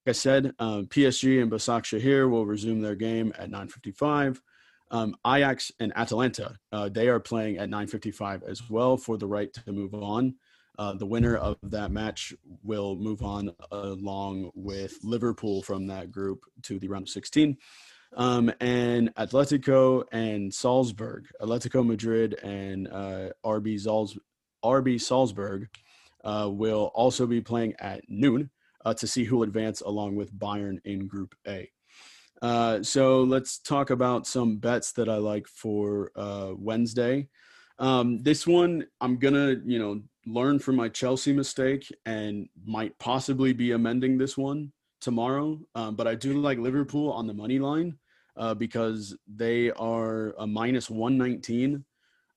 I 0.07 0.13
said, 0.13 0.53
um, 0.59 0.87
PSG 0.87 1.41
and 1.41 1.51
Başakşehir 1.51 2.29
will 2.29 2.45
resume 2.45 2.81
their 2.81 2.95
game 2.95 3.33
at 3.37 3.49
9:55. 3.49 4.41
Um, 4.89 5.15
Ajax 5.25 5.71
and 5.79 5.91
Atalanta, 5.95 6.57
uh, 6.71 6.89
they 6.89 7.09
are 7.09 7.19
playing 7.19 7.57
at 7.57 7.69
9:55 7.69 8.43
as 8.43 8.69
well 8.69 8.97
for 8.97 9.17
the 9.17 9.27
right 9.27 9.51
to 9.53 9.71
move 9.71 9.93
on. 9.93 10.35
Uh, 10.77 10.93
the 10.93 11.05
winner 11.05 11.35
of 11.35 11.57
that 11.63 11.91
match 11.91 12.33
will 12.63 12.95
move 12.95 13.23
on 13.23 13.51
along 13.71 14.51
with 14.53 14.97
Liverpool 15.03 15.63
from 15.63 15.87
that 15.87 16.11
group 16.11 16.45
to 16.61 16.79
the 16.79 16.87
round 16.87 17.03
of 17.03 17.09
16. 17.09 17.57
Um, 18.15 18.51
and 18.61 19.13
Atletico 19.15 20.03
and 20.11 20.53
Salzburg, 20.53 21.25
Atletico 21.41 21.85
Madrid 21.85 22.35
and 22.35 22.87
uh, 22.87 23.29
RB, 23.43 23.75
Salz- 23.75 24.17
RB 24.63 25.01
Salzburg 25.01 25.67
uh, 26.23 26.49
will 26.51 26.91
also 26.93 27.25
be 27.25 27.41
playing 27.41 27.73
at 27.79 28.01
noon 28.07 28.49
uh, 28.87 28.93
to 28.93 29.05
see 29.05 29.25
who 29.25 29.37
will 29.37 29.43
advance 29.43 29.81
along 29.81 30.15
with 30.15 30.33
Bayern 30.33 30.77
in 30.85 31.07
Group 31.07 31.35
A. 31.45 31.69
Uh, 32.41 32.81
so 32.81 33.23
let's 33.23 33.59
talk 33.59 33.89
about 33.89 34.25
some 34.25 34.57
bets 34.57 34.93
that 34.93 35.09
I 35.09 35.17
like 35.17 35.45
for 35.45 36.11
uh, 36.15 36.53
Wednesday. 36.57 37.27
Um, 37.79 38.23
this 38.23 38.47
one, 38.47 38.85
I'm 39.01 39.17
gonna, 39.17 39.57
you 39.65 39.77
know, 39.77 40.01
learn 40.25 40.57
from 40.57 40.77
my 40.77 40.87
Chelsea 40.87 41.33
mistake 41.33 41.85
and 42.05 42.47
might 42.65 42.97
possibly 42.97 43.51
be 43.51 43.73
amending 43.73 44.17
this 44.17 44.37
one 44.37 44.71
tomorrow. 45.01 45.59
Um, 45.75 45.95
but 45.95 46.07
I 46.07 46.15
do 46.15 46.39
like 46.39 46.57
Liverpool 46.57 47.11
on 47.11 47.27
the 47.27 47.33
money 47.33 47.59
line 47.59 47.97
uh, 48.37 48.53
because 48.53 49.17
they 49.27 49.71
are 49.71 50.33
a 50.39 50.47
minus 50.47 50.89
119, 50.89 51.83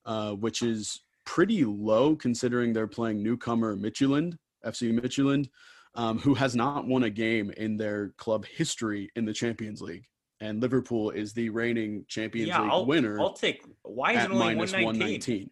uh, 0.05 0.31
which 0.33 0.63
is 0.63 1.01
pretty 1.25 1.63
low 1.63 2.13
considering 2.13 2.73
they're 2.73 2.87
playing 2.87 3.23
newcomer 3.23 3.77
Midtjylland, 3.77 4.37
FC 4.65 4.91
Midtjylland, 4.91 5.47
um, 5.95 6.19
who 6.19 6.33
has 6.33 6.55
not 6.55 6.85
won 6.87 7.03
a 7.03 7.09
game 7.09 7.51
in 7.57 7.77
their 7.77 8.09
club 8.17 8.45
history 8.45 9.09
in 9.15 9.25
the 9.25 9.33
Champions 9.33 9.81
League. 9.81 10.05
And 10.39 10.59
Liverpool 10.61 11.11
is 11.11 11.33
the 11.33 11.49
reigning 11.49 12.05
Champions 12.07 12.47
yeah, 12.47 12.61
League 12.61 12.71
I'll, 12.71 12.85
winner 12.85 13.19
I'll 13.19 13.33
take. 13.33 13.63
Why 13.83 14.13
is 14.13 14.23
it 14.25 14.31
only 14.31 14.55
minus 14.55 14.71
119? 14.73 14.85
119. 14.85 15.49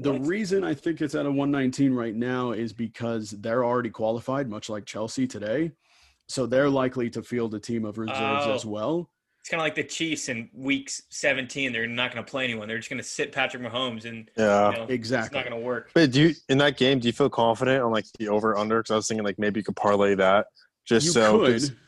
The 0.00 0.12
What? 0.12 0.26
reason 0.26 0.62
I 0.62 0.74
think 0.74 1.00
it's 1.00 1.14
at 1.16 1.26
a 1.26 1.30
119 1.30 1.92
right 1.92 2.14
now 2.14 2.52
is 2.52 2.72
because 2.72 3.30
they're 3.30 3.64
already 3.64 3.90
qualified, 3.90 4.48
much 4.48 4.68
like 4.68 4.84
Chelsea 4.84 5.26
today. 5.26 5.72
So 6.28 6.46
they're 6.46 6.68
likely 6.68 7.10
to 7.10 7.22
field 7.22 7.54
a 7.54 7.58
team 7.58 7.84
of 7.84 7.98
reserves 7.98 8.46
Oh. 8.46 8.54
as 8.54 8.64
well. 8.64 9.10
It's 9.48 9.52
kind 9.54 9.62
of 9.62 9.64
like 9.64 9.76
the 9.76 9.82
Chiefs 9.84 10.28
in 10.28 10.50
Week 10.52 10.90
17. 11.08 11.72
They're 11.72 11.86
not 11.86 12.12
going 12.12 12.22
to 12.22 12.30
play 12.30 12.44
anyone. 12.44 12.68
They're 12.68 12.76
just 12.76 12.90
going 12.90 12.98
to 13.00 13.08
sit 13.08 13.32
Patrick 13.32 13.62
Mahomes, 13.62 14.04
and 14.04 14.30
Yeah. 14.36 14.72
you 14.72 14.76
know, 14.76 14.86
Exactly. 14.90 15.38
it's 15.38 15.46
not 15.46 15.50
going 15.50 15.58
to 15.62 15.66
work. 15.66 15.90
But 15.94 16.10
do 16.10 16.20
you 16.20 16.34
in 16.50 16.58
that 16.58 16.76
game? 16.76 16.98
Do 16.98 17.06
you 17.08 17.14
feel 17.14 17.30
confident 17.30 17.82
on 17.82 17.90
like 17.90 18.04
the 18.18 18.28
over 18.28 18.58
under? 18.58 18.80
Because 18.80 18.90
I 18.90 18.96
was 18.96 19.08
thinking 19.08 19.24
like 19.24 19.38
maybe 19.38 19.60
you 19.60 19.64
could 19.64 19.74
parlay 19.76 20.14
that 20.16 20.48
just 20.84 21.14
so 21.14 21.20
You 21.40 21.46
so. 21.46 21.52
'cause- 21.52 21.68
could. 21.70 21.78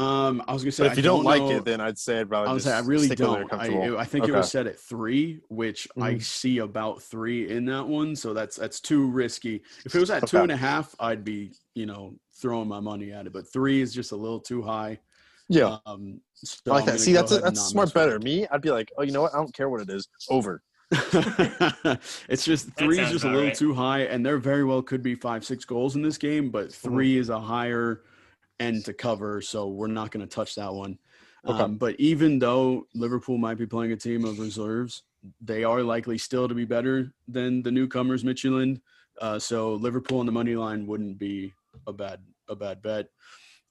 Um, 0.00 0.44
I 0.46 0.52
was 0.52 0.62
gonna 0.62 0.70
say, 0.70 0.84
But 0.84 0.92
if 0.92 0.92
I 0.92 0.96
you 0.98 1.02
don't, 1.02 1.24
like 1.24 1.42
know- 1.42 1.56
it, 1.56 1.64
then 1.64 1.80
I'd 1.80 1.98
say 1.98 2.20
I'd 2.20 2.30
rather. 2.30 2.46
I 2.46 2.52
would 2.52 2.58
just 2.58 2.66
say 2.68 2.72
I 2.72 2.80
really 2.82 3.06
stick 3.06 3.18
where 3.18 3.30
they're 3.30 3.38
don't. 3.40 3.52
I, 3.52 3.66
comfortable. 3.66 3.98
I 3.98 4.04
think 4.04 4.24
it 4.26 4.30
Okay. 4.30 4.38
was 4.38 4.48
set 4.52 4.68
at 4.68 4.78
three, 4.78 5.40
which 5.48 5.88
I 6.00 6.12
Mhm. 6.14 6.22
see 6.22 6.58
about 6.58 7.02
three 7.02 7.50
in 7.50 7.64
that 7.64 7.88
one. 7.88 8.14
So 8.14 8.32
that's 8.32 8.54
that's 8.54 8.78
too 8.78 9.08
risky. 9.10 9.60
If 9.84 9.96
it 9.96 9.98
was 9.98 10.10
at 10.10 10.28
two 10.28 10.36
Okay. 10.36 10.42
and 10.44 10.52
a 10.52 10.56
half, 10.56 10.94
I'd 11.00 11.24
be 11.24 11.50
you 11.74 11.86
know 11.86 12.14
throwing 12.40 12.68
my 12.68 12.78
money 12.78 13.10
at 13.10 13.26
it. 13.26 13.32
But 13.32 13.52
three 13.52 13.80
is 13.80 13.92
just 13.92 14.12
a 14.12 14.16
little 14.16 14.38
too 14.38 14.62
high. 14.62 15.00
Yeah, 15.48 15.78
Um, 15.86 16.20
so 16.34 16.72
I 16.72 16.76
like 16.76 16.84
that. 16.86 17.00
See, 17.00 17.12
that's 17.12 17.32
a, 17.32 17.38
that's 17.38 17.60
a 17.60 17.64
smart 17.64 17.92
better. 17.94 18.18
Me, 18.18 18.46
I'd 18.50 18.60
be 18.60 18.70
like, 18.70 18.92
oh, 18.96 19.02
you 19.02 19.12
know 19.12 19.22
what? 19.22 19.34
I 19.34 19.38
don't 19.38 19.54
care 19.54 19.68
what 19.68 19.80
it 19.80 19.90
is. 19.90 20.08
Over. 20.28 20.62
it's 20.90 22.44
just 22.44 22.72
three 22.74 22.98
is 22.98 23.10
just 23.10 23.24
a 23.24 23.28
little 23.28 23.44
right. 23.44 23.54
too 23.54 23.74
high, 23.74 24.00
and 24.00 24.24
there 24.24 24.38
very 24.38 24.64
well 24.64 24.82
could 24.82 25.02
be 25.02 25.14
five, 25.14 25.44
six 25.44 25.64
goals 25.64 25.96
in 25.96 26.02
this 26.02 26.16
game, 26.16 26.50
but 26.50 26.72
3 26.72 27.10
Mm-hmm. 27.12 27.20
is 27.20 27.28
a 27.28 27.40
higher 27.40 28.02
end 28.60 28.84
to 28.86 28.92
cover, 28.92 29.40
so 29.40 29.68
we're 29.68 29.86
not 29.86 30.10
going 30.10 30.26
to 30.26 30.34
touch 30.34 30.54
that 30.54 30.72
one. 30.72 30.98
Okay. 31.46 31.62
Um, 31.62 31.76
but 31.76 31.94
even 31.98 32.38
though 32.38 32.86
Liverpool 32.94 33.38
might 33.38 33.58
be 33.58 33.66
playing 33.66 33.92
a 33.92 33.96
team 33.96 34.24
of 34.24 34.38
reserves, 34.38 35.02
they 35.40 35.64
are 35.64 35.82
likely 35.82 36.18
still 36.18 36.48
to 36.48 36.54
be 36.54 36.64
better 36.64 37.12
than 37.26 37.62
the 37.62 37.70
newcomers, 37.70 38.24
Midtjylland. 38.24 38.80
Uh, 39.20 39.38
so 39.38 39.74
Liverpool 39.74 40.20
on 40.20 40.26
the 40.26 40.32
money 40.32 40.56
line 40.56 40.86
wouldn't 40.86 41.18
be 41.18 41.52
a 41.86 41.92
bad 41.92 42.20
a 42.48 42.56
bad 42.56 42.80
bet. 42.82 43.08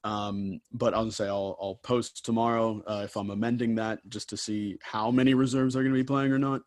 Um, 0.03 0.61
but 0.71 0.93
I'll 0.93 1.11
say 1.11 1.27
I'll 1.27 1.57
I'll 1.61 1.79
post 1.83 2.25
tomorrow 2.25 2.81
uh, 2.87 3.01
if 3.05 3.15
I'm 3.15 3.29
amending 3.29 3.75
that 3.75 3.99
just 4.09 4.29
to 4.29 4.37
see 4.37 4.77
how 4.81 5.11
many 5.11 5.33
reserves 5.33 5.75
are 5.75 5.81
going 5.81 5.93
to 5.93 5.99
be 5.99 6.03
playing 6.03 6.31
or 6.31 6.39
not. 6.39 6.61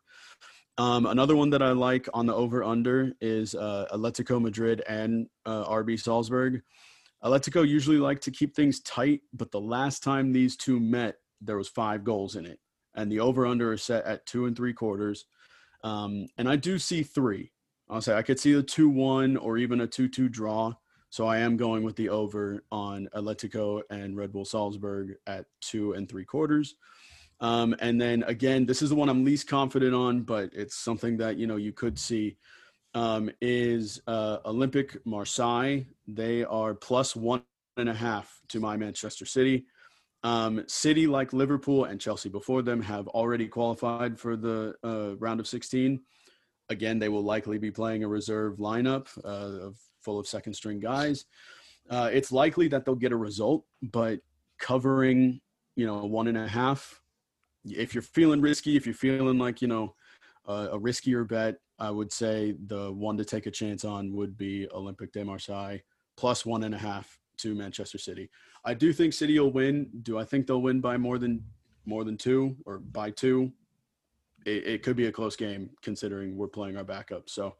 Um, 0.77 1.05
another 1.05 1.35
one 1.35 1.49
that 1.51 1.61
I 1.61 1.71
like 1.71 2.07
on 2.13 2.25
the 2.25 2.33
over 2.33 2.63
under 2.63 3.13
is 3.21 3.55
uh, 3.55 3.87
Atletico 3.91 4.41
Madrid 4.41 4.81
and 4.87 5.27
uh, 5.45 5.65
RB 5.65 5.99
Salzburg. 5.99 6.61
Atletico 7.23 7.67
usually 7.67 7.97
like 7.97 8.19
to 8.21 8.31
keep 8.31 8.55
things 8.55 8.79
tight, 8.81 9.21
but 9.33 9.51
the 9.51 9.59
last 9.59 10.01
time 10.01 10.31
these 10.31 10.55
two 10.57 10.79
met, 10.79 11.17
there 11.39 11.57
was 11.57 11.67
five 11.67 12.03
goals 12.03 12.35
in 12.35 12.45
it, 12.45 12.59
and 12.95 13.11
the 13.11 13.19
over 13.19 13.45
under 13.45 13.73
is 13.73 13.83
set 13.83 14.05
at 14.05 14.25
two 14.25 14.45
and 14.45 14.55
three 14.55 14.73
quarters. 14.73 15.25
Um, 15.83 16.27
and 16.37 16.49
I 16.49 16.55
do 16.55 16.79
see 16.79 17.03
three. 17.03 17.51
I'll 17.89 18.01
say 18.01 18.15
I 18.15 18.21
could 18.21 18.39
see 18.39 18.53
a 18.53 18.63
two 18.63 18.89
one 18.89 19.37
or 19.37 19.57
even 19.57 19.81
a 19.81 19.87
two 19.87 20.07
two 20.07 20.29
draw. 20.29 20.73
So 21.11 21.27
I 21.27 21.39
am 21.39 21.57
going 21.57 21.83
with 21.83 21.97
the 21.97 22.07
over 22.07 22.63
on 22.71 23.09
Atletico 23.13 23.81
and 23.89 24.15
Red 24.15 24.31
Bull 24.31 24.45
Salzburg 24.45 25.15
at 25.27 25.45
two 25.59 25.91
and 25.91 26.07
three 26.07 26.23
quarters. 26.23 26.75
Um, 27.41 27.75
and 27.79 27.99
then 27.99 28.23
again, 28.23 28.65
this 28.65 28.81
is 28.81 28.91
the 28.91 28.95
one 28.95 29.09
I'm 29.09 29.25
least 29.25 29.45
confident 29.45 29.93
on, 29.93 30.21
but 30.21 30.51
it's 30.53 30.77
something 30.77 31.17
that 31.17 31.35
you 31.35 31.47
know 31.47 31.57
you 31.57 31.73
could 31.73 31.99
see. 31.99 32.37
Um, 32.93 33.29
is 33.41 34.01
uh, 34.07 34.39
Olympique 34.45 34.97
Marseille? 35.05 35.81
They 36.07 36.45
are 36.45 36.73
plus 36.73 37.13
one 37.13 37.43
and 37.75 37.89
a 37.89 37.93
half 37.93 38.33
to 38.49 38.61
my 38.61 38.77
Manchester 38.77 39.25
City. 39.25 39.65
Um, 40.23 40.63
City, 40.67 41.07
like 41.07 41.33
Liverpool 41.33 41.85
and 41.85 41.99
Chelsea 41.99 42.29
before 42.29 42.61
them, 42.61 42.81
have 42.81 43.07
already 43.09 43.47
qualified 43.47 44.17
for 44.17 44.37
the 44.37 44.75
uh, 44.83 45.17
round 45.17 45.41
of 45.41 45.47
16. 45.47 45.99
Again, 46.69 46.99
they 46.99 47.09
will 47.09 47.23
likely 47.23 47.57
be 47.57 47.71
playing 47.71 48.03
a 48.03 48.07
reserve 48.07 48.57
lineup 48.57 49.07
uh, 49.25 49.67
of 49.67 49.77
full 50.01 50.19
of 50.19 50.27
second 50.27 50.53
string 50.53 50.79
guys. 50.79 51.25
Uh, 51.89 52.09
it's 52.11 52.31
likely 52.31 52.67
that 52.67 52.85
they'll 52.85 52.95
get 52.95 53.11
a 53.11 53.17
result, 53.17 53.65
but 53.81 54.19
covering, 54.59 55.41
you 55.75 55.85
know, 55.85 56.05
one 56.05 56.27
and 56.27 56.37
a 56.37 56.47
half, 56.47 57.01
if 57.65 57.93
you're 57.93 58.01
feeling 58.01 58.41
risky, 58.41 58.75
if 58.75 58.85
you're 58.85 58.95
feeling 58.95 59.37
like, 59.37 59.61
you 59.61 59.67
know, 59.67 59.95
uh, 60.47 60.69
a 60.71 60.79
riskier 60.79 61.27
bet, 61.27 61.57
I 61.79 61.89
would 61.89 62.11
say 62.11 62.55
the 62.67 62.91
one 62.91 63.17
to 63.17 63.25
take 63.25 63.45
a 63.45 63.51
chance 63.51 63.83
on 63.85 64.13
would 64.13 64.37
be 64.37 64.67
Olympique 64.73 65.11
de 65.11 65.23
Marseille 65.25 65.79
plus 66.15 66.45
one 66.45 66.63
and 66.63 66.75
a 66.75 66.77
half 66.77 67.19
to 67.37 67.55
Manchester 67.55 67.97
City. 67.97 68.29
I 68.63 68.73
do 68.73 68.93
think 68.93 69.13
City 69.13 69.39
will 69.39 69.51
win. 69.51 69.89
Do 70.03 70.19
I 70.19 70.23
think 70.23 70.45
they'll 70.45 70.61
win 70.61 70.81
by 70.81 70.97
more 70.97 71.17
than 71.17 71.43
more 71.85 72.03
than 72.03 72.17
two 72.17 72.55
or 72.65 72.77
by 72.77 73.09
two? 73.09 73.51
It, 74.45 74.67
it 74.67 74.83
could 74.83 74.95
be 74.95 75.07
a 75.07 75.11
close 75.11 75.35
game 75.35 75.71
considering 75.81 76.37
we're 76.37 76.47
playing 76.47 76.77
our 76.77 76.83
backup. 76.83 77.29
So 77.29 77.55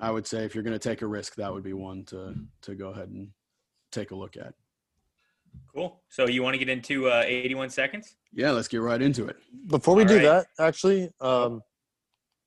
I 0.00 0.10
would 0.10 0.26
say 0.26 0.44
if 0.44 0.54
you're 0.54 0.64
going 0.64 0.78
to 0.78 0.88
take 0.88 1.02
a 1.02 1.06
risk, 1.06 1.34
that 1.36 1.52
would 1.52 1.64
be 1.64 1.72
one 1.72 2.04
to 2.06 2.34
to 2.62 2.74
go 2.74 2.88
ahead 2.90 3.08
and 3.08 3.28
take 3.90 4.10
a 4.10 4.14
look 4.14 4.36
at. 4.36 4.54
Cool. 5.74 6.00
So 6.08 6.28
you 6.28 6.42
want 6.42 6.54
to 6.54 6.58
get 6.58 6.68
into 6.68 7.08
uh, 7.08 7.22
81 7.26 7.70
seconds? 7.70 8.16
Yeah, 8.32 8.50
let's 8.50 8.68
get 8.68 8.80
right 8.80 9.00
into 9.00 9.26
it. 9.26 9.36
Before 9.68 9.94
we 9.94 10.02
All 10.02 10.08
do 10.08 10.16
right. 10.16 10.22
that, 10.22 10.46
actually, 10.60 11.10
um, 11.20 11.62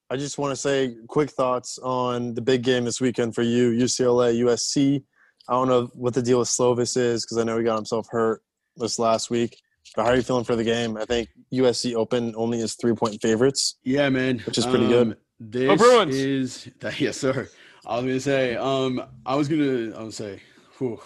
I 0.09 0.17
just 0.17 0.37
want 0.37 0.51
to 0.51 0.55
say 0.55 0.95
quick 1.07 1.29
thoughts 1.31 1.79
on 1.79 2.33
the 2.33 2.41
big 2.41 2.63
game 2.63 2.85
this 2.85 3.01
weekend 3.01 3.33
for 3.33 3.41
you, 3.41 3.71
UCLA, 3.71 4.39
USC. 4.43 5.03
I 5.49 5.53
don't 5.53 5.67
know 5.67 5.89
what 5.93 6.13
the 6.13 6.21
deal 6.21 6.39
with 6.39 6.47
Slovis 6.47 6.95
is 6.97 7.25
because 7.25 7.37
I 7.37 7.43
know 7.43 7.57
he 7.57 7.63
got 7.63 7.75
himself 7.75 8.07
hurt 8.09 8.41
this 8.77 8.99
last 8.99 9.29
week. 9.29 9.57
But 9.95 10.05
how 10.05 10.11
are 10.11 10.15
you 10.15 10.21
feeling 10.21 10.43
for 10.43 10.55
the 10.55 10.63
game? 10.63 10.95
I 10.97 11.05
think 11.05 11.29
USC 11.53 11.95
Open 11.95 12.33
only 12.37 12.59
is 12.59 12.75
three 12.79 12.93
point 12.93 13.21
favorites. 13.21 13.79
Yeah, 13.83 14.09
man, 14.09 14.39
Which 14.39 14.57
is 14.57 14.65
pretty 14.65 14.87
good. 14.87 15.17
This 15.49 15.67
Go 15.67 15.75
Bruins! 15.75 16.15
is 16.15 16.69
yes, 16.99 17.17
sir. 17.17 17.49
I 17.83 17.95
was 17.95 18.05
gonna 18.05 18.19
say, 18.19 18.55
um, 18.55 19.01
I 19.25 19.35
was 19.35 19.47
gonna, 19.47 19.91
I 19.97 20.03
would 20.03 20.13
say, 20.13 20.39
whew, 20.77 21.01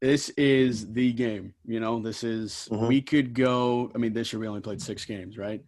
this 0.00 0.30
is 0.30 0.90
the 0.92 1.12
game. 1.12 1.52
You 1.66 1.78
know, 1.80 2.00
this 2.00 2.24
is 2.24 2.68
Mhm. 2.72 2.88
we 2.88 3.02
could 3.02 3.34
go. 3.34 3.92
I 3.94 3.98
mean, 3.98 4.14
this 4.14 4.32
year 4.32 4.40
we 4.40 4.48
only 4.48 4.62
played 4.62 4.80
six 4.80 5.04
games, 5.04 5.36
right? 5.36 5.62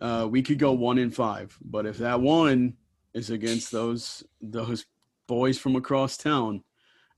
Uh, 0.00 0.26
we 0.28 0.42
could 0.42 0.58
go 0.58 0.72
one 0.72 0.98
in 0.98 1.10
five, 1.10 1.56
but 1.64 1.86
if 1.86 1.98
that 1.98 2.20
one 2.20 2.74
is 3.14 3.30
against 3.30 3.70
those 3.70 4.24
those 4.40 4.86
boys 5.28 5.56
from 5.56 5.76
across 5.76 6.16
town, 6.16 6.64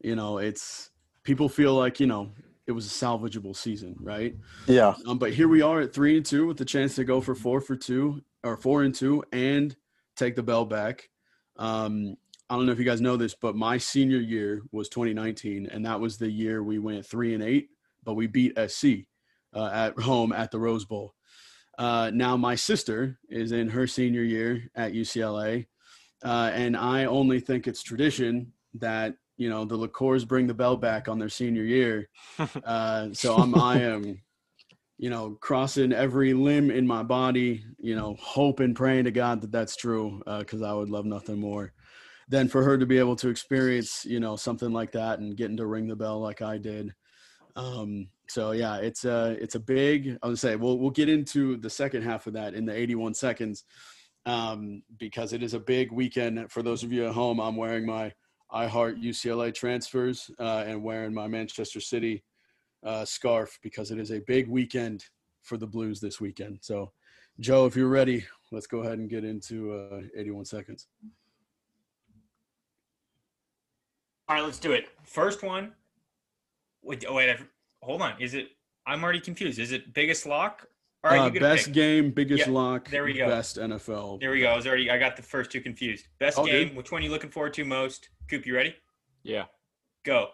you 0.03 0.15
know, 0.15 0.37
it's 0.39 0.91
people 1.23 1.49
feel 1.49 1.75
like 1.75 2.01
you 2.01 2.07
know 2.07 2.33
it 2.67 2.73
was 2.73 2.87
a 2.87 2.91
salvageable 2.91 3.57
season, 3.57 3.97
right? 3.99 4.37
Yeah. 4.67 4.95
Um, 5.07 5.19
but 5.19 5.33
here 5.33 5.49
we 5.49 5.63
are 5.63 5.81
at 5.81 5.95
three 5.95 6.19
and 6.19 6.27
two 6.27 6.47
with 6.47 6.59
the 6.59 6.67
chance 6.67 6.97
to 6.97 7.05
go 7.05 7.23
for 7.23 7.35
four 7.35 7.63
for 7.63 7.77
two 7.77 8.23
or 8.45 8.59
four 8.59 8.83
and 8.83 8.95
two 8.95 9.25
and 9.33 9.75
take 10.23 10.37
the 10.37 10.43
bell 10.43 10.65
back. 10.65 11.09
Um, 11.57 12.17
I 12.49 12.57
don't 12.57 12.67
know 12.67 12.73
if 12.73 12.79
you 12.79 12.85
guys 12.85 13.01
know 13.01 13.17
this, 13.17 13.35
but 13.35 13.57
my 13.57 13.79
senior 13.79 14.19
year 14.19 14.63
was 14.73 14.89
2019, 14.89 15.67
and 15.67 15.85
that 15.87 16.01
was 16.01 16.19
the 16.19 16.31
year 16.31 16.63
we 16.63 16.79
went 16.79 17.07
three 17.07 17.35
and 17.35 17.43
eight, 17.43 17.71
but 18.05 18.15
we 18.15 18.27
beat 18.27 18.59
SC 18.69 19.07
uh, 19.55 19.71
at 19.73 19.99
home 19.99 20.33
at 20.33 20.51
the 20.51 20.59
Rose 20.59 20.85
Bowl. 20.85 21.15
Uh, 21.79 22.11
now 22.13 22.37
my 22.37 22.55
sister 22.55 23.19
is 23.29 23.53
in 23.53 23.71
her 23.71 23.87
senior 23.87 24.23
year 24.23 24.71
at 24.75 24.93
UCLA, 24.93 25.67
uh, 26.23 26.51
and 26.53 26.77
I 26.77 27.07
only 27.07 27.41
think 27.41 27.67
it's 27.67 27.83
tradition 27.83 28.53
that 28.75 29.15
you 29.39 29.49
know 29.49 29.65
the 29.65 29.77
liqueurs 29.77 30.25
bring 30.25 30.47
the 30.47 30.55
bell 30.55 30.77
back 30.77 31.09
on 31.09 31.19
their 31.19 31.31
senior 31.31 31.65
year. 31.65 32.09
Uh, 32.65 33.09
so 33.13 33.37
I'm 33.37 33.55
I 33.55 33.81
am 33.81 34.21
you 35.03 35.11
know, 35.11 35.37
crossing 35.41 35.93
every 35.93 36.33
limb 36.33 36.71
in 36.71 36.87
my 36.87 37.03
body, 37.03 37.65
you 37.81 37.97
know, 37.97 38.15
hoping, 38.21 38.73
praying 38.73 39.03
to 39.03 39.11
God 39.11 39.41
that 39.41 39.51
that's 39.51 39.75
true, 39.75 40.23
because 40.39 40.63
I 40.63 40.73
would 40.73 40.91
love 40.91 41.07
nothing 41.07 41.41
more 41.41 41.73
than 42.29 42.47
for 42.47 42.63
her 42.63 42.79
to 42.79 42.87
be 42.87 42.99
able 42.99 43.17
to 43.17 43.29
experience, 43.29 44.05
you 44.05 44.21
know, 44.21 44.37
something 44.37 44.73
like 44.73 44.93
that 44.93 45.19
and 45.19 45.37
getting 45.37 45.57
to 45.57 45.67
ring 45.67 45.89
the 45.89 45.97
bell 45.97 46.21
like 46.21 46.41
I 46.41 46.57
did. 46.57 46.95
Um, 47.57 48.11
so 48.29 48.53
yeah, 48.53 48.77
it's 48.77 49.05
a 49.05 49.37
it's 49.41 49.57
a 49.57 49.61
big. 49.61 50.19
I 50.23 50.29
would 50.29 50.39
say 50.39 50.55
we'll 50.55 50.79
we'll 50.79 50.91
get 50.91 51.09
into 51.09 51.57
the 51.57 51.69
second 51.69 52.03
half 52.03 52.29
of 52.29 52.35
that 52.35 52.55
in 52.55 52.65
the 52.65 52.73
81 52.73 53.15
seconds, 53.15 53.65
um, 54.25 54.85
because 55.01 55.33
it 55.33 55.43
is 55.43 55.55
a 55.55 55.59
big 55.59 55.91
weekend 55.91 56.49
for 56.53 56.63
those 56.63 56.85
of 56.85 56.93
you 56.93 57.07
at 57.07 57.13
home. 57.13 57.41
I'm 57.41 57.57
wearing 57.57 57.87
my 57.87 58.13
I 58.53 58.69
Heart 58.69 59.01
UCLA 59.01 59.53
transfers 59.53 60.31
uh, 60.39 60.63
and 60.65 60.81
wearing 60.81 61.13
my 61.13 61.27
Manchester 61.27 61.81
City 61.81 62.23
uh, 62.83 63.05
scarf 63.05 63.59
because 63.63 63.91
it 63.91 63.99
is 63.99 64.11
a 64.11 64.21
big 64.21 64.49
weekend 64.49 65.05
for 65.43 65.57
the 65.57 65.67
Blues 65.67 66.01
this 66.01 66.21
weekend. 66.21 66.59
So, 66.63 66.93
Joe, 67.41 67.67
if 67.67 67.77
you're 67.77 67.89
ready, 67.89 68.25
let's 68.51 68.67
go 68.67 68.81
ahead 68.81 68.99
and 68.99 69.09
get 69.09 69.25
into 69.25 69.73
uh, 69.73 70.01
81 70.17 70.45
seconds. 70.45 70.87
All 74.29 74.37
right, 74.37 74.45
let's 74.45 74.59
do 74.59 74.73
it. 74.73 74.89
First 75.05 75.43
one. 75.43 75.73
Wait, 76.83 77.05
oh, 77.09 77.15
wait, 77.15 77.31
I've- 77.31 77.45
hold 77.83 78.03
on. 78.03 78.21
Is 78.21 78.35
it? 78.35 78.49
I'm 78.87 79.03
already 79.03 79.21
confused. 79.21 79.59
Is 79.59 79.73
it 79.73 79.93
biggest 79.95 80.27
lock? 80.27 80.67
All 81.05 81.11
right, 81.11 81.21
Uh, 81.21 81.31
you 81.33 81.41
best 81.41 81.67
pick. 81.67 81.75
game, 81.75 82.11
biggest 82.13 82.47
Yeah, 82.47 82.53
lock, 82.53 82.89
there 82.89 83.03
we 83.05 83.13
go. 83.13 83.27
best 83.27 83.57
NFL. 83.59 84.21
There 84.21 84.31
we 84.31 84.41
go. 84.41 84.49
I 84.49 84.57
was 84.57 84.67
already. 84.67 84.89
I 84.91 84.99
got 84.99 85.17
the 85.17 85.23
first 85.23 85.51
two 85.51 85.61
confused. 85.61 86.07
Best 86.19 86.39
All 86.39 86.47
game. 86.47 86.69
good. 86.69 86.77
Which 86.77 86.93
one 86.93 87.01
are 87.03 87.05
you 87.05 87.11
looking 87.11 87.31
forward 87.31 87.55
to 87.55 87.65
most? 87.65 88.09
Coop, 88.29 88.47
you 88.47 88.55
ready? 88.55 88.77
Yeah, 89.25 89.47
Go. 90.05 90.31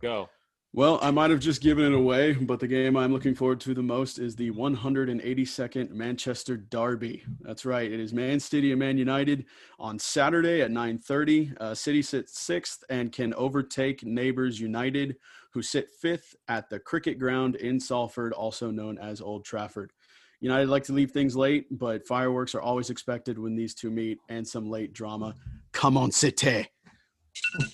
go. 0.00 0.28
Well, 0.76 0.98
I 1.00 1.10
might 1.10 1.30
have 1.30 1.40
just 1.40 1.62
given 1.62 1.86
it 1.86 1.94
away, 1.94 2.34
but 2.34 2.60
the 2.60 2.68
game 2.68 2.98
I'm 2.98 3.10
looking 3.10 3.34
forward 3.34 3.60
to 3.60 3.72
the 3.72 3.82
most 3.82 4.18
is 4.18 4.36
the 4.36 4.50
182nd 4.50 5.90
Manchester 5.90 6.58
Derby. 6.58 7.24
That's 7.40 7.64
right. 7.64 7.90
It 7.90 7.98
is 7.98 8.12
Man 8.12 8.38
City 8.38 8.72
and 8.72 8.78
Man 8.78 8.98
United 8.98 9.46
on 9.78 9.98
Saturday 9.98 10.60
at 10.60 10.70
9:30. 10.70 11.56
Uh, 11.58 11.74
City 11.74 12.02
sits 12.02 12.38
sixth 12.40 12.84
and 12.90 13.10
can 13.10 13.32
overtake 13.36 14.04
neighbors 14.04 14.60
United, 14.60 15.16
who 15.54 15.62
sit 15.62 15.88
fifth 16.02 16.36
at 16.46 16.68
the 16.68 16.78
Cricket 16.78 17.18
Ground 17.18 17.56
in 17.56 17.80
Salford, 17.80 18.34
also 18.34 18.70
known 18.70 18.98
as 18.98 19.22
Old 19.22 19.46
Trafford. 19.46 19.94
United 20.40 20.68
like 20.68 20.84
to 20.84 20.92
leave 20.92 21.10
things 21.10 21.34
late, 21.34 21.68
but 21.70 22.06
fireworks 22.06 22.54
are 22.54 22.60
always 22.60 22.90
expected 22.90 23.38
when 23.38 23.56
these 23.56 23.74
two 23.74 23.90
meet, 23.90 24.18
and 24.28 24.46
some 24.46 24.68
late 24.68 24.92
drama. 24.92 25.34
Come 25.72 25.96
on, 25.96 26.12
City. 26.12 26.68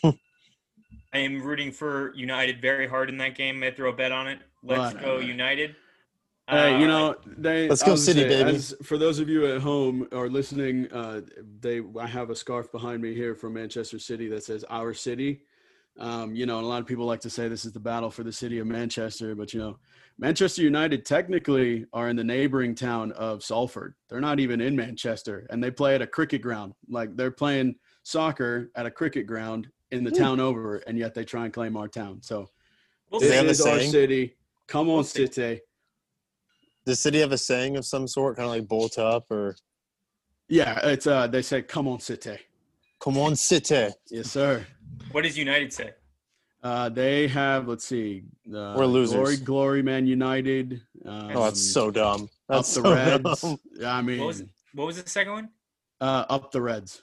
I 1.12 1.18
am 1.18 1.42
rooting 1.42 1.70
for 1.72 2.14
United 2.14 2.60
very 2.60 2.88
hard 2.88 3.10
in 3.10 3.18
that 3.18 3.34
game. 3.36 3.58
May 3.58 3.68
I 3.68 3.70
throw 3.72 3.90
a 3.90 3.92
bet 3.92 4.12
on 4.12 4.28
it? 4.28 4.40
Let's 4.62 4.94
Right, 4.94 5.04
go 5.04 5.16
right. 5.16 5.26
United. 5.26 5.76
Hey, 6.48 6.78
you 6.80 6.86
Uh, 6.86 6.88
know, 6.88 7.16
they. 7.38 7.68
Let's 7.68 7.82
go 7.82 7.94
City, 7.94 8.22
say, 8.22 8.28
baby. 8.28 8.56
As, 8.56 8.74
for 8.82 8.98
those 8.98 9.18
of 9.18 9.28
you 9.28 9.46
at 9.46 9.60
home 9.60 10.08
or 10.10 10.28
listening, 10.28 10.90
uh, 10.92 11.20
they 11.60 11.80
I 11.98 12.06
have 12.06 12.30
a 12.30 12.36
scarf 12.36 12.72
behind 12.72 13.00
me 13.02 13.14
here 13.14 13.34
from 13.34 13.54
Manchester 13.54 13.98
City 13.98 14.28
that 14.28 14.42
says 14.44 14.64
"Our 14.68 14.92
City." 14.94 15.42
Um, 15.98 16.34
you 16.34 16.46
know, 16.46 16.58
a 16.58 16.62
lot 16.62 16.80
of 16.80 16.86
people 16.86 17.04
like 17.04 17.20
to 17.20 17.30
say 17.30 17.48
this 17.48 17.66
is 17.66 17.72
the 17.72 17.80
battle 17.80 18.10
for 18.10 18.22
the 18.24 18.32
city 18.32 18.58
of 18.58 18.66
Manchester, 18.66 19.34
but 19.34 19.52
you 19.52 19.60
know, 19.60 19.78
Manchester 20.18 20.62
United 20.62 21.04
technically 21.04 21.84
are 21.92 22.08
in 22.08 22.16
the 22.16 22.24
neighboring 22.24 22.74
town 22.74 23.12
of 23.12 23.44
Salford. 23.44 23.94
They're 24.08 24.20
not 24.20 24.40
even 24.40 24.60
in 24.62 24.74
Manchester, 24.74 25.46
and 25.50 25.62
they 25.62 25.70
play 25.70 25.94
at 25.94 26.00
a 26.02 26.06
cricket 26.06 26.40
ground. 26.40 26.72
Like 26.88 27.14
they're 27.14 27.30
playing 27.30 27.76
soccer 28.04 28.70
at 28.74 28.86
a 28.86 28.90
cricket 28.90 29.26
ground 29.26 29.68
in 29.92 30.02
the 30.04 30.10
town 30.10 30.40
over, 30.40 30.76
and 30.78 30.98
yet 30.98 31.14
they 31.14 31.24
try 31.24 31.44
and 31.44 31.52
claim 31.52 31.76
our 31.76 31.86
town. 31.88 32.20
So 32.22 32.48
we'll 33.10 33.20
this 33.20 33.60
is 33.60 33.66
our 33.66 33.80
city. 33.80 34.36
Come 34.66 34.88
on, 34.88 34.96
We'll. 34.96 35.04
City. 35.04 35.60
Does 36.84 36.98
City 36.98 37.20
have 37.20 37.30
a 37.32 37.38
saying 37.38 37.76
of 37.76 37.84
some 37.84 38.08
sort, 38.08 38.36
kind 38.36 38.46
of 38.48 38.54
like 38.56 38.66
bolt 38.66 38.98
up 38.98 39.30
or 39.30 39.54
Yeah, 40.48 40.78
it's 40.88 41.06
uh 41.06 41.26
they 41.28 41.42
say 41.42 41.62
come 41.62 41.86
on 41.86 42.00
City. 42.00 42.38
come 43.00 43.18
on 43.18 43.36
City? 43.36 43.88
Yes, 44.10 44.30
sir. 44.32 44.66
What 45.12 45.22
does 45.24 45.36
United 45.38 45.72
say? 45.72 45.90
Uh 46.62 46.88
they 46.88 47.28
have 47.28 47.68
let's 47.68 47.84
see 47.84 48.22
uh, 48.48 48.74
We're 48.76 48.86
losers. 48.86 49.14
Glory, 49.16 49.36
glory 49.36 49.82
man 49.82 50.06
united. 50.06 50.80
Um, 51.04 51.30
Oh, 51.36 51.44
that's 51.44 51.60
so 51.60 51.90
dumb. 51.90 52.22
up 52.22 52.28
That's 52.48 52.74
the 52.74 52.82
so 52.82 52.94
Reds. 52.94 53.40
dumb. 53.42 53.58
I 53.84 54.00
mean 54.02 54.18
What 54.20 54.26
was 54.28 54.42
What 54.74 54.86
was 54.86 55.02
the 55.02 55.08
second 55.08 55.32
one? 55.32 55.48
uh 56.00 56.24
up 56.30 56.50
the 56.50 56.62
Reds. 56.62 57.02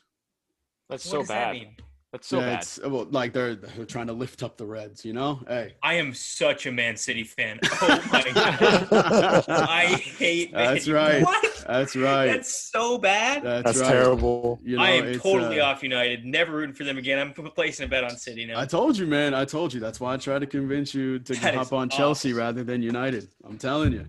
That's 0.90 1.06
what 1.06 1.12
so 1.12 1.20
does 1.20 1.28
bad. 1.28 1.56
that 1.56 1.60
mean? 1.60 1.76
That's 2.12 2.28
so 2.28 2.40
yeah, 2.40 2.46
bad. 2.46 2.62
it's 2.62 2.80
well, 2.84 3.08
like 3.12 3.34
they're 3.34 3.54
they're 3.54 3.86
trying 3.86 4.08
to 4.08 4.14
lift 4.14 4.42
up 4.42 4.58
the 4.58 4.66
Reds. 4.66 5.06
You 5.06 5.14
know, 5.14 5.44
hey. 5.48 5.76
I 5.84 5.94
am 5.94 6.12
such 6.16 6.66
a 6.66 6.72
Man 6.72 6.98
City 6.98 7.24
fan. 7.24 7.60
Oh 7.82 8.10
my 8.12 8.24
god, 8.34 9.46
I 9.48 9.86
hate. 9.86 10.52
Man 10.52 10.74
That's 10.74 10.90
right. 10.90 11.24
What? 11.24 11.66
That's 11.68 11.96
right. 11.96 12.26
That's 12.26 12.72
so 12.72 12.98
bad. 12.98 13.44
That's, 13.44 13.64
That's 13.64 13.80
right. 13.80 13.92
terrible. 13.92 14.60
You 14.64 14.78
know, 14.78 14.84
I 14.84 14.90
am 14.92 15.20
totally 15.20 15.60
uh, 15.60 15.68
off 15.68 15.84
United. 15.84 16.26
Never 16.26 16.54
rooting 16.54 16.76
for 16.76 16.84
them 16.84 16.98
again. 16.98 17.20
I'm 17.20 17.34
placing 17.56 17.86
a 17.86 17.90
bet 17.90 18.04
on 18.04 18.18
City 18.18 18.46
now. 18.46 18.60
I 18.60 18.66
told 18.66 18.98
you, 18.98 19.06
man. 19.06 19.34
I 19.34 19.46
told 19.46 19.74
you. 19.74 19.80
That's 19.80 20.00
why 20.00 20.14
I 20.14 20.18
tried 20.18 20.40
to 20.40 20.48
convince 20.48 20.94
you 20.94 21.20
to 21.20 21.34
That 21.34 21.56
hop 21.56 21.68
is 21.68 21.72
on 21.72 21.90
Chelsea 21.90 22.34
rather 22.34 22.64
than 22.64 22.82
United. 22.82 23.30
I'm 23.46 23.58
telling 23.58 23.94
you. 23.94 24.06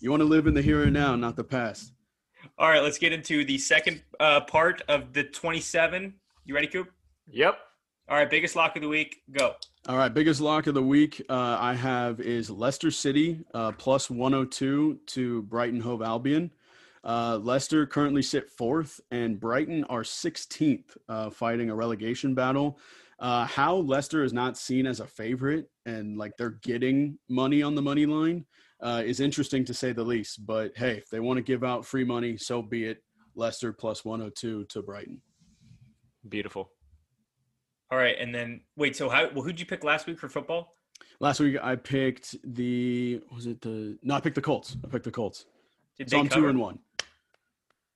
You 0.00 0.10
want 0.10 0.20
to 0.20 0.26
live 0.26 0.46
in 0.46 0.54
the 0.54 0.62
here 0.62 0.84
and 0.84 0.94
now, 0.94 1.14
not 1.16 1.36
the 1.36 1.44
past. 1.44 1.92
All 2.58 2.68
right, 2.68 2.82
let's 2.82 2.96
get 2.96 3.12
into 3.12 3.44
the 3.44 3.58
second 3.58 4.02
uh, 4.18 4.40
part 4.40 4.82
of 4.88 5.12
the 5.12 5.24
27. 5.24 6.14
You 6.46 6.54
ready, 6.54 6.68
Coop? 6.68 6.88
Yep. 7.32 7.58
All 8.08 8.16
right, 8.16 8.28
biggest 8.28 8.56
lock 8.56 8.74
of 8.76 8.82
the 8.82 8.88
week. 8.88 9.22
Go. 9.30 9.54
All 9.88 9.96
right, 9.96 10.12
biggest 10.12 10.40
lock 10.40 10.66
of 10.66 10.74
the 10.74 10.82
week 10.82 11.22
uh, 11.30 11.56
I 11.60 11.74
have 11.74 12.20
is 12.20 12.50
Leicester 12.50 12.90
City 12.90 13.40
uh, 13.54 13.72
plus 13.72 14.10
102 14.10 15.00
to 15.06 15.42
Brighton 15.42 15.80
Hove 15.80 16.02
Albion. 16.02 16.50
Uh, 17.04 17.38
Leicester 17.40 17.86
currently 17.86 18.20
sit 18.20 18.50
fourth, 18.50 19.00
and 19.10 19.38
Brighton 19.38 19.84
are 19.84 20.02
16th, 20.02 20.96
uh, 21.08 21.30
fighting 21.30 21.70
a 21.70 21.74
relegation 21.74 22.34
battle. 22.34 22.78
Uh, 23.20 23.46
how 23.46 23.76
Leicester 23.76 24.24
is 24.24 24.32
not 24.32 24.56
seen 24.56 24.86
as 24.86 25.00
a 25.00 25.06
favorite 25.06 25.70
and 25.84 26.16
like 26.16 26.32
they're 26.38 26.58
getting 26.62 27.18
money 27.28 27.62
on 27.62 27.74
the 27.74 27.82
money 27.82 28.06
line 28.06 28.46
uh, 28.80 29.02
is 29.04 29.20
interesting 29.20 29.62
to 29.66 29.74
say 29.74 29.92
the 29.92 30.02
least. 30.02 30.46
But 30.46 30.72
hey, 30.76 30.96
if 30.96 31.10
they 31.10 31.20
want 31.20 31.36
to 31.36 31.42
give 31.42 31.62
out 31.62 31.84
free 31.84 32.04
money, 32.04 32.38
so 32.38 32.62
be 32.62 32.86
it. 32.86 33.02
Leicester 33.36 33.72
plus 33.72 34.04
102 34.04 34.64
to 34.64 34.82
Brighton. 34.82 35.20
Beautiful. 36.28 36.70
All 37.90 37.98
right, 37.98 38.16
and 38.18 38.34
then 38.34 38.60
wait. 38.76 38.96
So 38.96 39.08
how? 39.08 39.28
Well, 39.34 39.42
who'd 39.42 39.58
you 39.58 39.66
pick 39.66 39.82
last 39.84 40.06
week 40.06 40.18
for 40.18 40.28
football? 40.28 40.76
Last 41.18 41.40
week 41.40 41.56
I 41.62 41.76
picked 41.76 42.36
the 42.44 43.20
was 43.34 43.46
it 43.46 43.60
the 43.60 43.98
no 44.02 44.14
I 44.14 44.20
picked 44.20 44.36
the 44.36 44.40
Colts. 44.42 44.76
I 44.84 44.88
picked 44.88 45.04
the 45.04 45.10
Colts. 45.10 45.46
Did 45.98 46.08
So 46.10 46.18
I'm 46.18 46.28
two 46.28 46.48
and 46.48 46.58
one. 46.58 46.78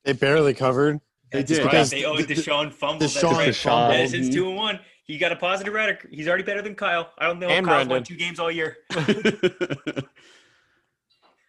They 0.05 0.13
barely 0.13 0.53
covered. 0.53 1.01
They 1.33 1.39
That's 1.39 1.51
did. 1.53 1.59
right. 1.61 1.71
Because 1.71 1.91
They, 1.91 2.05
oh, 2.05 2.17
the- 2.17 2.25
the- 2.25 2.35
Deshaun. 2.35 2.71
That's 2.99 3.17
Deshaun 3.17 3.33
right. 3.33 3.55
fumbled. 3.55 3.95
Edison's 3.95 4.29
Mhm. 4.29 4.33
two 4.35 4.49
and 4.49 4.57
one. 4.57 4.81
He 5.05 5.17
got 5.19 5.33
a 5.33 5.37
positive 5.37 5.73
record. 5.73 6.11
He's 6.13 6.29
already 6.29 6.45
better 6.45 6.61
than 6.63 6.75
Kyle. 6.75 7.11
I 7.19 7.27
don't 7.27 7.39
know 7.39 7.49
And 7.49 7.65
Kyle's 7.67 7.89
won 7.89 8.03
two 8.05 8.17
games 8.17 8.39
all 8.39 8.51
year. 8.51 8.77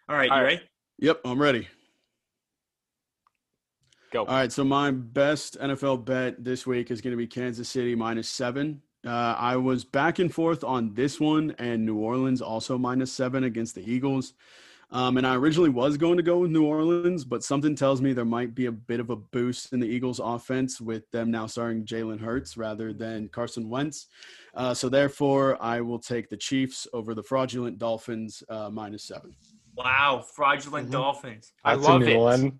All 0.08 0.14
right, 0.14 0.30
All 0.30 0.38
you 0.38 0.42
right. 0.44 0.52
ready? 0.54 0.60
yep, 0.98 1.20
I'm 1.24 1.40
ready. 1.42 1.66
Go. 4.16 4.24
All 4.24 4.34
right, 4.34 4.50
so 4.50 4.64
my 4.64 4.90
best 4.90 5.60
NFL 5.60 6.06
bet 6.06 6.42
this 6.42 6.66
week 6.66 6.90
is 6.90 7.02
going 7.02 7.10
to 7.12 7.18
be 7.18 7.26
Kansas 7.26 7.68
City 7.68 7.94
minus 7.94 8.30
seven. 8.30 8.80
Uh, 9.06 9.36
I 9.38 9.56
was 9.56 9.84
back 9.84 10.20
and 10.20 10.32
forth 10.32 10.64
on 10.64 10.94
this 10.94 11.20
one 11.20 11.54
and 11.58 11.84
New 11.84 11.96
Orleans 11.98 12.40
also 12.40 12.78
minus 12.78 13.12
seven 13.12 13.44
against 13.44 13.74
the 13.74 13.82
Eagles. 13.88 14.32
Um, 14.90 15.18
and 15.18 15.26
I 15.26 15.34
originally 15.34 15.68
was 15.68 15.98
going 15.98 16.16
to 16.16 16.22
go 16.22 16.38
with 16.38 16.50
New 16.50 16.64
Orleans, 16.64 17.26
but 17.26 17.44
something 17.44 17.76
tells 17.76 18.00
me 18.00 18.14
there 18.14 18.24
might 18.24 18.54
be 18.54 18.66
a 18.66 18.72
bit 18.72 19.00
of 19.00 19.10
a 19.10 19.16
boost 19.16 19.74
in 19.74 19.80
the 19.80 19.86
Eagles' 19.86 20.18
offense 20.18 20.80
with 20.80 21.10
them 21.10 21.30
now 21.30 21.46
starting 21.46 21.84
Jalen 21.84 22.18
Hurts 22.18 22.56
rather 22.56 22.94
than 22.94 23.28
Carson 23.28 23.68
Wentz. 23.68 24.06
Uh, 24.54 24.72
so 24.72 24.88
therefore, 24.88 25.62
I 25.62 25.82
will 25.82 25.98
take 25.98 26.30
the 26.30 26.38
Chiefs 26.38 26.88
over 26.94 27.14
the 27.14 27.22
fraudulent 27.22 27.78
Dolphins 27.78 28.42
uh, 28.48 28.70
minus 28.70 29.04
seven. 29.04 29.36
Wow, 29.76 30.24
fraudulent 30.34 30.88
Mhm. 30.88 30.92
Dolphins. 30.92 31.52
I 31.62 31.74
That's 31.74 31.86
love 31.86 32.00
a 32.00 32.04
new 32.06 32.12
it. 32.12 32.18
one. 32.18 32.58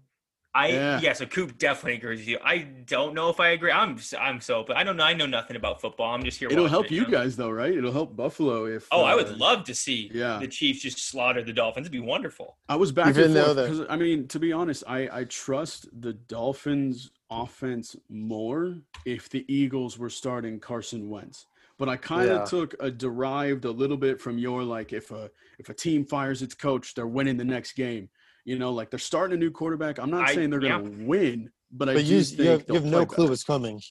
I 0.56 0.68
Yeah. 0.68 1.00
yeah. 1.00 1.12
So 1.12 1.26
Coop 1.26 1.58
definitely 1.58 1.98
agrees 1.98 2.20
with 2.20 2.28
you. 2.28 2.38
I 2.42 2.58
don't 2.86 3.14
know 3.14 3.28
if 3.28 3.40
I 3.40 3.48
agree. 3.48 3.70
I'm 3.70 3.98
I'm 4.18 4.40
so, 4.40 4.64
but 4.66 4.76
I 4.76 4.84
don't 4.84 4.96
know. 4.96 5.04
I 5.04 5.12
know 5.12 5.26
nothing 5.26 5.56
about 5.56 5.80
football. 5.82 6.14
I'm 6.14 6.24
just 6.24 6.38
here. 6.38 6.48
It'll 6.50 6.66
help 6.66 6.86
it, 6.86 6.92
you 6.92 7.02
know? 7.02 7.10
guys, 7.10 7.36
though, 7.36 7.50
right? 7.50 7.76
It'll 7.76 7.92
help 7.92 8.16
Buffalo 8.16 8.64
if. 8.64 8.88
Oh, 8.90 9.02
I 9.02 9.12
uh, 9.12 9.16
would 9.16 9.36
love 9.36 9.64
to 9.64 9.74
see 9.74 10.10
yeah. 10.14 10.38
the 10.38 10.48
Chiefs 10.48 10.80
just 10.80 10.98
slaughter 11.08 11.42
the 11.42 11.52
Dolphins. 11.52 11.84
It'd 11.84 11.92
be 11.92 12.00
wonderful. 12.00 12.56
I 12.68 12.76
was 12.76 12.90
back 12.90 13.08
Even 13.08 13.24
and 13.24 13.36
though 13.36 13.54
forth 13.54 13.70
because 13.70 13.86
I 13.90 13.96
mean, 13.96 14.26
to 14.28 14.38
be 14.38 14.52
honest, 14.52 14.82
I 14.88 15.08
I 15.12 15.24
trust 15.24 15.88
the 16.00 16.14
Dolphins' 16.14 17.10
offense 17.30 17.94
more 18.08 18.78
if 19.04 19.28
the 19.28 19.44
Eagles 19.52 19.98
were 19.98 20.10
starting 20.10 20.58
Carson 20.58 21.10
Wentz. 21.10 21.46
But 21.78 21.90
I 21.90 21.96
kind 21.96 22.30
of 22.30 22.38
Yeah. 22.38 22.44
took 22.46 22.74
a 22.80 22.90
derived 22.90 23.66
a 23.66 23.70
little 23.70 23.98
bit 23.98 24.18
from 24.20 24.38
your 24.38 24.62
like 24.62 24.94
if 24.94 25.10
a 25.10 25.30
if 25.58 25.68
a 25.68 25.74
team 25.74 26.06
fires 26.06 26.40
its 26.40 26.54
coach, 26.54 26.94
they're 26.94 27.06
winning 27.06 27.36
the 27.36 27.44
next 27.44 27.72
game. 27.72 28.08
You 28.46 28.58
know, 28.58 28.70
like 28.72 28.90
they're 28.90 28.98
starting 29.00 29.36
a 29.36 29.40
new 29.40 29.50
quarterback. 29.50 29.98
I'm 29.98 30.08
not 30.10 30.28
I- 30.28 30.34
saying 30.34 30.50
they're 30.50 30.62
yeah. 30.62 30.78
going 30.78 30.98
to 31.00 31.04
win, 31.04 31.50
but 31.72 31.88
I 31.88 31.94
But 31.94 32.04
do 32.04 32.14
you, 32.14 32.22
think 32.22 32.38
you 32.38 32.48
have, 32.48 32.64
you 32.68 32.74
have 32.74 32.84
no 32.84 33.04
play 33.04 33.14
clue 33.16 33.28
what's 33.28 33.42
coming. 33.44 33.82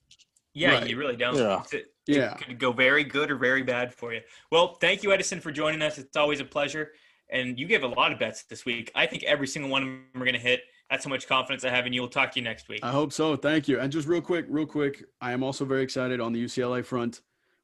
Yeah, 0.53 0.76
Right. 0.76 0.89
you 0.89 0.97
really 0.97 1.18
don't. 1.18 1.36
Yeah. 1.36 1.62
It's- 1.62 1.74
It, 1.74 1.91
Yeah. 2.08 2.36
could 2.36 2.58
go 2.60 2.72
very 2.72 3.03
good 3.03 3.30
or 3.32 3.36
very 3.36 3.64
bad 3.64 3.93
for 3.93 4.14
you. 4.14 4.22
Well, 4.51 4.76
thank 4.76 5.03
you, 5.03 5.12
Edison, 5.12 5.41
for 5.41 5.51
joining 5.51 5.82
us. 5.82 5.97
It's 5.97 6.16
always 6.16 6.39
a 6.39 6.45
pleasure. 6.45 6.93
And 7.30 7.60
you 7.60 7.66
gave 7.68 7.84
a 7.84 7.88
lot 7.88 8.12
of 8.14 8.20
bets 8.20 8.43
this 8.43 8.64
week. 8.64 8.91
I 8.95 9.08
think 9.08 9.24
every 9.24 9.47
single 9.47 9.70
one 9.72 9.82
of 9.82 9.88
them 9.89 10.22
are 10.22 10.26
going 10.26 10.36
to 10.36 10.39
hit. 10.39 10.62
That's 10.89 11.03
how 11.03 11.10
much 11.10 11.28
confidence 11.28 11.66
I 11.66 11.70
have 11.70 11.86
in 11.88 11.91
you. 11.93 12.01
We'll 12.01 12.10
talk 12.12 12.32
to 12.34 12.39
you 12.39 12.43
next 12.43 12.70
week. 12.70 12.80
I 12.84 12.91
hope 12.91 13.12
so. 13.12 13.36
Thank 13.36 13.68
you. 13.68 13.80
And 13.80 13.91
just 13.91 14.08
real 14.08 14.22
quick, 14.22 14.45
real 14.47 14.68
quick, 14.68 15.03
I 15.20 15.32
am 15.34 15.41
also 15.43 15.66
very 15.66 15.82
excited 15.82 16.22
on 16.22 16.32
the 16.32 16.39
UCLA 16.45 16.86
front. 16.86 17.22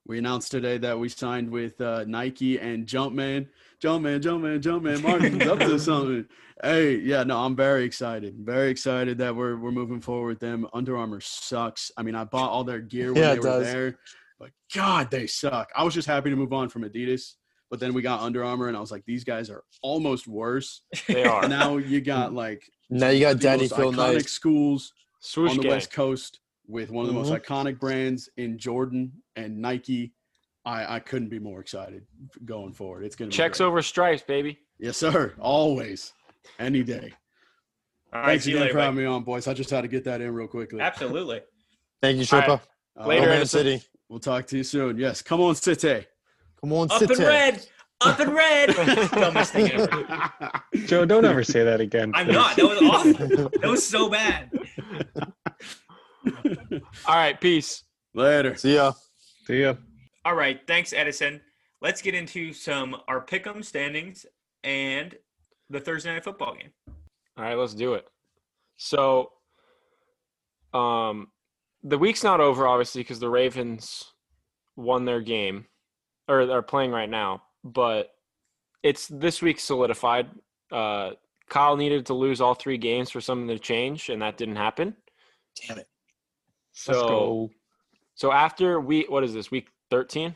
We 0.08 0.18
announced 0.18 0.52
today 0.52 0.78
that 0.80 0.98
we 1.00 1.10
signed 1.10 1.50
with 1.50 1.80
uh, 1.80 2.06
Nike 2.08 2.60
and 2.60 2.86
Jumpman. 2.88 3.48
Jumpman, 3.82 4.20
Jumpman, 4.22 4.60
Jumpman. 4.62 5.02
Martin's 5.04 5.46
up 5.48 5.60
to 5.60 5.80
something. 5.80 6.26
Hey, 6.64 6.96
yeah, 6.98 7.24
no, 7.24 7.40
I'm 7.40 7.56
very 7.56 7.84
excited. 7.84 8.36
Very 8.40 8.70
excited 8.70 9.18
that 9.20 9.36
we're 9.36 9.58
we're 9.58 9.72
moving 9.72 10.02
forward 10.02 10.28
with 10.28 10.40
them. 10.40 10.68
Under 10.74 10.98
Armour 10.98 11.20
sucks. 11.22 11.92
I 11.98 12.04
mean, 12.04 12.16
I 12.16 12.24
bought 12.24 12.50
all 12.50 12.64
their 12.64 12.80
gear 12.80 13.14
when 13.14 13.22
Yeah, 13.24 13.34
they 13.34 13.40
were 13.40 13.46
does. 13.46 13.64
there, 13.72 14.00
but 14.40 14.50
God, 14.74 15.12
they 15.12 15.28
suck. 15.28 15.72
I 15.76 15.84
was 15.84 15.94
just 15.94 16.08
happy 16.08 16.30
to 16.32 16.36
move 16.36 16.54
on 16.54 16.70
from 16.70 16.84
Adidas, 16.84 17.36
but 17.70 17.80
then 17.80 17.94
we 17.94 18.02
got 18.02 18.22
Under 18.22 18.44
Armour, 18.44 18.68
and 18.68 18.78
I 18.78 18.80
was 18.80 18.92
like, 18.92 19.06
these 19.06 19.24
guys 19.24 19.50
are 19.50 19.64
almost 19.82 20.28
worse. 20.28 20.82
They 21.08 21.24
are. 21.24 21.48
now 21.48 21.78
you 21.78 22.02
got 22.02 22.34
like 22.44 22.64
Now 22.90 23.10
you 23.10 23.22
got 23.22 23.34
the 23.38 23.44
Daddy 23.44 23.68
Phil 23.68 23.92
iconic 23.92 24.14
Knight. 24.14 24.30
schools 24.30 24.94
Swoosh 25.20 25.52
on 25.52 25.58
the 25.58 25.64
gang. 25.64 25.72
West 25.72 25.92
Coast 25.94 26.40
with 26.68 26.90
one 26.92 27.06
of 27.08 27.14
the 27.14 27.20
Mhm. 27.20 27.30
most 27.30 27.44
iconic 27.44 27.80
brands 27.80 28.30
in 28.38 28.58
Jordan 28.58 29.12
and 29.36 29.62
Nike. 29.62 30.14
I, 30.64 30.96
I 30.98 31.00
couldn't 31.00 31.30
be 31.30 31.40
more 31.40 31.60
excited 31.60 32.06
going 32.46 32.74
forward. 32.74 33.04
It's 33.04 33.16
gonna 33.16 33.32
Checks 33.32 33.58
great. 33.58 33.66
over 33.68 33.82
stripes, 33.82 34.22
baby. 34.22 34.60
Yes, 34.80 34.96
sir. 34.98 35.34
Always, 35.40 36.14
any 36.60 36.84
day. 36.84 37.12
All 38.14 38.20
right, 38.22 38.28
Thanks 38.28 38.44
see 38.46 38.52
you 38.52 38.58
again 38.58 38.68
later. 38.68 38.74
for 38.78 38.82
having 38.82 38.98
me 39.00 39.06
on, 39.06 39.24
boys. 39.24 39.48
I 39.48 39.54
just 39.56 39.70
had 39.72 39.82
to 39.82 39.88
get 39.88 40.04
that 40.04 40.22
in 40.22 40.32
real 40.34 40.48
quickly. 40.48 40.80
Absolutely. 40.82 41.42
Thank 42.02 42.18
you, 42.18 42.26
All 42.32 42.40
right. 42.42 42.50
Sherpa. 42.50 42.62
Uh, 43.00 43.08
Later, 43.08 43.22
Go 43.22 43.28
Man 43.30 43.38
Edison. 43.38 43.60
City. 43.60 43.82
We'll 44.10 44.20
talk 44.20 44.46
to 44.48 44.58
you 44.58 44.64
soon. 44.64 44.98
Yes, 45.00 45.22
come 45.24 45.42
on, 45.42 45.56
City. 45.56 46.06
Come 46.60 46.74
on, 46.74 46.92
Up 46.92 47.00
sit 47.00 47.10
in 47.10 47.18
red. 47.20 47.66
Up 48.02 48.20
in 48.20 48.30
red. 48.32 48.70
Dumbest 49.12 49.54
thing 49.54 49.72
ever. 49.72 50.06
Joe, 50.86 51.06
don't 51.06 51.26
ever 51.26 51.44
say 51.44 51.64
that 51.64 51.80
again. 51.82 52.12
I'm 52.14 52.28
not. 52.28 52.56
That 52.56 52.66
was 52.66 52.82
awful. 52.82 53.50
That 53.62 53.70
was 53.70 53.88
so 53.88 54.10
bad. 54.10 54.52
All 57.06 57.16
right, 57.16 57.40
peace. 57.40 57.84
Later. 58.14 58.56
See 58.56 58.76
ya. 58.76 58.92
See 59.52 59.64
ya. 59.64 59.74
All 60.24 60.36
right. 60.36 60.62
Thanks, 60.66 60.94
Edison. 60.94 61.42
Let's 61.82 62.02
get 62.02 62.16
into 62.16 62.54
some 62.54 62.96
our 63.10 63.20
pick'em 63.20 63.66
standings 63.66 64.26
and 64.64 65.14
the 65.70 65.78
Thursday 65.78 66.14
night 66.14 66.24
football 66.24 66.56
game. 66.56 66.70
All 67.38 67.44
right, 67.44 67.56
let's 67.56 67.74
do 67.74 67.96
it. 67.96 68.08
So, 68.78 69.34
um, 70.74 71.28
the 71.84 71.98
week's 71.98 72.24
not 72.24 72.40
over, 72.40 72.66
obviously, 72.66 73.02
because 73.02 73.20
the 73.20 73.30
Ravens 73.30 74.14
won 74.78 75.04
their 75.04 75.20
game, 75.20 75.66
or 76.30 76.46
they're 76.46 76.62
playing 76.62 76.92
right 76.92 77.10
now. 77.10 77.44
But 77.66 78.12
it's 78.84 79.10
this 79.10 79.42
week 79.42 79.60
solidified. 79.60 80.30
Uh, 80.72 81.12
Kyle 81.50 81.76
needed 81.76 82.06
to 82.06 82.14
lose 82.14 82.40
all 82.40 82.54
three 82.54 82.78
games 82.78 83.12
for 83.12 83.20
something 83.20 83.50
to 83.50 83.60
change, 83.60 84.08
and 84.08 84.22
that 84.22 84.38
didn't 84.38 84.56
happen. 84.56 84.96
Damn 85.68 85.80
it. 85.80 85.90
So, 86.72 86.94
Let's 86.94 87.04
go. 87.04 87.52
So 88.22 88.32
after 88.32 88.80
week, 88.80 89.10
what 89.10 89.24
is 89.24 89.34
this? 89.34 89.50
Week 89.50 89.68
thirteen, 89.90 90.36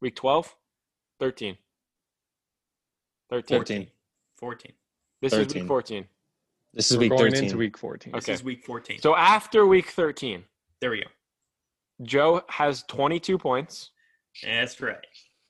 week 0.00 0.16
12? 0.16 0.56
13. 1.20 1.58
13. 3.28 3.58
14. 3.58 3.86
14. 4.38 4.72
This 5.20 5.34
is 5.34 5.54
week 5.54 5.66
fourteen. 5.66 6.06
This 6.72 6.90
is 6.90 6.96
We're 6.96 7.00
week 7.02 7.10
going 7.10 7.32
13. 7.32 7.44
into 7.44 7.58
week 7.58 7.76
14. 7.76 8.12
This 8.14 8.24
Okay. 8.24 8.32
is 8.32 8.42
week 8.42 8.64
14. 8.64 9.00
So 9.02 9.14
after 9.14 9.66
week 9.66 9.90
thirteen, 9.90 10.44
there 10.80 10.90
we 10.90 11.02
go. 11.02 11.08
Joe 12.04 12.40
has 12.48 12.84
twenty-two 12.84 13.36
points. 13.36 13.90
That's 14.42 14.80
right. 14.80 14.96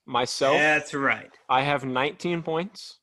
Myself, 0.07 0.57
That's 0.57 0.93
right. 0.93 1.31
I 1.49 1.63
have 1.63 1.85
19 1.85 2.43
points. 2.43 2.99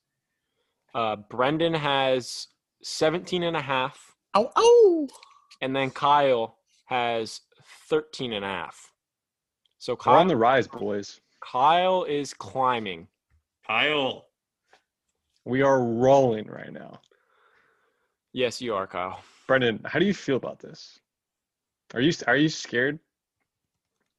Uh, 0.94 1.16
Brendan 1.16 1.72
has 1.72 2.48
17 2.82 3.42
and 3.44 3.56
a 3.56 3.62
half. 3.62 4.14
Ow, 4.36 4.50
ow. 4.58 5.08
And 5.62 5.74
then 5.74 5.90
Kyle 5.90 6.58
has 6.86 7.40
13 7.88 8.32
and 8.32 8.44
a 8.44 8.48
half. 8.48 8.92
So 9.78 9.96
We're 10.06 10.12
on 10.12 10.28
the 10.28 10.36
rise, 10.36 10.66
boys. 10.66 11.20
Kyle 11.40 12.04
is 12.04 12.32
climbing. 12.32 13.08
Kyle. 13.66 14.26
We 15.44 15.62
are 15.62 15.82
rolling 15.82 16.46
right 16.46 16.72
now. 16.72 17.00
Yes, 18.32 18.62
you 18.62 18.74
are, 18.74 18.86
Kyle. 18.86 19.20
Brendan, 19.46 19.80
how 19.84 19.98
do 19.98 20.06
you 20.06 20.14
feel 20.14 20.36
about 20.36 20.58
this? 20.58 20.98
Are 21.92 22.00
you 22.00 22.12
are 22.26 22.36
you 22.36 22.48
scared? 22.48 22.98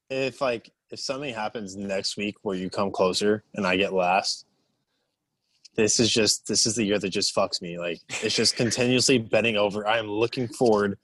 if 0.09 0.41
like 0.41 0.72
if 0.91 0.99
something 0.99 1.34
happens 1.34 1.76
next 1.76 2.18
week 2.18 2.36
where 2.43 2.55
you 2.55 2.70
come 2.70 2.91
closer 2.91 3.43
and 3.55 3.66
I 3.66 3.76
get 3.76 3.93
last, 3.93 4.45
this 5.76 5.99
is 5.99 6.11
just 6.11 6.47
this 6.47 6.66
is 6.66 6.76
the 6.76 6.84
year 6.84 6.99
that 6.99 7.09
just 7.09 7.36
fucks 7.36 7.61
me. 7.61 7.80
Like 7.80 7.99
it's 8.22 8.36
just 8.36 8.55
continuously 8.55 9.18
betting 9.18 9.57
over. 9.57 9.88
I 9.88 9.97
am 9.97 10.07
looking 10.07 10.47
forward 10.47 10.97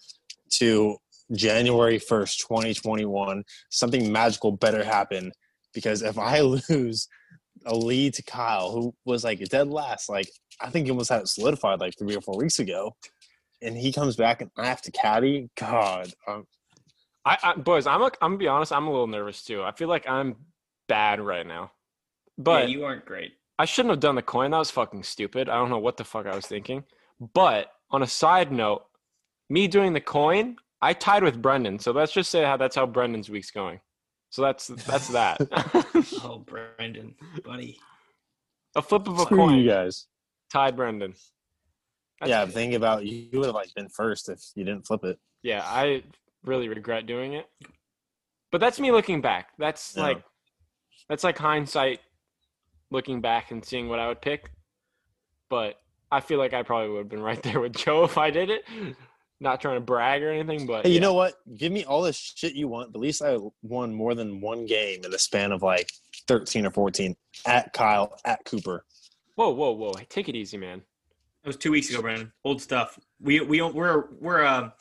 to 0.51 0.97
January 1.33 1.99
first, 1.99 2.41
twenty 2.41 2.73
twenty 2.73 3.05
one. 3.05 3.43
Something 3.69 4.11
magical 4.11 4.51
better 4.51 4.83
happen 4.83 5.31
because 5.73 6.01
if 6.01 6.17
I 6.17 6.39
lose 6.69 7.07
a 7.65 7.75
lead 7.75 8.13
to 8.15 8.23
Kyle, 8.23 8.71
who 8.71 8.93
was 9.05 9.23
like 9.23 9.39
dead 9.49 9.69
last, 9.69 10.09
like 10.09 10.29
I 10.59 10.69
think 10.69 10.85
he 10.85 10.91
almost 10.91 11.09
had 11.09 11.21
it 11.21 11.27
solidified 11.27 11.79
like 11.79 11.97
three 11.97 12.15
or 12.15 12.21
four 12.21 12.37
weeks 12.37 12.59
ago, 12.59 12.95
and 13.61 13.77
he 13.77 13.91
comes 13.91 14.15
back 14.15 14.41
and 14.41 14.51
I 14.57 14.67
have 14.67 14.81
to 14.83 14.91
caddy. 14.91 15.49
God, 15.55 16.11
um, 16.27 16.45
I, 17.25 17.37
I 17.43 17.55
boys, 17.55 17.87
I'm 17.87 18.01
a, 18.01 18.05
I'm 18.21 18.31
gonna 18.31 18.37
be 18.37 18.47
honest. 18.47 18.71
I'm 18.71 18.87
a 18.87 18.91
little 18.91 19.07
nervous 19.07 19.43
too. 19.43 19.63
I 19.63 19.71
feel 19.71 19.89
like 19.89 20.07
I'm 20.07 20.35
bad 20.87 21.21
right 21.21 21.45
now, 21.45 21.71
but 22.37 22.69
yeah, 22.69 22.75
you 22.75 22.85
aren't 22.85 23.05
great. 23.05 23.33
I 23.59 23.65
shouldn't 23.65 23.91
have 23.91 23.99
done 23.99 24.15
the 24.15 24.23
coin. 24.23 24.51
That 24.51 24.57
was 24.57 24.71
fucking 24.71 25.03
stupid. 25.03 25.47
I 25.47 25.55
don't 25.55 25.69
know 25.69 25.77
what 25.77 25.97
the 25.97 26.03
fuck 26.03 26.25
I 26.25 26.35
was 26.35 26.47
thinking. 26.47 26.83
But 27.35 27.71
on 27.91 28.01
a 28.01 28.07
side 28.07 28.51
note, 28.51 28.85
me 29.51 29.67
doing 29.67 29.93
the 29.93 30.01
coin, 30.01 30.55
I 30.81 30.93
tied 30.93 31.23
with 31.23 31.41
Brendan. 31.41 31.79
So 31.79 31.91
let's 31.91 32.11
just 32.11 32.31
say 32.31 32.43
how 32.43 32.57
that's 32.57 32.75
how 32.75 32.85
Brendan's 32.85 33.29
week's 33.29 33.51
going. 33.51 33.79
So 34.29 34.41
that's 34.41 34.67
that's 34.67 35.09
that. 35.09 35.39
Oh, 36.23 36.39
Brendan, 36.39 37.15
buddy. 37.43 37.77
a 38.75 38.81
flip 38.81 39.07
of 39.07 39.17
a 39.19 39.21
screw 39.23 39.37
coin 39.37 39.57
you 39.59 39.69
guys. 39.69 40.07
tied 40.51 40.75
Brendan. 40.75 41.13
That's- 42.19 42.29
yeah, 42.29 42.45
think 42.51 42.73
about 42.73 43.05
you 43.05 43.27
would 43.39 43.45
have 43.47 43.55
like 43.55 43.73
been 43.75 43.89
first 43.89 44.29
if 44.29 44.39
you 44.55 44.63
didn't 44.63 44.85
flip 44.87 45.03
it. 45.03 45.19
yeah. 45.43 45.61
I 45.65 46.03
really 46.43 46.69
regret 46.69 47.05
doing 47.05 47.33
it. 47.33 47.47
But 48.51 48.61
that's 48.61 48.79
me 48.79 48.91
looking 48.91 49.21
back. 49.21 49.49
That's 49.59 49.95
Yeah. 49.95 50.03
like 50.03 50.23
that's 51.09 51.23
like 51.23 51.37
hindsight 51.37 51.99
looking 52.89 53.21
back 53.21 53.51
and 53.51 53.63
seeing 53.63 53.87
what 53.89 53.99
I 53.99 54.07
would 54.07 54.21
pick. 54.21 54.49
But 55.49 55.75
I 56.11 56.19
feel 56.19 56.39
like 56.39 56.53
I 56.53 56.63
probably 56.63 56.89
would 56.89 56.99
have 56.99 57.09
been 57.09 57.21
right 57.21 57.41
there 57.43 57.59
with 57.59 57.73
Joe 57.75 58.03
if 58.05 58.17
I 58.17 58.29
did 58.31 58.49
it. 58.49 58.63
Not 59.41 59.59
trying 59.59 59.75
to 59.75 59.81
brag 59.81 60.21
or 60.21 60.29
anything, 60.31 60.67
but 60.67 60.83
Hey, 60.85 60.89
you 60.91 60.95
yeah. 60.95 61.01
know 61.01 61.13
what? 61.15 61.33
Give 61.57 61.71
me 61.71 61.83
all 61.83 62.03
the 62.03 62.13
shit 62.13 62.53
you 62.53 62.67
want, 62.67 62.93
but 62.93 62.99
at 62.99 63.01
least 63.01 63.23
I 63.23 63.37
won 63.63 63.91
more 63.93 64.13
than 64.13 64.39
one 64.39 64.67
game 64.67 65.03
in 65.03 65.09
the 65.09 65.17
span 65.17 65.51
of 65.51 65.63
like 65.63 65.91
thirteen 66.27 66.65
or 66.65 66.69
fourteen 66.71 67.15
at 67.47 67.73
Kyle 67.73 68.15
at 68.23 68.45
Cooper. 68.45 68.85
Whoa, 69.35 69.49
whoa, 69.49 69.71
whoa! 69.71 69.93
Take 70.09 70.29
it 70.29 70.35
easy, 70.35 70.57
man. 70.57 70.83
That 71.43 71.47
was 71.47 71.57
two 71.57 71.71
weeks 71.71 71.89
ago, 71.89 72.01
Brandon. 72.03 72.31
Old 72.45 72.61
stuff. 72.61 72.99
We 73.19 73.39
we 73.41 73.57
don't, 73.57 73.73
we're 73.73 74.09
we're 74.19 74.41
a 74.41 74.75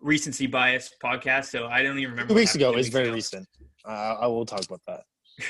recency 0.00 0.46
bias 0.46 0.92
podcast, 1.02 1.46
so 1.46 1.66
I 1.66 1.82
don't 1.82 1.98
even 1.98 2.12
remember. 2.12 2.32
Two 2.32 2.36
weeks 2.38 2.54
ago 2.54 2.70
two 2.72 2.78
is 2.78 2.86
weeks 2.86 2.92
very 2.92 3.06
ago. 3.06 3.14
recent. 3.14 3.48
Uh, 3.84 4.16
I 4.20 4.26
will 4.28 4.46
talk 4.46 4.64
about 4.64 4.82
that. 4.86 5.02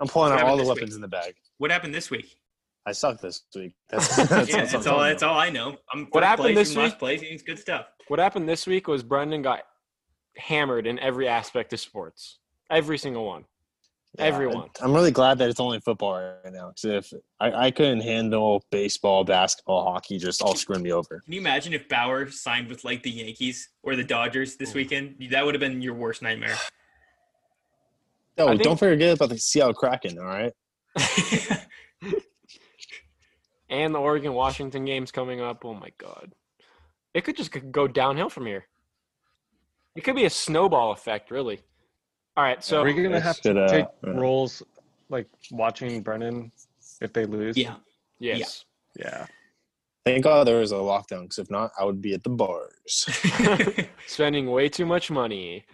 I'm 0.00 0.08
pulling 0.08 0.32
What 0.32 0.40
out 0.42 0.46
all 0.48 0.56
the 0.58 0.64
weapons 0.64 0.90
week? 0.90 0.94
in 0.96 1.00
the 1.00 1.08
bag. 1.08 1.34
What 1.58 1.70
happened 1.70 1.94
this 1.94 2.10
week? 2.10 2.36
I 2.86 2.92
suck 2.92 3.20
this 3.20 3.42
week. 3.54 3.74
That's, 3.88 4.16
that's, 4.28 4.30
yeah, 4.30 4.36
what 4.36 4.48
that's 4.48 4.74
all. 4.74 4.82
talking 4.82 5.02
That's 5.02 5.22
all 5.22 5.38
I 5.38 5.50
know. 5.50 5.76
I'm 5.92 6.06
What 6.10 6.24
happened 6.24 6.56
this 6.56 6.74
week? 6.76 6.98
place. 6.98 7.20
It's 7.22 7.42
good 7.42 7.58
stuff. 7.58 7.86
What 8.08 8.18
happened 8.18 8.48
this 8.48 8.66
week 8.66 8.88
was 8.88 9.02
Brendan 9.02 9.42
got 9.42 9.60
hammered 10.36 10.86
in 10.86 10.98
every 10.98 11.28
aspect 11.28 11.72
of 11.72 11.80
sports, 11.80 12.38
every 12.70 12.98
single 12.98 13.24
one. 13.26 13.44
Yeah, 14.18 14.24
Everyone. 14.24 14.68
I'm 14.80 14.92
really 14.92 15.12
glad 15.12 15.38
that 15.38 15.48
it's 15.48 15.60
only 15.60 15.78
football 15.78 16.14
right 16.14 16.52
now. 16.52 16.72
Because 16.74 17.12
if 17.12 17.20
I, 17.38 17.66
I 17.66 17.70
couldn't 17.70 18.00
handle 18.00 18.64
baseball, 18.72 19.22
basketball, 19.22 19.84
hockey, 19.84 20.18
just 20.18 20.42
all 20.42 20.56
screwing 20.56 20.82
me 20.82 20.90
over. 20.92 21.20
Can 21.24 21.32
you 21.32 21.40
imagine 21.40 21.72
if 21.72 21.88
Bauer 21.88 22.28
signed 22.28 22.66
with 22.66 22.82
like 22.82 23.04
the 23.04 23.10
Yankees 23.10 23.68
or 23.84 23.94
the 23.94 24.02
Dodgers 24.02 24.56
this 24.56 24.74
weekend? 24.74 25.14
That 25.30 25.44
would 25.44 25.54
have 25.54 25.60
been 25.60 25.80
your 25.80 25.94
worst 25.94 26.22
nightmare. 26.22 26.56
Oh, 28.38 28.48
think- 28.48 28.62
don't 28.62 28.78
forget 28.78 29.16
about 29.16 29.28
the 29.28 29.36
Seattle 29.36 29.74
Kraken. 29.74 30.18
All 30.18 30.24
right. 30.24 30.52
And 33.70 33.94
the 33.94 33.98
Oregon 33.98 34.34
Washington 34.34 34.84
game's 34.84 35.10
coming 35.12 35.40
up. 35.40 35.64
Oh 35.64 35.74
my 35.74 35.90
god, 35.96 36.32
it 37.14 37.24
could 37.24 37.36
just 37.36 37.56
go 37.70 37.86
downhill 37.88 38.28
from 38.28 38.46
here. 38.46 38.66
It 39.96 40.02
could 40.02 40.16
be 40.16 40.24
a 40.24 40.30
snowball 40.30 40.92
effect, 40.92 41.30
really. 41.30 41.60
All 42.36 42.44
right, 42.44 42.62
so 42.62 42.82
we're 42.82 42.94
we 42.94 43.02
gonna 43.02 43.20
have 43.20 43.40
to 43.40 43.52
good, 43.52 43.56
uh, 43.56 43.68
take 43.68 43.86
roles 44.02 44.62
like 45.08 45.26
watching 45.50 46.02
Brennan 46.02 46.52
if 47.00 47.12
they 47.12 47.26
lose? 47.26 47.56
yeah. 47.56 47.74
yes, 48.18 48.64
Yeah. 48.96 49.26
Thank 50.04 50.24
God 50.24 50.46
there 50.46 50.60
was 50.60 50.72
a 50.72 50.76
lockdown. 50.76 51.22
Because 51.22 51.38
if 51.38 51.50
not, 51.50 51.72
I 51.78 51.84
would 51.84 52.00
be 52.00 52.14
at 52.14 52.22
the 52.22 52.30
bars. 52.30 52.72
spending 54.06 54.50
way 54.50 54.68
too 54.68 54.86
much 54.86 55.10
money. 55.10 55.66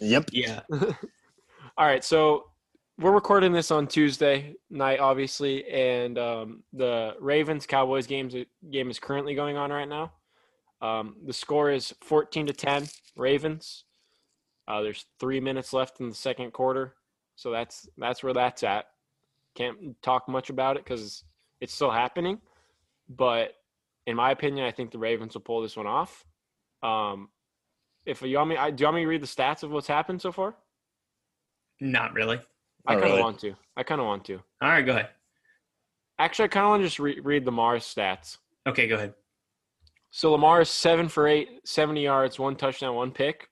yep. 0.00 0.28
yeah. 0.32 0.60
All 0.70 1.86
right, 1.86 2.02
so 2.02 2.47
we're 2.98 3.12
recording 3.12 3.52
this 3.52 3.70
on 3.70 3.86
Tuesday 3.86 4.56
night, 4.70 4.98
obviously, 4.98 5.68
and 5.68 6.18
um, 6.18 6.62
the 6.72 7.14
Ravens 7.20 7.64
Cowboys 7.64 8.06
games 8.06 8.34
game 8.70 8.90
is 8.90 8.98
currently 8.98 9.34
going 9.34 9.56
on 9.56 9.70
right 9.70 9.88
now. 9.88 10.12
Um, 10.80 11.16
the 11.24 11.32
score 11.32 11.70
is 11.70 11.94
fourteen 12.02 12.46
to 12.46 12.52
ten, 12.52 12.88
Ravens. 13.16 13.84
Uh, 14.66 14.82
there's 14.82 15.06
three 15.20 15.40
minutes 15.40 15.72
left 15.72 16.00
in 16.00 16.08
the 16.08 16.14
second 16.14 16.52
quarter, 16.52 16.94
so 17.36 17.50
that's 17.50 17.88
that's 17.96 18.22
where 18.22 18.34
that's 18.34 18.62
at. 18.64 18.86
Can't 19.54 20.00
talk 20.02 20.28
much 20.28 20.50
about 20.50 20.76
it 20.76 20.84
because 20.84 21.24
it's 21.60 21.74
still 21.74 21.90
happening, 21.90 22.40
but 23.08 23.54
in 24.06 24.16
my 24.16 24.32
opinion, 24.32 24.66
I 24.66 24.72
think 24.72 24.90
the 24.90 24.98
Ravens 24.98 25.34
will 25.34 25.42
pull 25.42 25.62
this 25.62 25.76
one 25.76 25.86
off. 25.86 26.24
Um, 26.82 27.28
if 28.06 28.22
you 28.22 28.38
want 28.38 28.50
me, 28.50 28.56
I, 28.56 28.70
do 28.70 28.82
you 28.82 28.86
want 28.86 28.96
me 28.96 29.02
to 29.02 29.08
read 29.08 29.22
the 29.22 29.26
stats 29.26 29.62
of 29.62 29.70
what's 29.70 29.86
happened 29.86 30.22
so 30.22 30.32
far? 30.32 30.54
Not 31.80 32.14
really. 32.14 32.40
I 32.86 32.94
oh, 32.94 32.94
kind 32.94 33.04
of 33.04 33.10
really. 33.10 33.22
want 33.22 33.38
to. 33.40 33.54
I 33.76 33.82
kind 33.82 34.00
of 34.00 34.06
want 34.06 34.24
to. 34.26 34.34
All 34.62 34.68
right, 34.68 34.84
go 34.84 34.92
ahead. 34.92 35.08
Actually, 36.18 36.46
I 36.46 36.48
kind 36.48 36.64
of 36.64 36.70
want 36.70 36.80
to 36.82 36.86
just 36.86 36.98
re- 36.98 37.20
read 37.20 37.44
Lamar's 37.46 37.84
stats. 37.84 38.38
Okay, 38.66 38.88
go 38.88 38.96
ahead. 38.96 39.14
So 40.10 40.32
Lamar 40.32 40.62
is 40.62 40.70
seven 40.70 41.08
for 41.08 41.28
eight, 41.28 41.60
70 41.64 42.02
yards, 42.02 42.38
one 42.38 42.56
touchdown, 42.56 42.94
one 42.94 43.10
pick. 43.12 43.48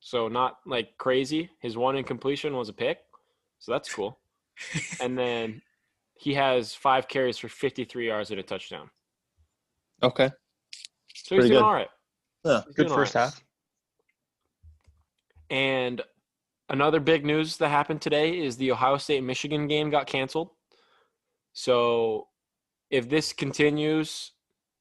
So 0.00 0.28
not 0.28 0.56
like 0.66 0.98
crazy. 0.98 1.48
His 1.60 1.76
one 1.76 1.96
incompletion 1.96 2.56
was 2.56 2.68
a 2.68 2.72
pick. 2.72 2.98
So 3.60 3.70
that's 3.72 3.92
cool. 3.92 4.18
and 5.00 5.16
then 5.16 5.62
he 6.14 6.34
has 6.34 6.74
five 6.74 7.08
carries 7.08 7.38
for 7.38 7.48
53 7.48 8.06
yards 8.08 8.30
and 8.30 8.40
a 8.40 8.42
touchdown. 8.42 8.90
Okay. 10.02 10.30
So 11.14 11.36
he's 11.36 11.42
Pretty 11.44 11.48
doing 11.48 11.60
good. 11.60 11.64
all 11.64 11.74
right. 11.74 11.88
Yeah. 12.44 12.62
He's 12.66 12.74
Good 12.74 12.90
first 12.90 13.16
all 13.16 13.22
right. 13.22 13.32
half. 13.32 13.44
And 15.50 16.02
another 16.72 16.98
big 16.98 17.24
news 17.24 17.58
that 17.58 17.68
happened 17.68 18.00
today 18.00 18.36
is 18.38 18.56
the 18.56 18.72
Ohio 18.72 18.96
State 18.96 19.22
Michigan 19.22 19.68
game 19.68 19.90
got 19.90 20.06
canceled. 20.06 20.50
So 21.52 22.28
if 22.90 23.08
this 23.08 23.32
continues 23.32 24.32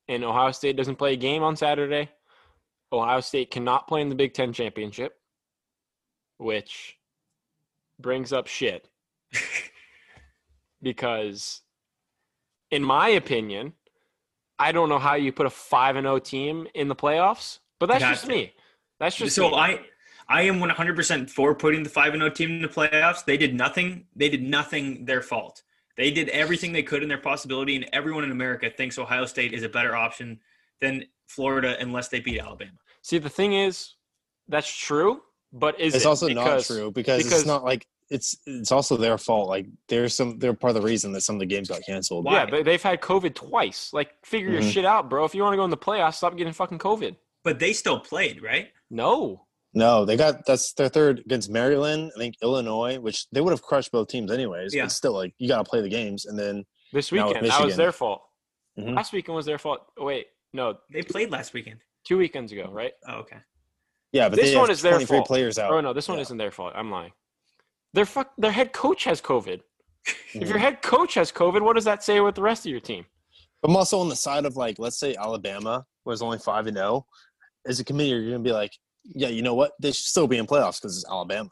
and 0.08 0.24
Ohio 0.24 0.52
State 0.52 0.78
doesn't 0.78 0.96
play 0.96 1.14
a 1.14 1.18
game 1.18 1.44
on 1.44 1.56
Saturday, 1.56 2.10
Ohio 2.92 3.20
State 3.20 3.52
cannot 3.52 3.88
play 3.88 4.02
in 4.02 4.10
the 4.10 4.16
Big 4.16 4.34
Ten 4.34 4.54
championship, 4.54 5.18
which 6.38 6.98
brings 8.00 8.34
up 8.34 8.48
shit. 8.48 8.90
because, 10.82 11.62
in 12.72 12.84
my 12.84 13.10
opinion, 13.10 13.74
I 14.58 14.72
don't 14.72 14.90
know 14.90 15.00
how 15.00 15.16
you 15.16 15.32
put 15.32 15.46
a 15.46 15.50
5 15.50 15.96
and 15.98 16.06
0 16.06 16.20
team 16.20 16.68
in 16.74 16.88
the 16.88 16.96
playoffs, 16.96 17.60
but 17.80 17.88
that's 17.88 18.04
just 18.04 18.28
me. 18.28 18.54
That's 19.00 19.16
just 19.16 19.36
so 19.36 19.50
me. 19.50 19.56
I 19.56 19.80
I 20.32 20.44
am 20.44 20.60
100% 20.62 21.30
for 21.30 21.54
putting 21.54 21.84
the 21.84 21.90
5 21.90 22.14
and 22.14 22.22
0 22.22 22.30
team 22.32 22.52
in 22.52 22.62
the 22.62 22.68
playoffs. 22.70 23.26
They 23.26 23.36
did 23.38 23.54
nothing. 23.54 24.06
They 24.16 24.30
did 24.30 24.42
nothing 24.44 25.04
their 25.06 25.22
fault. 25.22 25.62
They 25.98 26.10
did 26.10 26.30
everything 26.30 26.72
they 26.72 26.84
could 26.84 27.04
in 27.04 27.10
their 27.10 27.18
possibility 27.18 27.76
and 27.76 27.86
everyone 27.92 28.24
in 28.24 28.32
America 28.32 28.70
thinks 28.70 28.98
Ohio 28.98 29.26
State 29.26 29.54
is 29.54 29.64
a 29.64 29.70
better 29.70 29.94
option 29.96 30.40
than 30.80 31.04
Florida 31.28 31.76
unless 31.82 32.08
they 32.08 32.22
beat 32.22 32.40
Alabama. 32.40 32.72
See, 33.02 33.18
the 33.18 33.30
thing 33.30 33.54
is, 33.54 33.96
that's 34.48 34.72
true, 34.74 35.22
but 35.52 35.78
is 35.80 35.94
It's 35.96 36.06
it? 36.06 36.08
also 36.08 36.28
Because- 36.30 36.70
not 36.70 36.76
true 36.76 36.92
because, 36.92 37.24
because- 37.24 37.40
it's 37.40 37.46
not 37.48 37.64
like 37.66 37.86
it's 38.10 38.36
it's 38.46 38.72
also 38.74 38.98
their 38.98 39.18
fault. 39.18 39.48
Like 39.48 39.68
there's 39.88 40.14
some 40.16 40.38
they're 40.40 40.54
part 40.54 40.76
of 40.76 40.82
the 40.82 40.88
reason 40.88 41.12
that 41.14 41.22
some 41.22 41.36
of 41.36 41.40
the 41.40 41.46
games 41.46 41.70
got 41.70 41.82
canceled. 41.86 42.26
Why? 42.26 42.34
Yeah, 42.34 42.46
but 42.46 42.66
they've 42.66 42.82
had 42.82 43.00
COVID 43.00 43.36
twice. 43.36 43.92
Like, 43.94 44.12
figure 44.26 44.50
your 44.52 44.62
Mhm. 44.62 44.72
shit 44.72 44.86
out, 44.86 45.10
bro. 45.10 45.24
If 45.24 45.34
you 45.36 45.42
want 45.44 45.54
to 45.54 45.58
go 45.58 45.64
in 45.64 45.70
the 45.70 45.78
playoffs, 45.78 46.16
stop 46.16 46.36
getting 46.36 46.52
fucking 46.52 46.80
COVID. 46.80 47.16
But 47.44 47.60
they 47.60 47.72
still 47.74 48.00
played, 48.00 48.42
right? 48.44 48.70
No. 48.90 49.46
No, 49.74 50.04
they 50.06 50.18
got 50.18 50.46
that's 50.46 50.74
their 50.74 50.90
third 50.90 51.20
against 51.20 51.50
Maryland. 51.50 52.12
I 52.16 52.20
think 52.20 52.36
Illinois, 52.42 53.00
which 53.00 53.28
they 53.32 53.40
would 53.42 53.52
have 53.52 53.62
crushed 53.62 53.92
both 53.92 54.10
teams 54.10 54.32
anyways. 54.32 54.74
Yeah. 54.76 54.84
But 54.84 54.92
still, 54.92 55.14
like 55.14 55.34
you 55.38 55.48
got 55.48 55.64
to 55.64 55.70
play 55.70 55.82
the 55.82 55.90
games, 55.90 56.26
and 56.26 56.38
then 56.38 56.66
This 56.92 57.12
weekend, 57.12 57.46
that 57.48 57.64
was 57.66 57.78
their 57.78 57.92
fault. 57.94 58.22
Mhm. 58.78 58.96
Last 58.96 59.14
weekend 59.14 59.36
was 59.36 59.46
their 59.46 59.58
fault. 59.58 59.82
Oh, 59.98 60.06
wait, 60.06 60.28
no, 60.54 60.78
They 60.92 61.02
played 61.02 61.32
last 61.32 61.54
weekend. 61.54 61.80
two 62.04 62.18
weekends 62.18 62.52
ago, 62.52 62.70
right? 62.72 62.94
Oh, 63.08 63.20
okay. 63.20 63.38
yeah, 64.12 64.28
but 64.28 64.36
This 64.38 64.52
they 64.52 64.58
one 64.58 64.68
have 64.68 64.72
is 64.76 64.82
their 64.82 65.00
fault. 65.00 65.26
players 65.28 65.58
out. 65.58 65.72
Oh 65.72 65.80
no, 65.80 65.94
this 65.94 66.08
one 66.10 66.18
Yeah. 66.18 66.24
isn't 66.24 66.38
their 66.38 66.52
fault. 66.52 66.74
I'm 66.76 66.92
lying. 66.92 67.14
Their 67.94 68.06
fuck, 68.06 68.34
their 68.38 68.52
head 68.52 68.74
coach 68.74 69.06
has 69.06 69.22
COVID. 69.22 69.62
If 70.34 70.50
your 70.50 70.58
Mhm. 70.58 70.62
head 70.62 70.82
coach 70.82 71.14
has 71.14 71.32
COVID, 71.32 71.62
what 71.62 71.76
does 71.76 71.86
that 71.86 72.04
say 72.04 72.20
with 72.20 72.36
the 72.36 72.42
rest 72.42 72.66
of 72.66 72.72
your 72.72 72.80
team? 72.82 73.06
I'm 73.64 73.76
also 73.76 74.00
on 74.00 74.10
the 74.10 74.16
side 74.16 74.46
of 74.46 74.56
like, 74.58 74.80
let's 74.80 74.98
say 75.00 75.16
Alabama 75.16 75.86
was 76.04 76.22
only 76.22 76.40
five 76.40 76.68
and 76.68 76.76
zero. 76.76 77.06
As 77.68 77.80
a 77.80 77.86
committee, 77.86 78.10
you're 78.10 78.24
gonna 78.32 78.40
be 78.40 78.52
like, 78.52 78.72
yeah, 79.04 79.30
you 79.30 79.42
know 79.42 79.54
what? 79.56 79.72
They 79.80 79.90
should 79.92 80.06
still 80.06 80.28
be 80.28 80.38
in 80.38 80.48
playoffs 80.48 80.82
because 80.82 80.98
it's 80.98 81.10
Alabama. 81.10 81.50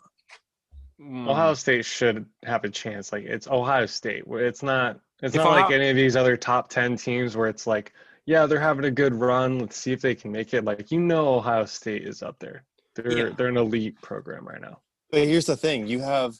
Mm, 1.02 1.30
Ohio 1.30 1.54
State 1.54 1.86
should 1.86 2.26
have 2.44 2.64
a 2.64 2.70
chance. 2.70 3.12
Like 3.12 3.24
it's 3.24 3.48
Ohio 3.48 3.86
State. 3.86 4.24
It's 4.28 4.64
not. 4.64 5.00
It's 5.22 5.36
If 5.36 5.44
not 5.44 5.52
like 5.52 5.72
any 5.72 5.90
of 5.90 5.96
these 5.96 6.16
other 6.16 6.38
top 6.38 6.70
ten 6.70 6.96
teams 6.96 7.36
where 7.36 7.48
it's 7.48 7.68
like, 7.68 7.94
yeah, 8.26 8.46
they're 8.46 8.60
having 8.60 8.86
a 8.86 8.92
good 8.92 9.14
run. 9.16 9.60
Let's 9.60 9.78
see 9.78 9.92
if 9.92 10.02
they 10.02 10.16
can 10.16 10.32
make 10.32 10.54
it. 10.54 10.64
Like 10.64 10.92
you 10.92 11.00
know, 11.00 11.36
Ohio 11.36 11.66
State 11.66 12.08
is 12.08 12.22
up 12.22 12.38
there. 12.40 12.64
They're 12.96 13.28
Yeah. 13.28 13.34
they're 13.38 13.48
an 13.48 13.58
elite 13.58 14.02
program 14.02 14.48
right 14.48 14.62
now. 14.62 14.80
But 15.12 15.22
here's 15.28 15.46
the 15.46 15.58
thing: 15.58 15.88
you 15.88 16.00
have 16.00 16.36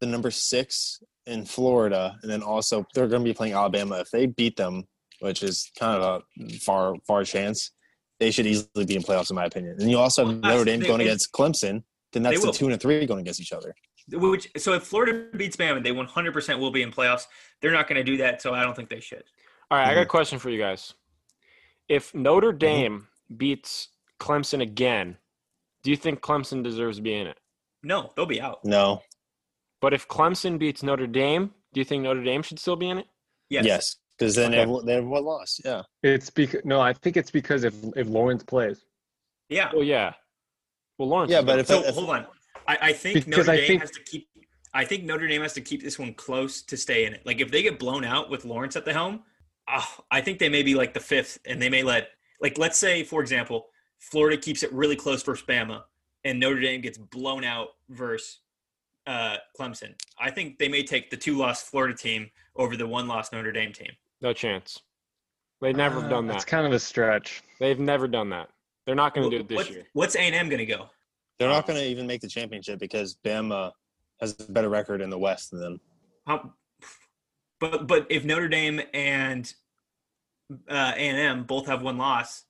the 0.00 0.06
number 0.06 0.30
six 0.30 1.02
in 1.26 1.44
Florida, 1.46 2.18
and 2.22 2.30
then 2.30 2.42
also 2.42 2.86
they're 2.94 3.08
going 3.08 3.22
to 3.22 3.30
be 3.30 3.34
playing 3.34 3.54
Alabama. 3.54 4.00
If 4.00 4.10
they 4.10 4.26
beat 4.26 4.56
them, 4.56 4.86
which 5.20 5.42
is 5.42 5.70
kind 5.78 6.00
of 6.02 6.22
a 6.40 6.48
far 6.58 6.94
far 7.06 7.24
chance, 7.24 7.70
they 8.20 8.30
should 8.30 8.46
easily 8.46 8.84
be 8.84 8.96
in 8.96 9.02
playoffs, 9.02 9.30
in 9.30 9.36
my 9.36 9.44
opinion. 9.44 9.76
And 9.80 9.90
you 9.90 9.98
also 9.98 10.26
have 10.26 10.40
Well, 10.42 10.52
Notre 10.52 10.64
Dame 10.64 10.80
they- 10.80 10.86
going 10.86 10.98
they- 10.98 11.04
against 11.06 11.32
Clemson. 11.32 11.82
Then 12.12 12.22
that's 12.22 12.40
the 12.44 12.52
two 12.52 12.66
and 12.66 12.74
a 12.74 12.78
three 12.78 13.04
going 13.06 13.20
against 13.20 13.40
each 13.40 13.52
other. 13.52 13.74
Which 14.12 14.48
so 14.56 14.74
if 14.74 14.84
Florida 14.84 15.28
beats 15.36 15.56
Bama, 15.56 15.82
they 15.82 15.90
100% 15.90 16.58
will 16.60 16.70
be 16.70 16.82
in 16.82 16.92
playoffs. 16.92 17.26
They're 17.60 17.72
not 17.72 17.88
going 17.88 17.96
to 17.96 18.04
do 18.04 18.16
that, 18.18 18.40
so 18.40 18.54
I 18.54 18.62
don't 18.62 18.76
think 18.76 18.88
they 18.88 19.00
should. 19.00 19.24
All 19.70 19.78
right, 19.78 19.88
I 19.88 19.94
got 19.94 20.02
a 20.02 20.04
Mhm. 20.04 20.08
question 20.10 20.38
for 20.38 20.50
you 20.50 20.58
guys. 20.58 20.94
If 21.88 22.14
Notre 22.14 22.52
Dame 22.52 23.08
beats 23.36 23.88
Clemson 24.20 24.60
again, 24.62 25.16
do 25.82 25.90
you 25.90 25.96
think 25.96 26.20
Clemson 26.20 26.62
deserves 26.62 26.98
to 26.98 27.02
be 27.02 27.14
in 27.14 27.26
it? 27.26 27.38
No, 27.82 28.12
they'll 28.14 28.26
be 28.26 28.40
out. 28.40 28.64
No. 28.64 29.02
But 29.80 29.92
if 29.92 30.06
Clemson 30.06 30.58
beats 30.58 30.82
Notre 30.82 31.06
Dame, 31.06 31.52
do 31.72 31.80
you 31.80 31.84
think 31.84 32.02
Notre 32.04 32.22
Dame 32.22 32.42
should 32.42 32.58
still 32.60 32.76
be 32.76 32.88
in 32.88 32.98
it? 32.98 33.06
Yes. 33.50 33.64
Yes, 33.64 33.96
because 34.18 34.34
then 34.36 34.52
Okay. 34.52 34.60
everyone, 34.62 34.86
they 34.86 34.94
have 34.94 35.04
one 35.06 35.24
loss. 35.24 35.60
Yeah. 35.64 35.82
It's 36.02 36.30
because 36.30 36.60
no, 36.64 36.80
I 36.80 36.92
think 36.92 37.16
it's 37.16 37.30
because 37.30 37.64
if 37.64 37.74
if 37.96 38.08
Lawrence 38.08 38.42
plays, 38.44 38.84
Yeah. 39.48 39.70
Well, 39.72 39.82
yeah. 39.84 40.12
Well, 40.98 41.08
Lawrence. 41.08 41.30
Yeah, 41.32 41.42
but 41.42 41.66
gonna- 41.66 41.86
if- 41.88 41.94
hold 41.94 42.10
on. 42.10 42.26
I, 42.66 42.78
I 42.80 42.92
think 42.92 43.24
Because 43.26 43.46
Notre 43.46 43.52
I 43.52 43.56
Dame 43.56 43.66
think- 43.66 43.80
has 43.82 43.90
to 43.90 44.02
keep. 44.02 44.28
I 44.72 44.84
think 44.84 45.04
Notre 45.04 45.28
Dame 45.28 45.42
has 45.42 45.52
to 45.52 45.60
keep 45.60 45.82
this 45.82 45.98
one 45.98 46.14
close 46.14 46.62
to 46.62 46.76
stay 46.76 47.04
in 47.04 47.12
it. 47.14 47.24
Like 47.26 47.40
if 47.40 47.50
they 47.50 47.62
get 47.62 47.78
blown 47.78 48.04
out 48.04 48.28
with 48.30 48.44
Lawrence 48.44 48.74
at 48.74 48.84
the 48.84 48.92
helm, 48.92 49.22
ah, 49.68 50.02
I 50.10 50.20
think 50.20 50.38
they 50.40 50.48
may 50.48 50.62
be 50.64 50.74
like 50.74 50.94
the 50.94 51.00
fifth, 51.00 51.38
and 51.46 51.60
they 51.62 51.68
may 51.68 51.82
let 51.82 52.08
like 52.40 52.58
let's 52.58 52.78
say 52.78 53.04
for 53.04 53.20
example, 53.20 53.66
Florida 53.98 54.36
keeps 54.36 54.62
it 54.62 54.72
really 54.72 54.96
close 54.96 55.22
versus 55.22 55.44
Bama, 55.46 55.82
and 56.24 56.40
Notre 56.40 56.60
Dame 56.60 56.80
gets 56.80 56.98
blown 56.98 57.44
out 57.44 57.68
versus 57.88 58.40
uh, 59.06 59.36
Clemson. 59.58 59.94
I 60.18 60.30
think 60.30 60.58
they 60.58 60.68
may 60.68 60.82
take 60.82 61.10
the 61.10 61.16
two 61.18 61.36
loss 61.36 61.62
Florida 61.62 61.94
team 61.94 62.30
over 62.56 62.76
the 62.76 62.86
one 62.86 63.06
loss 63.06 63.30
Notre 63.32 63.52
Dame 63.52 63.72
team. 63.72 63.92
No 64.20 64.32
chance. 64.32 64.80
They've 65.60 65.76
never 65.76 66.00
uh, 66.00 66.08
done 66.08 66.26
that. 66.28 66.36
It's 66.36 66.44
kind 66.44 66.66
of 66.66 66.72
a 66.72 66.78
stretch. 66.78 67.42
They've 67.60 67.78
never 67.78 68.06
done 68.08 68.30
that. 68.30 68.48
They're 68.86 68.94
not 68.94 69.14
going 69.14 69.30
to 69.30 69.36
do 69.36 69.40
it 69.40 69.48
this 69.48 69.56
What- 69.56 69.70
year. 69.70 69.84
What's 69.94 70.14
A 70.16 70.20
and 70.20 70.34
M 70.34 70.48
going 70.48 70.58
to 70.58 70.66
go? 70.66 70.88
They're 71.38 71.48
not 71.48 71.66
going 71.66 71.78
to 71.78 71.84
even 71.86 72.06
make 72.06 72.20
the 72.20 72.28
championship 72.28 72.78
because 72.78 73.16
Bama 73.24 73.72
has 74.20 74.36
a 74.46 74.52
better 74.52 74.68
record 74.68 75.00
in 75.00 75.10
the 75.10 75.18
West 75.18 75.50
than 75.50 75.60
them. 75.60 75.80
How, 76.26 76.52
but 77.60 77.86
but 77.88 78.06
if 78.08 78.24
Notre 78.24 78.48
Dame 78.48 78.80
and 78.92 79.52
uh, 80.70 80.92
A 80.94 80.98
and 80.98 81.18
M 81.18 81.44
both 81.44 81.66
have 81.66 81.82
one 81.82 81.98
loss, 81.98 82.44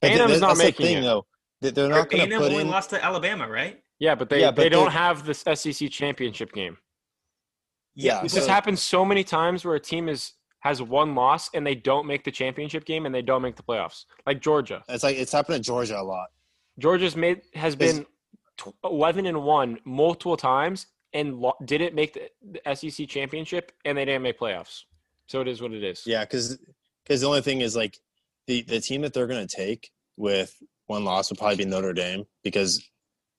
But 0.00 0.12
A&M 0.12 0.30
is 0.30 0.40
not 0.40 0.48
that's 0.48 0.60
the 0.60 0.64
making 0.66 0.86
thing, 0.86 0.98
it. 0.98 1.00
though. 1.02 1.26
They're 1.62 1.88
not 1.88 2.10
going 2.10 2.22
and 2.22 2.30
to 2.30 2.36
M 2.36 2.42
put 2.42 2.50
only 2.52 2.62
in. 2.62 2.68
lost 2.70 2.90
to 2.90 3.04
Alabama, 3.04 3.48
right? 3.48 3.80
Yeah, 3.98 4.14
but 4.14 4.28
they, 4.28 4.40
Yeah, 4.40 4.50
but 4.50 4.56
they 4.62 4.68
don't 4.68 4.90
have 4.92 5.24
this 5.24 5.40
SEC 5.54 5.90
championship 5.90 6.52
game. 6.52 6.76
Yeah, 7.94 8.22
This 8.22 8.32
so- 8.34 8.40
has 8.40 8.48
happened 8.48 8.78
so 8.78 9.04
many 9.04 9.24
times 9.24 9.64
where 9.64 9.74
a 9.74 9.80
team 9.80 10.08
is 10.08 10.32
has 10.62 10.80
one 10.80 11.14
loss 11.14 11.50
and 11.54 11.66
they 11.66 11.74
don't 11.74 12.06
make 12.06 12.24
the 12.24 12.30
championship 12.30 12.84
game 12.84 13.04
and 13.04 13.14
they 13.14 13.22
don't 13.22 13.42
make 13.42 13.56
the 13.56 13.62
playoffs. 13.62 14.04
Like 14.26 14.40
Georgia. 14.40 14.82
It's 14.88 15.02
like 15.02 15.16
it's 15.16 15.32
happened 15.32 15.56
to 15.56 15.62
Georgia 15.62 16.00
a 16.00 16.02
lot. 16.02 16.28
Georgia's 16.78 17.16
made 17.16 17.42
has 17.54 17.74
Is- 17.74 17.76
been 17.76 18.06
11 18.84 19.26
and 19.26 19.42
1 19.42 19.78
multiple 19.84 20.36
times 20.36 20.86
and 21.12 21.38
lo- 21.38 21.56
didn't 21.64 21.94
make 21.94 22.14
the, 22.14 22.30
the 22.62 22.74
SEC 22.74 23.08
championship 23.08 23.72
and 23.84 23.98
they 23.98 24.04
didn't 24.04 24.22
make 24.22 24.38
playoffs. 24.38 24.84
So 25.26 25.40
it 25.40 25.48
is 25.48 25.60
what 25.60 25.72
it 25.72 25.82
is. 25.82 26.04
Yeah, 26.06 26.24
because 26.24 26.58
the 27.08 27.26
only 27.26 27.42
thing 27.42 27.60
is 27.60 27.74
like 27.74 27.98
the 28.46 28.62
the 28.62 28.80
team 28.80 29.02
that 29.02 29.12
they're 29.12 29.26
going 29.26 29.46
to 29.46 29.56
take 29.56 29.90
with 30.16 30.54
one 30.86 31.04
loss 31.04 31.30
would 31.30 31.38
probably 31.38 31.56
be 31.56 31.64
Notre 31.64 31.92
Dame 31.92 32.24
because 32.44 32.88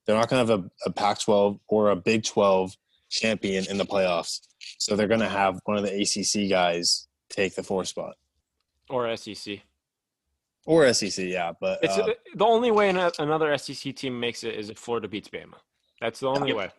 they're 0.06 0.16
not 0.16 0.28
going 0.28 0.46
to 0.46 0.52
have 0.52 0.64
a, 0.64 0.70
a 0.86 0.92
Pac-12 0.92 1.58
or 1.68 1.90
a 1.90 1.96
Big 1.96 2.24
12 2.24 2.76
champion 3.10 3.64
in 3.70 3.78
the 3.78 3.86
playoffs. 3.86 4.40
So 4.78 4.94
they're 4.96 5.08
going 5.08 5.20
to 5.20 5.28
have 5.28 5.60
one 5.64 5.78
of 5.78 5.84
the 5.84 5.92
ACC 6.02 6.50
guys 6.50 7.06
take 7.34 7.54
the 7.54 7.62
four 7.62 7.84
spot 7.84 8.16
Or 8.88 9.14
SEC. 9.16 9.60
or 10.66 10.92
SEC. 10.92 11.24
Yeah, 11.26 11.52
but 11.60 11.78
It's 11.82 11.96
uh, 11.98 12.08
the 12.34 12.44
only 12.44 12.70
way 12.70 12.88
another 12.90 13.56
SEC 13.58 13.94
team 13.96 14.18
makes 14.18 14.44
it 14.44 14.54
is 14.54 14.70
if 14.70 14.78
Florida 14.78 15.08
beats 15.08 15.28
Bama. 15.28 15.54
That's 16.00 16.20
the 16.20 16.28
only 16.28 16.48
Yep. 16.48 16.56
way. 16.56 16.70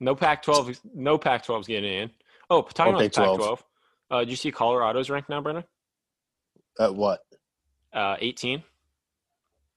No 0.00 0.14
Pac-12. 0.14 0.78
No 0.94 1.16
Pac-12 1.18 1.60
is 1.60 1.66
getting 1.66 1.92
in. 1.92 2.10
Oh, 2.50 2.62
talking 2.62 2.94
Or 2.94 2.96
about 3.02 3.12
Pac-12. 3.14 3.62
Uh, 4.10 4.18
did 4.20 4.30
you 4.30 4.36
see 4.36 4.52
Colorado's 4.52 5.10
ranked 5.10 5.28
now, 5.28 5.40
Brennan? 5.40 5.64
at 6.78 6.94
what 6.94 7.20
Uh, 7.94 8.16
18. 8.20 8.62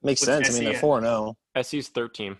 makes 0.03 0.21
What's 0.21 0.25
sense. 0.25 0.49
I 0.49 0.53
mean, 0.53 0.63
they're 0.65 0.73
SEC? 0.73 0.81
four 0.81 0.97
and 0.97 1.07
oh. 1.07 1.35
zero. 1.55 1.63
SC's 1.81 1.87
13. 1.89 2.35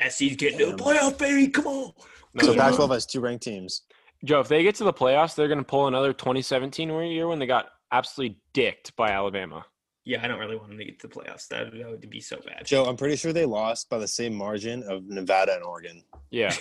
SC's 0.00 0.36
getting 0.36 0.58
to 0.58 0.66
the 0.66 0.76
playoff, 0.76 1.18
baby. 1.18 1.48
Come 1.48 1.66
on. 1.66 1.92
No, 2.34 2.44
So. 2.46 2.54
Pac-12 2.56 2.90
has 2.94 3.04
two 3.06 3.20
ranked 3.20 3.44
teams. 3.44 3.82
Joe, 4.24 4.40
if 4.40 4.48
they 4.48 4.62
get 4.62 4.76
to 4.76 4.84
the 4.84 4.92
playoffs, 4.92 5.34
they're 5.34 5.48
going 5.48 5.58
to 5.58 5.64
pull 5.64 5.88
another 5.88 6.12
2017 6.12 6.88
year 7.10 7.26
when 7.26 7.38
they 7.38 7.46
got 7.46 7.66
absolutely 7.90 8.38
dicked 8.52 8.94
by 8.96 9.10
Alabama. 9.10 9.66
Yeah, 10.04 10.24
I 10.24 10.28
don't 10.28 10.38
really 10.38 10.56
want 10.56 10.68
them 10.70 10.78
to 10.78 10.84
get 10.84 10.98
to 11.00 11.06
the 11.06 11.14
playoffs. 11.14 11.46
That, 11.48 11.72
that 11.72 11.90
would 11.90 12.10
be 12.10 12.20
so 12.20 12.40
bad. 12.44 12.66
Joe, 12.66 12.84
I'm 12.84 12.96
pretty 12.96 13.16
sure 13.16 13.32
they 13.32 13.44
lost 13.44 13.88
by 13.88 13.98
the 13.98 14.08
same 14.08 14.34
margin 14.34 14.82
of 14.82 15.04
Nevada 15.06 15.54
and 15.54 15.62
Oregon. 15.62 16.02
Yeah. 16.30 16.52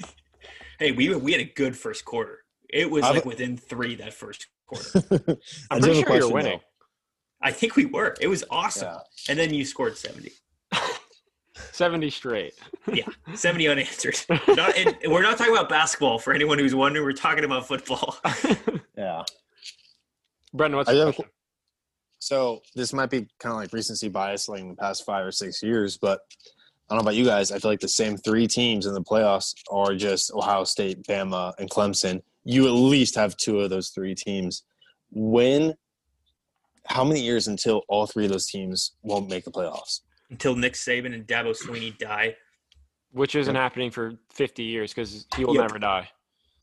hey, 0.78 0.92
we 0.92 1.14
we 1.14 1.32
had 1.32 1.40
a 1.40 1.52
good 1.54 1.76
first 1.76 2.04
quarter. 2.04 2.38
It 2.70 2.90
was 2.90 3.04
I've- 3.04 3.18
like 3.18 3.24
within 3.26 3.56
three 3.58 3.96
that 3.96 4.14
first 4.14 4.46
quarter. 4.66 4.88
I 5.70 5.74
I'm 5.74 5.80
do 5.80 5.86
pretty 5.86 5.88
have 5.88 5.88
a 5.88 5.94
sure 5.94 5.94
you're 5.94 6.04
question, 6.04 6.32
winning. 6.32 6.60
I 7.42 7.50
think 7.50 7.76
we 7.76 7.86
were. 7.86 8.14
It 8.20 8.28
was 8.28 8.44
awesome. 8.50 8.88
Yeah. 8.88 8.98
And 9.28 9.38
then 9.38 9.52
you 9.52 9.64
scored 9.64 9.96
70. 9.96 10.30
70 11.54 12.10
straight. 12.10 12.54
yeah, 12.92 13.04
70 13.34 13.68
unanswered. 13.68 14.18
Not, 14.48 14.76
and 14.76 14.96
we're 15.08 15.22
not 15.22 15.38
talking 15.38 15.52
about 15.52 15.68
basketball 15.68 16.18
for 16.18 16.32
anyone 16.32 16.58
who's 16.58 16.74
wondering. 16.74 17.04
We're 17.04 17.12
talking 17.12 17.44
about 17.44 17.66
football. 17.66 18.16
Yeah. 18.96 19.24
Brendan, 20.54 20.76
what's 20.76 20.88
I 20.88 20.92
your 20.92 21.06
question? 21.06 21.24
So 22.18 22.62
this 22.76 22.92
might 22.92 23.10
be 23.10 23.26
kind 23.40 23.52
of 23.52 23.56
like 23.56 23.72
recency 23.72 24.08
bias, 24.08 24.48
like 24.48 24.60
in 24.60 24.68
the 24.68 24.76
past 24.76 25.04
five 25.04 25.26
or 25.26 25.32
six 25.32 25.60
years, 25.60 25.98
but 25.98 26.20
I 26.88 26.94
don't 26.94 26.98
know 26.98 27.08
about 27.08 27.16
you 27.16 27.24
guys. 27.24 27.50
I 27.50 27.58
feel 27.58 27.70
like 27.70 27.80
the 27.80 27.88
same 27.88 28.16
three 28.16 28.46
teams 28.46 28.86
in 28.86 28.94
the 28.94 29.02
playoffs 29.02 29.54
are 29.70 29.94
just 29.94 30.32
Ohio 30.32 30.62
State, 30.64 31.02
Bama, 31.02 31.52
and 31.58 31.68
Clemson. 31.68 32.22
You 32.44 32.66
at 32.66 32.72
least 32.72 33.16
have 33.16 33.36
two 33.36 33.60
of 33.60 33.70
those 33.70 33.88
three 33.88 34.14
teams. 34.14 34.62
When? 35.10 35.74
How 36.86 37.02
many 37.02 37.22
years 37.22 37.48
until 37.48 37.82
all 37.88 38.06
three 38.06 38.26
of 38.26 38.30
those 38.30 38.46
teams 38.46 38.92
won't 39.02 39.30
make 39.30 39.44
the 39.44 39.50
playoffs? 39.50 40.02
Until 40.32 40.56
Nick 40.56 40.72
Saban 40.72 41.14
and 41.14 41.26
Dabo 41.26 41.54
Swinney 41.56 41.96
die. 41.98 42.34
Which 43.12 43.34
isn't 43.34 43.54
happening 43.54 43.90
for 43.90 44.14
50 44.30 44.62
years 44.62 44.92
because 44.94 45.26
he 45.36 45.44
will 45.44 45.54
Yep. 45.54 45.62
never 45.62 45.78
die. 45.78 46.08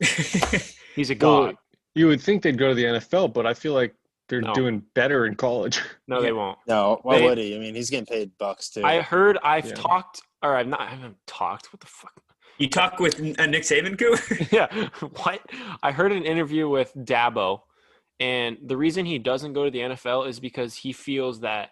He's 0.96 1.10
a 1.10 1.14
Well, 1.20 1.46
god. 1.46 1.56
You 1.94 2.08
would 2.08 2.20
think 2.20 2.42
they'd 2.42 2.58
go 2.58 2.68
to 2.68 2.74
the 2.74 2.84
NFL, 2.84 3.32
but 3.32 3.46
I 3.46 3.54
feel 3.54 3.72
like 3.74 3.94
they're 4.28 4.40
No. 4.40 4.52
doing 4.54 4.82
better 4.94 5.26
in 5.26 5.34
college. 5.36 5.80
No, 6.08 6.20
they 6.20 6.32
won't. 6.32 6.58
No, 6.66 6.98
why 7.02 7.18
They- 7.18 7.24
would 7.24 7.38
he? 7.38 7.54
I 7.54 7.58
mean, 7.60 7.74
he's 7.76 7.88
getting 7.90 8.06
paid 8.06 8.32
bucks 8.38 8.70
too. 8.70 8.82
I 8.84 9.00
heard, 9.00 9.38
I've 9.44 9.66
Yeah. 9.66 9.74
talked, 9.74 10.22
or 10.42 10.56
I've 10.56 10.66
not, 10.66 10.80
I 10.80 10.86
haven't 10.86 11.16
talked. 11.26 11.72
What 11.72 11.80
the 11.80 11.86
fuck? 11.86 12.12
you 12.58 12.68
talk 12.68 12.98
with 12.98 13.14
uh, 13.38 13.46
Nick 13.46 13.62
Saban, 13.62 13.96
Coo? 13.96 14.16
yeah. 14.56 14.88
What? 15.22 15.40
I 15.82 15.92
heard 15.92 16.10
an 16.12 16.24
interview 16.24 16.68
with 16.68 16.92
Dabo, 16.96 17.60
and 18.18 18.58
the 18.62 18.76
reason 18.76 19.06
he 19.06 19.18
doesn't 19.18 19.52
go 19.54 19.64
to 19.64 19.70
the 19.70 19.78
NFL 19.78 20.28
is 20.28 20.40
because 20.40 20.74
he 20.76 20.92
feels 20.92 21.40
that 21.40 21.70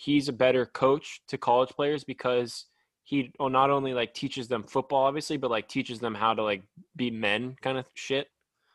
he's 0.00 0.28
a 0.28 0.32
better 0.32 0.64
coach 0.64 1.20
to 1.26 1.36
college 1.36 1.70
players 1.70 2.04
because 2.04 2.66
he 3.02 3.32
not 3.40 3.68
only 3.70 3.92
like 3.94 4.14
teaches 4.14 4.46
them 4.46 4.62
football, 4.62 5.04
obviously, 5.04 5.36
but 5.36 5.50
like 5.50 5.66
teaches 5.68 5.98
them 5.98 6.14
how 6.14 6.32
to 6.34 6.42
like 6.42 6.62
be 6.94 7.10
men, 7.10 7.56
kind 7.62 7.76
of 7.78 7.84
shit. 7.94 8.28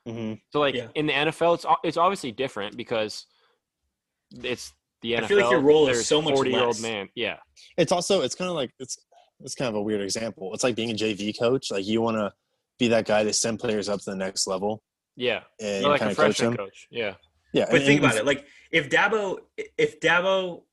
Mhm. 0.06 0.42
So 0.52 0.60
like 0.60 0.76
Yeah. 0.76 0.88
in 0.96 1.06
the 1.06 1.14
NFL, 1.14 1.54
it's 1.56 1.66
o- 1.66 1.78
it's 1.84 1.96
obviously 1.98 2.34
different 2.34 2.76
because 2.76 3.26
it's 4.44 4.74
the 5.02 5.14
NFL. 5.14 5.24
I 5.24 5.28
feel 5.28 5.38
like 5.38 5.52
your 5.52 5.62
role 5.62 5.88
is 5.88 6.06
so 6.06 6.22
much 6.22 6.34
40 6.36 6.52
year 6.52 6.64
old 6.64 6.82
man. 6.82 7.08
Yeah, 7.16 7.38
It's 7.78 7.92
also 7.92 8.22
it's 8.22 8.36
kind 8.36 8.50
of 8.50 8.56
like 8.56 8.72
it's 8.80 8.98
it's 9.40 9.56
kind 9.56 9.70
of 9.70 9.76
a 9.76 9.82
weird 9.82 10.02
example. 10.02 10.54
It's 10.54 10.64
like 10.64 10.76
being 10.76 10.92
a 10.92 10.94
JV 10.94 11.38
coach. 11.38 11.72
Like 11.72 11.86
you 11.86 12.02
want 12.02 12.18
to 12.18 12.34
be 12.80 12.88
that 12.90 13.06
guy 13.06 13.24
to 13.24 13.32
send 13.34 13.60
players 13.60 13.88
up 13.90 14.00
to 14.02 14.10
the 14.12 14.16
next 14.16 14.48
level 14.48 14.82
yeah. 15.16 15.42
and 15.62 15.84
like 15.86 16.00
kind 16.00 16.10
a 16.10 16.12
of 16.12 16.18
coach 16.18 16.38
freshman 16.38 16.52
them. 16.58 16.66
coach. 16.66 16.88
Yeah. 16.90 17.16
Yeah, 17.54 17.66
But 17.70 17.76
and- 17.78 17.86
think 17.86 18.02
and- 18.02 18.12
about 18.12 18.18
it. 18.22 18.26
Like 18.26 18.46
if 18.72 18.90
Dabo, 18.90 19.38
if 19.78 20.00
Dabo, 20.00 20.64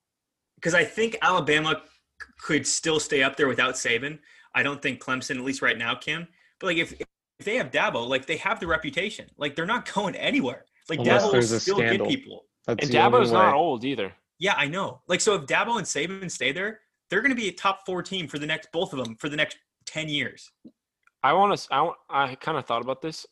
because 0.60 0.74
I 0.74 0.84
think 0.84 1.16
Alabama 1.22 1.80
c- 2.20 2.26
could 2.42 2.66
still 2.66 3.00
stay 3.00 3.22
up 3.22 3.36
there 3.36 3.48
without 3.48 3.74
Saban. 3.74 4.18
I 4.54 4.62
don't 4.62 4.82
think 4.82 5.02
Clemson, 5.02 5.36
at 5.36 5.44
least 5.44 5.62
right 5.62 5.78
now, 5.78 5.94
can. 5.94 6.28
But 6.58 6.66
like 6.68 6.76
if 6.76 6.92
if 7.00 7.46
they 7.46 7.56
have 7.56 7.70
Dabo, 7.70 8.06
like 8.06 8.26
they 8.26 8.36
have 8.36 8.60
the 8.60 8.66
reputation. 8.66 9.26
Like 9.38 9.56
they're 9.56 9.66
not 9.66 9.90
going 9.94 10.14
anywhere. 10.14 10.64
Like 10.88 10.98
Unless 10.98 11.24
Dabo 11.24 11.32
will 11.32 11.42
still 11.42 11.76
scandal. 11.76 12.06
get 12.08 12.16
people. 12.16 12.44
That's 12.66 12.84
And 12.84 12.94
Dabo's 12.94 13.32
not 13.32 13.54
old 13.54 13.84
either. 13.84 14.12
Yeah, 14.38 14.54
I 14.56 14.66
know. 14.68 15.00
Like 15.08 15.20
so, 15.20 15.34
if 15.34 15.42
Dabo 15.46 15.78
and 15.78 15.86
Saban 15.86 16.30
stay 16.30 16.52
there, 16.52 16.80
they're 17.08 17.22
going 17.22 17.30
to 17.30 17.36
be 17.36 17.48
a 17.48 17.52
top 17.52 17.86
four 17.86 18.02
team 18.02 18.28
for 18.28 18.38
the 18.38 18.46
next 18.46 18.70
both 18.72 18.92
of 18.92 19.02
them 19.02 19.16
for 19.16 19.28
the 19.28 19.36
next 19.36 19.56
ten 19.86 20.08
years. 20.08 20.50
I 21.22 21.32
want 21.32 21.58
to. 21.58 21.68
I, 21.74 21.82
wa- 21.82 21.94
I 22.08 22.34
kind 22.34 22.58
of 22.58 22.66
thought 22.66 22.82
about 22.82 23.00
this. 23.02 23.26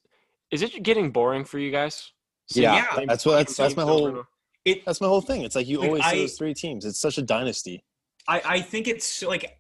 Is 0.51 0.63
it 0.63 0.83
getting 0.83 1.11
boring 1.11 1.45
for 1.45 1.59
you 1.59 1.71
guys? 1.71 2.13
Yeah, 2.55 2.87
yeah, 2.97 3.05
that's 3.07 3.27
what 3.27 3.37
that's 3.37 3.57
that's 3.57 3.77
my 3.77 3.83
whole 3.83 4.07
over. 4.07 4.29
It 4.71 4.85
that's 4.85 5.01
my 5.01 5.07
whole 5.09 5.21
thing. 5.21 5.43
It's 5.43 5.55
like 5.57 5.67
you 5.67 5.79
Like, 5.79 5.89
always 5.89 6.05
see 6.07 6.21
those 6.21 6.37
three 6.39 6.55
teams. 6.55 6.85
It's 6.85 7.01
such 7.01 7.19
a 7.19 7.23
dynasty. 7.23 7.85
I, 8.27 8.43
I 8.45 8.61
think 8.61 8.89
it's 8.89 9.23
like, 9.23 9.59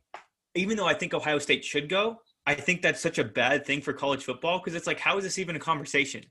even 0.55 0.77
though 0.77 0.87
I 0.87 0.95
think 0.95 1.15
Ohio 1.15 1.39
State 1.39 1.65
should 1.65 1.89
go, 1.89 2.21
I 2.47 2.55
think 2.55 2.83
that's 2.83 3.01
such 3.01 3.19
a 3.19 3.25
bad 3.25 3.65
thing 3.67 3.81
for 3.81 3.93
college 3.93 4.25
football 4.25 4.59
because 4.59 4.75
it's 4.75 4.87
like, 4.87 4.99
how 4.99 5.19
is 5.19 5.25
this 5.25 5.39
even 5.39 5.57
a 5.57 5.59
conversation? 5.59 6.25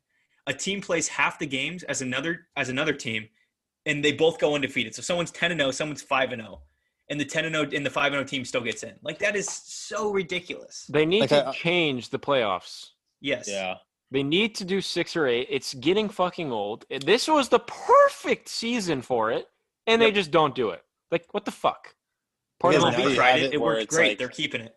A 0.48 0.54
team 0.54 0.82
plays 0.82 1.08
half 1.08 1.38
the 1.40 1.46
games 1.46 1.84
as 1.84 2.02
another 2.02 2.48
as 2.56 2.70
another 2.70 2.94
team, 2.94 3.28
and 3.86 4.04
they 4.04 4.12
both 4.14 4.40
go 4.40 4.56
undefeated. 4.56 4.96
So 4.96 5.02
someone's 5.02 5.32
ten 5.32 5.52
and 5.52 5.60
zero, 5.60 5.72
someone's 5.72 6.02
five 6.02 6.32
and 6.32 6.42
zero, 6.42 6.62
and 7.10 7.20
the 7.20 7.26
ten 7.26 7.46
and 7.46 7.54
zero 7.56 7.68
and 7.74 7.86
the 7.86 7.90
five 7.90 8.08
and 8.08 8.16
zero 8.16 8.24
team 8.24 8.46
still 8.46 8.62
gets 8.62 8.84
in. 8.84 8.94
Like 9.04 9.20
that 9.20 9.36
is 9.36 9.48
so 9.50 10.12
ridiculous. 10.12 10.86
They 10.90 11.06
need 11.06 11.22
Like, 11.22 11.30
to 11.32 11.48
I- 11.48 11.52
change 11.52 12.10
the 12.10 12.20
playoffs. 12.20 12.92
Yes. 13.20 13.48
They 14.12 14.24
need 14.24 14.56
to 14.56 14.66
do 14.66 14.80
six 14.80 15.16
or 15.16 15.28
eight. 15.28 15.48
It's 15.50 15.74
getting 15.74 16.08
fucking 16.08 16.52
old. 16.52 16.86
This 17.06 17.28
was 17.28 17.50
the 17.50 17.60
perfect 17.60 18.48
season 18.48 19.02
for 19.02 19.32
it, 19.32 19.48
and 19.86 20.02
they 20.02 20.12
just 20.12 20.32
don't 20.32 20.56
do 20.56 20.70
it. 20.70 20.82
Like, 21.12 21.26
what 21.34 21.44
the 21.46 21.52
fuck? 21.52 21.94
Part 22.60 22.76
of 22.76 22.82
Well, 22.82 22.92
now 22.92 22.98
my 22.98 23.04
we 23.06 23.10
you 23.12 23.16
tried 23.18 23.40
it. 23.40 23.46
it 23.48 23.54
It 23.56 23.62
worked 23.62 23.90
great. 23.90 24.10
like- 24.12 24.18
They're 24.18 24.30
keeping 24.30 24.62
it. 24.62 24.76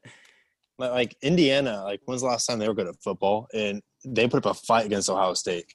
Like, 0.79 0.91
like 0.93 1.17
Indiana, 1.23 1.83
like 1.85 2.01
when's 2.07 2.23
the 2.23 2.27
last 2.29 2.47
time 2.47 2.59
they 2.59 2.67
were 2.67 2.75
good 2.75 2.87
at 2.89 2.97
football? 3.03 3.47
And 3.55 3.83
they 4.05 4.27
put 4.27 4.45
up 4.45 4.51
a 4.53 4.55
fight 4.55 4.87
against 4.87 5.09
Ohio 5.11 5.35
State. 5.35 5.67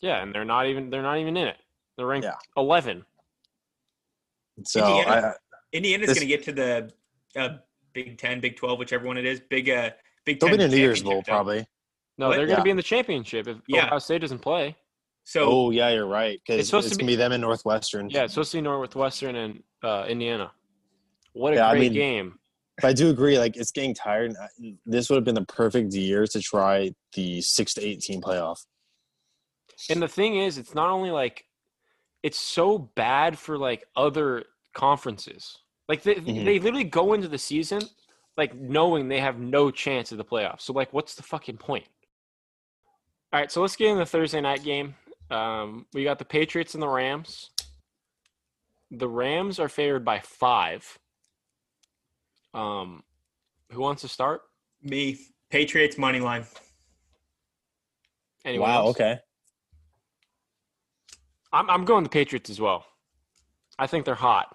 yeah, 0.00 0.20
and 0.22 0.34
they're 0.34 0.44
not 0.44 0.66
even 0.66 0.90
they're 0.90 1.02
not 1.02 1.18
even 1.18 1.36
in 1.36 1.46
it. 1.48 1.58
They're 1.96 2.06
ranked 2.06 2.24
Yeah. 2.26 2.34
eleven. 2.56 3.04
So 4.64 4.80
Indiana- 4.98 5.28
I, 5.28 5.32
Indiana's 5.72 6.08
This- 6.08 6.18
going 6.18 6.28
to 6.28 6.36
get 6.36 6.44
to 6.44 6.52
the 6.52 6.92
uh, 7.40 7.58
Big 7.92 8.18
Ten, 8.18 8.40
Big 8.40 8.56
Twelve, 8.56 8.78
whichever 8.78 9.06
one 9.06 9.16
it 9.16 9.24
is. 9.24 9.40
Big 9.40 9.68
uh, 9.70 9.90
Big 10.24 10.40
they'll 10.40 10.48
Ten. 10.50 10.58
be 10.58 10.64
in 10.64 10.70
the 10.70 10.76
New 10.76 10.82
Year's 10.82 10.98
championship, 11.00 11.04
Bowl 11.04 11.34
though. 11.34 11.36
probably. 11.36 11.66
No, 12.18 12.28
What? 12.28 12.36
they're 12.36 12.46
going 12.46 12.56
to 12.56 12.60
Yeah. 12.60 12.64
be 12.64 12.70
in 12.70 12.76
the 12.76 12.82
championship 12.82 13.48
if 13.48 13.58
Yeah. 13.66 13.86
Ohio 13.86 13.98
State 13.98 14.20
doesn't 14.20 14.40
play. 14.40 14.76
So 15.24 15.44
oh 15.48 15.70
yeah, 15.70 15.90
you're 15.90 16.06
right. 16.06 16.40
Because 16.44 16.54
It's 16.54 16.60
it's, 16.62 16.68
supposed 16.70 16.88
to 16.90 16.96
gonna 16.98 17.06
be- 17.06 17.12
be 17.12 17.16
them 17.16 17.30
in 17.32 17.40
Northwestern. 17.40 18.10
Yeah, 18.10 18.24
it's 18.24 18.34
supposed 18.34 18.50
to 18.52 18.58
be 18.58 18.62
Northwestern 18.62 19.36
and 19.36 19.62
uh, 19.84 20.04
Indiana. 20.08 20.50
What 21.32 21.52
a 21.52 21.56
Yeah, 21.56 21.68
I 21.68 21.72
great 21.72 21.80
mean- 21.82 21.92
game! 21.92 22.38
But 22.80 22.88
I 22.88 22.92
do 22.92 23.08
agree. 23.10 23.38
Like 23.38 23.56
it's 23.56 23.70
getting 23.70 23.94
tired. 23.94 24.30
and 24.32 24.36
I- 24.38 24.74
This 24.84 25.08
would 25.08 25.14
have 25.16 25.24
been 25.24 25.36
the 25.36 25.44
perfect 25.44 25.92
year 25.94 26.26
to 26.26 26.40
try 26.40 26.92
the 27.14 27.40
six 27.40 27.72
to 27.74 27.82
eight 27.82 28.00
team 28.00 28.20
playoff. 28.20 28.64
And 29.90 30.02
the 30.02 30.08
thing 30.08 30.36
is, 30.36 30.58
it's 30.58 30.74
not 30.74 30.90
only 30.90 31.10
like 31.12 31.44
it's 32.24 32.40
so 32.40 32.78
bad 32.78 33.38
for 33.38 33.56
like 33.56 33.84
other 33.94 34.44
conferences. 34.74 35.56
Like 35.88 36.02
they 36.02 36.16
Mhm. 36.16 36.44
they 36.44 36.58
literally 36.58 36.84
go 36.84 37.12
into 37.12 37.28
the 37.28 37.38
season 37.38 37.82
like 38.36 38.54
knowing 38.56 39.06
they 39.08 39.20
have 39.20 39.38
no 39.38 39.70
chance 39.70 40.10
of 40.10 40.18
the 40.18 40.24
playoffs. 40.24 40.62
So 40.62 40.72
like, 40.72 40.92
what's 40.92 41.14
the 41.14 41.22
fucking 41.22 41.58
point? 41.58 41.86
All 43.32 43.40
right, 43.40 43.50
so 43.50 43.62
let's 43.62 43.76
get 43.76 43.88
in 43.88 43.98
the 43.98 44.04
Thursday 44.04 44.40
night 44.40 44.62
game. 44.62 44.94
Um, 45.30 45.86
we 45.94 46.04
got 46.04 46.18
the 46.18 46.24
Patriots 46.24 46.74
and 46.74 46.82
the 46.82 46.88
Rams. 46.88 47.50
The 48.90 49.08
Rams 49.08 49.58
are 49.58 49.70
favored 49.70 50.04
by 50.04 50.18
five. 50.18 50.98
Um, 52.52 53.02
who 53.70 53.80
wants 53.80 54.02
to 54.02 54.08
start? 54.08 54.42
me, 54.82 55.18
Patriots 55.50 55.96
money 55.96 56.20
line. 56.20 56.44
Anyone 58.44 58.68
wow. 58.68 58.76
else? 58.86 58.96
Okay. 58.96 59.18
I'm 61.52 61.70
I'm 61.70 61.84
going 61.84 62.02
the 62.02 62.10
Patriots 62.10 62.50
as 62.50 62.60
well. 62.60 62.84
I 63.78 63.86
think 63.86 64.04
they're 64.04 64.14
hot, 64.14 64.54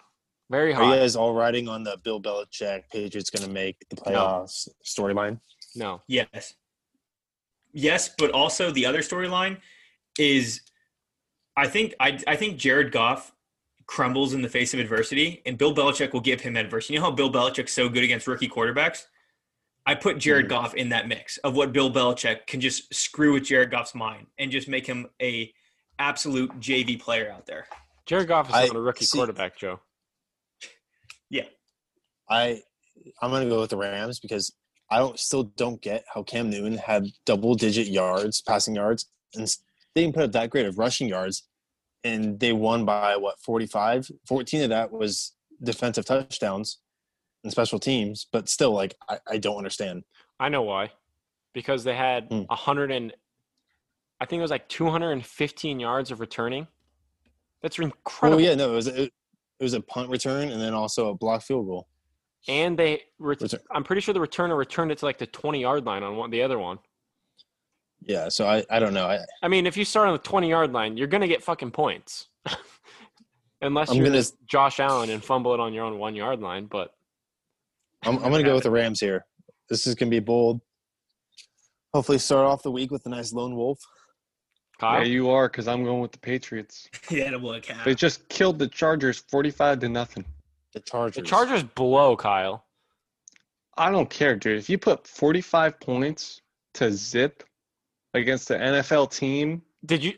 very 0.49 0.73
hot. 0.73 0.81
Are 0.81 0.85
hot. 0.85 0.93
you 0.93 0.99
guys 0.99 1.15
all 1.15 1.33
riding 1.33 1.67
on 1.67 1.83
the 1.83 1.97
Bill 2.03 2.21
Belichick 2.21 2.83
Patriots 2.91 3.29
going 3.29 3.47
to 3.47 3.53
make 3.53 3.77
the 3.89 3.95
playoffs 3.95 4.67
storyline? 4.85 5.39
No, 5.75 6.01
Yes. 6.07 6.53
Yes, 7.73 8.09
but 8.17 8.31
also 8.31 8.71
the 8.71 8.85
other 8.85 8.99
storyline 9.01 9.57
is 10.17 10.61
I 11.55 11.67
think 11.67 11.93
I 11.99 12.19
I 12.27 12.35
think 12.35 12.57
Jared 12.57 12.91
Goff 12.91 13.33
crumbles 13.85 14.33
in 14.33 14.41
the 14.41 14.49
face 14.49 14.73
of 14.73 14.79
adversity 14.79 15.41
and 15.45 15.57
Bill 15.57 15.73
Belichick 15.73 16.11
will 16.13 16.19
give 16.21 16.41
him 16.41 16.57
adversity. 16.57 16.95
You 16.95 16.99
know 16.99 17.05
how 17.05 17.11
Bill 17.11 17.31
Belichick's 17.31 17.71
so 17.73 17.87
good 17.87 18.03
against 18.03 18.27
rookie 18.27 18.49
quarterbacks? 18.49 19.03
I 19.85 19.95
put 19.95 20.17
Jared 20.17 20.47
Mhm. 20.47 20.49
Goff 20.49 20.73
in 20.75 20.89
that 20.89 21.07
mix 21.07 21.37
of 21.37 21.55
what 21.55 21.71
Bill 21.71 21.89
Belichick 21.89 22.45
can 22.47 22.59
just 22.59 22.93
screw 22.93 23.33
with 23.33 23.45
Jared 23.45 23.71
Goff's 23.71 23.95
mind 23.95 24.27
and 24.37 24.51
just 24.51 24.67
make 24.67 24.85
him 24.85 25.09
a 25.21 25.53
absolute 25.99 26.51
JV 26.59 26.97
player 26.99 27.31
out 27.31 27.45
there. 27.45 27.67
Jared 28.05 28.27
Goff 28.27 28.49
is 28.49 28.55
I- 28.55 28.67
not 28.67 28.75
a 28.75 28.81
rookie 28.81 29.05
see- 29.05 29.17
quarterback, 29.17 29.57
Joe. 29.57 29.79
Yeah, 31.29 31.47
I 32.29 32.61
I'm 33.21 33.29
going 33.29 33.43
to 33.43 33.49
go 33.49 33.61
with 33.61 33.69
the 33.69 33.77
Rams 33.77 34.19
because 34.19 34.53
I 34.89 34.99
don't 34.99 35.19
still 35.19 35.43
don't 35.43 35.81
get 35.81 36.05
how 36.13 36.23
Cam 36.23 36.49
Newton 36.49 36.77
had 36.77 37.07
double 37.25 37.55
digit 37.55 37.87
yards, 37.87 38.41
passing 38.41 38.75
yards, 38.75 39.09
and 39.35 39.47
they 39.93 40.01
didn't 40.01 40.15
put 40.15 40.23
up 40.23 40.31
that 40.33 40.49
great 40.49 40.65
of 40.65 40.77
rushing 40.77 41.07
yards, 41.07 41.47
and 42.03 42.39
they 42.39 42.53
won 42.53 42.85
by 42.85 43.15
what 43.17 43.39
45. 43.41 44.09
14 44.27 44.63
of 44.63 44.69
that 44.69 44.91
was 44.91 45.33
defensive 45.61 46.05
touchdowns 46.05 46.79
and 47.43 47.51
special 47.51 47.79
teams, 47.79 48.27
but 48.31 48.47
still, 48.47 48.71
like 48.71 48.95
I, 49.09 49.19
I 49.27 49.37
don't 49.37 49.57
understand. 49.57 50.03
I 50.39 50.49
know 50.49 50.61
why. 50.61 50.91
Because 51.53 51.83
they 51.83 51.95
had 51.95 52.27
hmm. 52.29 52.43
a 52.49 52.55
hundred 52.55 52.91
and 52.91 53.13
I 54.19 54.25
think 54.25 54.39
it 54.39 54.41
was 54.41 54.51
like 54.51 54.67
215 54.69 55.79
yards 55.79 56.11
of 56.11 56.19
returning. 56.19 56.67
That's 57.61 57.77
incredible. 57.77 58.39
Oh 58.39 58.43
yeah, 58.43 58.55
no, 58.55 58.71
it 58.71 58.75
was 58.75 58.87
a, 58.87 59.03
it 59.03 59.11
was 59.59 59.73
a 59.73 59.81
punt 59.81 60.09
return 60.09 60.49
and 60.49 60.61
then 60.61 60.73
also 60.73 61.09
a 61.09 61.15
block 61.15 61.41
field 61.41 61.67
goal. 61.67 61.87
And 62.47 62.77
they, 62.77 63.01
ret- 63.19 63.41
Return. 63.41 63.59
I'm 63.71 63.83
pretty 63.83 64.01
sure 64.01 64.13
the 64.13 64.19
returner 64.19 64.57
returned 64.57 64.91
it 64.91 64.99
to 64.99 65.05
like 65.05 65.17
the 65.17 65.27
20 65.27 65.59
yard 65.61 65.85
line 65.85 66.03
on 66.03 66.15
one, 66.15 66.29
the 66.29 66.41
other 66.43 66.57
one. 66.59 66.79
Yeah, 68.01 68.29
so 68.29 68.47
I, 68.47 68.63
I 68.69 68.79
don't 68.79 68.93
know. 68.93 69.05
I, 69.07 69.19
I 69.43 69.47
mean, 69.47 69.65
if 69.65 69.75
you 69.75 69.83
start 69.83 70.07
on 70.07 70.13
the 70.13 70.19
20 70.19 70.49
yard 70.49 70.71
line, 70.71 70.95
you're 70.97 71.07
gonna 71.07 71.27
get 71.27 71.43
fucking 71.43 71.71
points, 71.71 72.27
unless 73.61 73.89
I'm 73.89 73.97
you're 73.97 74.05
gonna- 74.05 74.23
Josh 74.45 74.79
Allen 74.79 75.09
and 75.09 75.23
fumble 75.23 75.53
it 75.53 75.59
on 75.59 75.73
your 75.73 75.83
own 75.83 75.97
one 75.97 76.15
yard 76.15 76.39
line. 76.39 76.67
But 76.67 76.91
I'm, 78.05 78.15
I'm 78.17 78.29
going 78.29 78.43
to 78.43 78.49
go 78.49 78.53
with 78.53 78.63
the 78.63 78.71
Rams 78.71 78.99
here. 78.99 79.25
This 79.69 79.87
is 79.87 79.95
going 79.95 80.09
to 80.11 80.15
be 80.15 80.19
bold. 80.23 80.61
Hopefully, 81.93 82.19
start 82.19 82.45
off 82.45 82.61
the 82.63 82.71
week 82.71 82.91
with 82.91 83.05
a 83.05 83.09
nice 83.09 83.33
lone 83.33 83.55
wolf. 83.55 83.79
Kyle, 84.79 84.99
Yeah, 85.01 85.07
you 85.07 85.29
are 85.31 85.49
because 85.49 85.67
I'm 85.67 85.83
going 85.83 85.99
with 86.01 86.11
the 86.11 86.19
Patriots. 86.19 86.87
yeah, 87.09 87.25
that'll 87.25 87.41
work 87.41 87.71
out. 87.71 87.83
They 87.83 87.95
just 87.95 88.29
killed 88.29 88.59
the 88.59 88.67
Chargers 88.67 89.23
45 89.29 89.79
to 89.79 89.89
nothing. 89.89 90.25
The 90.73 90.79
Chargers. 90.81 91.15
the 91.15 91.21
Chargers 91.27 91.63
blow 91.63 92.15
Kyle. 92.15 92.65
I 93.77 93.91
don't 93.91 94.09
care, 94.09 94.35
dude. 94.35 94.57
If 94.57 94.69
you 94.69 94.77
put 94.77 95.07
45 95.07 95.79
points 95.79 96.41
to 96.75 96.91
zip 96.91 97.43
against 98.13 98.47
the 98.47 98.55
NFL 98.55 99.11
team, 99.15 99.61
Did 99.85 100.03
you? 100.03 100.13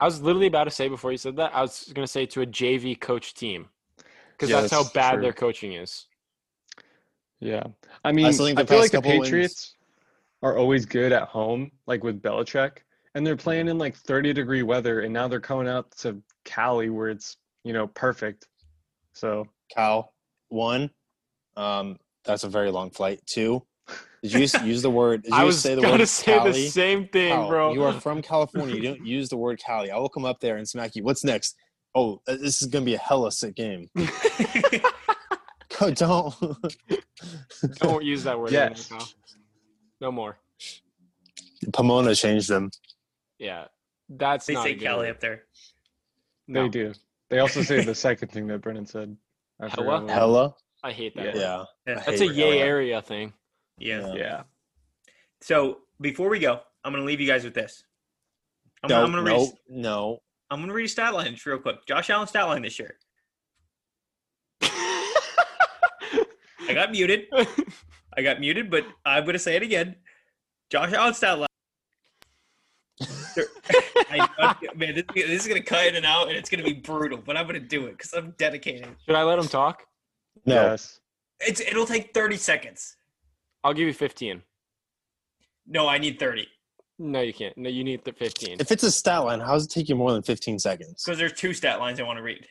I 0.00 0.04
was 0.04 0.20
literally 0.20 0.46
about 0.46 0.64
to 0.64 0.70
say 0.70 0.88
before 0.88 1.10
you 1.12 1.18
said 1.18 1.36
that. 1.36 1.54
I 1.54 1.60
was 1.62 1.90
gonna 1.94 2.06
say 2.06 2.26
to 2.26 2.42
a 2.42 2.46
JV 2.46 2.98
coach 3.00 3.34
team 3.34 3.68
because 4.32 4.50
Yeah, 4.50 4.60
that's 4.60 4.72
how 4.72 4.84
bad 4.94 5.14
true. 5.14 5.22
their 5.22 5.32
coaching 5.32 5.72
is. 5.72 6.06
yeah. 7.40 7.64
I 8.04 8.12
mean, 8.12 8.26
I, 8.26 8.30
still 8.30 8.46
think 8.46 8.58
the 8.58 8.66
feel 8.66 8.78
like 8.80 8.90
the 8.90 8.98
couple 8.98 9.10
wins- 9.12 9.24
Patriots 9.24 9.74
are 10.42 10.56
always 10.56 10.86
good 10.86 11.12
at 11.12 11.24
home, 11.28 11.70
like 11.86 12.04
with 12.04 12.22
Belichick, 12.22 12.78
and 13.14 13.26
they're 13.26 13.36
playing 13.36 13.68
in 13.68 13.78
like 13.78 13.96
30 13.96 14.32
degree 14.32 14.62
weather, 14.62 15.00
and 15.00 15.12
now 15.12 15.26
they're 15.28 15.40
coming 15.40 15.68
out 15.68 15.90
to 15.98 16.20
Cali 16.44 16.90
where 16.90 17.08
it's 17.08 17.36
you 17.64 17.72
know 17.72 17.86
perfect. 17.88 18.46
So 19.14 19.46
Cal. 19.74 20.12
One, 20.48 20.90
um, 21.56 21.98
that's 22.24 22.44
a 22.44 22.48
very 22.48 22.70
long 22.70 22.90
flight. 22.90 23.20
Two, 23.26 23.64
did 24.22 24.32
you 24.32 24.40
use, 24.40 24.54
use 24.64 24.82
the 24.82 24.90
word? 24.90 25.22
Did 25.22 25.30
you 25.32 25.36
I 25.36 25.44
was 25.44 25.60
say 25.60 25.74
the 25.74 25.82
gonna 25.82 25.98
word 25.98 26.08
say 26.08 26.34
Cali? 26.36 26.52
the 26.52 26.68
same 26.68 27.08
thing, 27.08 27.32
Cal, 27.32 27.48
bro. 27.48 27.72
You 27.72 27.84
are 27.84 27.92
from 28.00 28.22
California. 28.22 28.74
You 28.74 28.82
don't 28.82 29.06
use 29.06 29.28
the 29.28 29.36
word 29.36 29.58
Cali. 29.58 29.90
I 29.90 29.96
will 29.98 30.08
come 30.08 30.24
up 30.24 30.40
there 30.40 30.56
and 30.56 30.68
smack 30.68 30.96
you. 30.96 31.04
What's 31.04 31.24
next? 31.24 31.56
Oh, 31.94 32.20
uh, 32.28 32.36
this 32.36 32.62
is 32.62 32.68
gonna 32.68 32.84
be 32.84 32.94
a 32.94 32.98
hella 32.98 33.32
sick 33.32 33.54
game. 33.54 33.88
Go, 35.78 35.90
don't. 35.94 36.34
Don't 37.76 38.04
use 38.04 38.24
that 38.24 38.38
word. 38.38 38.52
Yes. 38.52 38.90
anymore, 38.90 39.06
No 40.00 40.12
more. 40.12 40.38
Pomona 41.72 42.14
changed 42.14 42.48
them. 42.48 42.70
Yeah, 43.38 43.64
that's 44.08 44.46
they 44.46 44.54
not 44.54 44.64
say 44.64 44.72
a 44.72 44.78
Cali 44.78 45.06
word. 45.06 45.10
up 45.10 45.20
there. 45.20 45.42
No, 46.46 46.64
they 46.64 46.68
do. 46.68 46.92
They 47.30 47.40
also 47.40 47.62
say 47.62 47.84
the 47.84 47.94
second 47.94 48.28
thing 48.28 48.46
that 48.46 48.60
Brennan 48.60 48.86
said. 48.86 49.16
I 49.60 49.64
Hella? 49.68 49.74
forgot 49.74 50.02
what 50.02 50.10
it 50.10 50.14
Hella. 50.14 50.54
I 50.84 50.92
hate 50.92 51.16
that. 51.16 51.34
Yeah. 51.36 51.58
word. 51.58 51.66
Yeah. 51.86 51.94
Yeah. 51.94 52.02
That's 52.06 52.20
a 52.20 52.26
yay 52.26 52.58
hella. 52.58 52.64
area 52.64 53.02
thing. 53.02 53.32
Yeah. 53.78 54.08
Yeah. 54.08 54.14
Yeah. 54.14 54.42
So 55.40 55.78
before 56.00 56.28
we 56.28 56.38
go, 56.38 56.60
I'm 56.84 56.92
going 56.92 57.02
to 57.02 57.06
leave 57.06 57.20
you 57.20 57.26
guys 57.26 57.44
with 57.44 57.54
this. 57.54 57.82
I'm, 58.82 58.88
gonna- 58.88 59.00
No, 59.00 59.06
I'm 59.06 59.12
going 59.12 59.24
to 59.24 59.30
read. 59.32 59.50
no, 59.68 59.82
no. 60.10 60.18
I'm 60.50 60.58
going 60.60 60.68
to 60.68 60.74
read 60.74 60.86
a 60.86 60.88
stat 60.88 61.14
line 61.14 61.32
just 61.32 61.46
real 61.46 61.58
quick. 61.58 61.84
Josh 61.86 62.10
Allen 62.10 62.26
stat 62.28 62.46
line 62.46 62.62
this 62.62 62.78
year. 62.78 62.96
I 64.62 66.74
got 66.74 66.90
muted. 66.90 67.26
I 68.16 68.22
got 68.22 68.40
muted, 68.40 68.70
but 68.70 68.84
I'm 69.04 69.24
going 69.24 69.34
to 69.34 69.38
say 69.38 69.56
it 69.56 69.62
again. 69.62 69.96
Josh 70.70 70.92
Allen 70.92 71.14
stat 71.14 71.38
line. 71.38 71.47
I, 74.10 74.54
man, 74.76 74.94
this, 74.94 75.04
this 75.14 75.42
is 75.42 75.48
going 75.48 75.60
to 75.60 75.66
cut 75.66 75.86
in 75.86 75.96
and 75.96 76.06
out, 76.06 76.28
and 76.28 76.36
it's 76.36 76.48
going 76.50 76.64
to 76.64 76.68
be 76.68 76.80
brutal, 76.80 77.18
but 77.18 77.36
I'm 77.36 77.46
going 77.46 77.60
to 77.60 77.66
do 77.66 77.86
it 77.86 77.92
because 77.92 78.12
I'm 78.12 78.34
dedicated. 78.38 78.88
Should 79.06 79.14
I 79.14 79.22
let 79.22 79.38
him 79.38 79.48
talk? 79.48 79.84
No. 80.46 80.54
Yes. 80.54 81.00
It's 81.40 81.60
it'll 81.60 81.86
take 81.86 82.12
30 82.14 82.36
seconds. 82.36 82.96
I'll 83.64 83.74
give 83.74 83.86
you 83.86 83.92
15. 83.94 84.42
No, 85.66 85.86
I 85.86 85.98
need 85.98 86.18
30 86.18 86.46
No, 86.98 87.20
you 87.20 87.32
can't. 87.34 87.56
No, 87.56 87.68
you 87.68 87.84
need 87.84 88.04
the 88.04 88.12
15. 88.12 88.56
If 88.58 88.72
it's 88.72 88.82
a 88.82 88.90
stat 88.90 89.24
line, 89.24 89.40
how 89.40 89.52
does 89.52 89.66
it 89.66 89.70
take 89.70 89.88
you 89.88 89.94
more 89.94 90.12
than 90.12 90.22
15 90.22 90.58
seconds? 90.58 91.02
because 91.04 91.18
there's 91.18 91.34
two 91.34 91.52
stat 91.52 91.78
lines 91.78 92.00
I 92.00 92.04
want 92.04 92.16
to 92.18 92.22
read. 92.22 92.46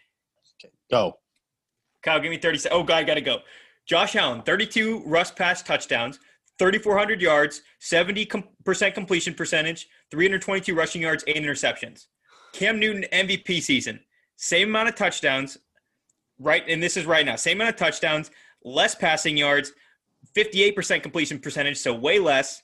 Okay, 0.64 0.72
Go. 0.92 1.18
Kyle, 2.04 2.20
give 2.20 2.30
me 2.30 2.38
30 2.38 2.58
seconds. 2.60 2.80
Oh, 2.80 2.84
God, 2.84 2.98
I 2.98 3.04
got 3.04 3.16
to 3.16 3.22
go. 3.22 3.40
Josh 3.86 4.16
Allen, 4.16 4.42
32 4.44 5.04
rush 5.06 5.34
pass 5.34 5.64
touchdowns, 5.64 6.20
3,400 6.60 7.22
yards, 7.22 7.62
70% 7.82 8.94
completion 8.94 9.34
percentage, 9.34 9.88
322 10.12 10.76
rushing 10.76 11.02
yards, 11.02 11.24
eight 11.28 11.38
interceptions. 11.38 12.08
Cam 12.54 12.80
Newton 12.80 13.06
MVP 13.14 13.62
season, 13.62 14.00
same 14.38 14.70
amount 14.70 14.90
of 14.90 14.96
touchdowns, 14.96 15.58
right? 16.40 16.64
And 16.68 16.82
this 16.82 16.98
is 16.98 17.06
right 17.06 17.26
now, 17.26 17.36
same 17.36 17.58
amount 17.58 17.70
of 17.72 17.76
touchdowns, 17.76 18.32
less 18.64 18.96
passing 18.96 19.38
yards, 19.38 19.74
58% 20.36 21.04
completion 21.04 21.40
percentage, 21.40 21.78
so 21.78 21.94
way 21.94 22.20
less, 22.20 22.64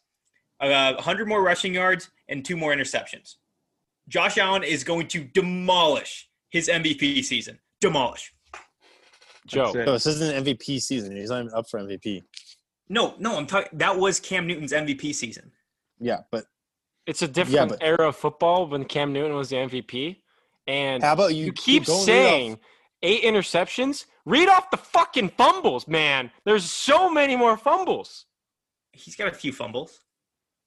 uh, 0.60 0.94
100 0.94 1.28
more 1.28 1.44
rushing 1.44 1.74
yards, 1.74 2.10
and 2.30 2.44
two 2.44 2.58
more 2.58 2.74
interceptions. 2.74 3.36
Josh 4.08 4.38
Allen 4.38 4.64
is 4.64 4.84
going 4.84 5.08
to 5.10 5.24
demolish 5.24 6.30
his 6.50 6.68
MVP 6.68 7.24
season. 7.24 7.60
Demolish. 7.80 8.34
Joe, 9.46 9.72
No, 9.74 9.94
this 9.94 10.06
isn't 10.06 10.36
an 10.36 10.44
MVP 10.44 10.82
season. 10.82 11.16
He's 11.16 11.30
not 11.30 11.42
even 11.42 11.54
up 11.54 11.70
for 11.70 11.80
MVP. 11.80 12.22
No, 12.90 13.16
no, 13.20 13.38
I'm 13.38 13.46
talking. 13.48 13.70
That 13.78 13.98
was 13.98 14.20
Cam 14.20 14.46
Newton's 14.48 14.72
MVP 14.74 15.14
season. 15.16 15.52
Yeah, 16.00 16.22
but 16.32 16.46
it's 17.08 17.22
a 17.22 17.28
different 17.28 17.70
but- 17.70 17.84
era 17.84 18.10
of 18.10 18.16
football 18.16 18.68
when 18.68 18.86
Cam 18.86 19.14
Newton 19.14 19.36
was 19.36 19.50
the 19.50 19.58
MVP. 19.58 20.18
And 20.68 21.04
how 21.04 21.14
about 21.14 21.36
you? 21.36 21.46
you 21.46 21.52
keep 21.54 21.86
don't 21.86 21.96
read 21.96 22.00
off- 22.00 22.06
saying 22.06 22.60
eight 23.02 23.24
interceptions. 23.24 24.06
Read 24.26 24.48
off 24.48 24.70
the 24.72 24.78
fucking 24.78 25.30
fumbles, 25.38 25.88
man. 25.88 26.32
There's 26.46 26.64
so 26.70 27.10
many 27.10 27.36
more 27.36 27.58
fumbles. 27.58 28.26
He's 28.94 29.16
got 29.18 29.28
a 29.28 29.34
few 29.34 29.52
fumbles. 29.52 30.00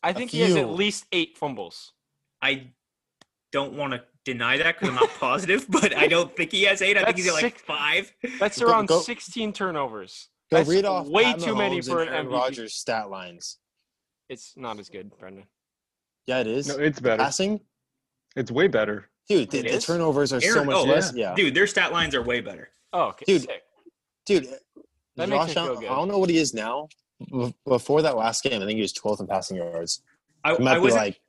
I 0.02 0.12
think 0.12 0.30
he 0.30 0.40
has 0.40 0.54
at 0.56 0.68
least 0.68 1.06
eight 1.12 1.38
fumbles. 1.38 1.92
I 2.42 2.72
don't 3.52 3.72
want 3.72 3.94
to 3.94 4.02
deny 4.26 4.58
that 4.58 4.74
because 4.74 4.90
I'm 4.90 4.96
not 4.96 5.08
positive, 5.18 5.64
but 5.70 5.96
I 5.96 6.06
don't 6.06 6.34
think 6.36 6.52
he 6.52 6.64
has 6.64 6.82
eight. 6.82 6.96
I 6.98 7.04
think 7.04 7.16
That's 7.16 7.18
he's 7.20 7.28
at 7.28 7.32
like 7.34 7.42
six- 7.42 7.62
five. 7.62 8.12
That's 8.38 8.58
Go- 8.60 8.66
around 8.70 8.88
go- 8.88 9.00
16 9.00 9.52
turnovers. 9.54 10.28
Go 10.50 10.58
That's 10.58 10.68
read 10.68 10.84
off 10.84 11.06
way 11.08 11.24
Pat 11.24 11.40
too 11.40 11.56
many 11.56 11.78
Mahomes 11.80 11.88
for 11.88 12.00
and 12.00 12.08
an 12.10 12.14
Aaron 12.14 12.26
MVP. 12.28 12.32
Rodgers 12.32 12.74
stat 12.74 13.10
lines. 13.10 13.58
It's 14.28 14.54
not 14.56 14.78
as 14.78 14.88
good, 14.88 15.10
Brendan. 15.18 15.44
Yeah, 16.26 16.40
it 16.40 16.46
is. 16.46 16.68
No, 16.68 16.76
it's 16.76 17.00
better. 17.00 17.22
Passing, 17.22 17.60
It's 18.36 18.50
way 18.50 18.66
better. 18.68 19.08
dude. 19.28 19.50
The, 19.50 19.58
It 19.58 19.62
the 19.62 19.68
is? 19.74 19.84
turnovers 19.84 20.32
are 20.32 20.40
so 20.40 20.48
Aaron- 20.56 20.66
much 20.66 20.76
oh, 20.76 20.84
less. 20.84 21.12
Yeah, 21.14 21.34
Dude, 21.34 21.54
their 21.54 21.66
stat 21.66 21.92
lines 21.92 22.14
are 22.14 22.22
way 22.22 22.40
better. 22.40 22.68
Oh, 22.92 23.08
okay. 23.08 23.24
Dude, 23.26 23.42
sick. 23.42 23.62
dude. 24.24 24.44
That 25.16 25.28
makes 25.28 25.30
me 25.30 25.36
Josh 25.36 25.54
feel 25.54 25.62
Allen, 25.64 25.80
good. 25.80 25.88
I 25.88 25.94
don't 25.96 26.08
know 26.08 26.18
what 26.18 26.30
he 26.30 26.36
is 26.38 26.52
now. 26.54 26.88
Be- 27.30 27.54
Before 27.64 28.02
that 28.02 28.16
last 28.16 28.42
game, 28.42 28.60
I 28.62 28.66
think 28.66 28.76
he 28.76 28.82
was 28.82 28.92
12th 28.92 29.20
in 29.20 29.26
passing 29.26 29.56
yards. 29.56 30.02
I, 30.44 30.52
It 30.54 30.60
might 30.60 30.72
I 30.72 30.74
be 30.74 30.80
wasn't. 30.82 31.02
like 31.02 31.20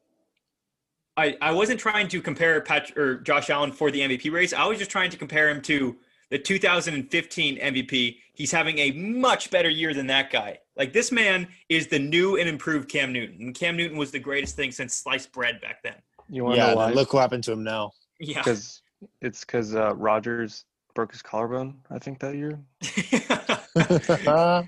I, 1.15 1.35
I 1.41 1.51
wasn't 1.51 1.79
trying 1.79 2.07
to 2.09 2.21
compare 2.21 2.61
Pat 2.61 2.95
or 2.95 3.15
Josh 3.17 3.49
Allen 3.49 3.71
for 3.71 3.89
the 3.89 4.01
MVP 4.01 4.31
race. 4.31 4.53
I 4.53 4.65
was 4.67 4.77
just 4.77 4.91
trying 4.91 5.09
to 5.09 5.17
compare 5.17 5.49
him 5.49 5.61
to 5.63 5.95
the 6.29 6.39
2015 6.39 7.59
MVP. 7.59 8.17
He's 8.33 8.51
having 8.51 8.77
a 8.79 8.91
much 8.91 9.49
better 9.49 9.69
year 9.69 9.93
than 9.93 10.07
that 10.07 10.31
guy. 10.31 10.59
Like 10.75 10.93
this 10.93 11.11
man 11.11 11.47
is 11.69 11.87
the 11.87 11.99
new 11.99 12.37
and 12.37 12.47
improved 12.47 12.89
Cam 12.89 13.11
Newton. 13.11 13.37
And 13.39 13.55
Cam 13.55 13.75
Newton 13.75 13.97
was 13.97 14.11
the 14.11 14.19
greatest 14.19 14.55
thing 14.55 14.71
since 14.71 14.93
sliced 14.95 15.31
bread 15.31 15.59
back 15.61 15.81
then. 15.83 15.95
You 16.29 16.43
want 16.43 16.55
to 16.57 16.67
know 16.67 16.75
why? 16.75 16.91
Look 16.91 17.13
what 17.13 17.21
happened 17.21 17.43
to 17.45 17.51
him 17.53 17.63
now. 17.63 17.91
Yeah. 18.19 18.39
Because 18.39 18.81
it's 19.21 19.41
because 19.41 19.75
uh, 19.75 19.95
Rodgers 19.95 20.65
broke 20.93 21.11
his 21.11 21.21
collarbone. 21.21 21.79
I 21.89 21.99
think 21.99 22.19
that 22.19 22.35
year. 22.35 22.59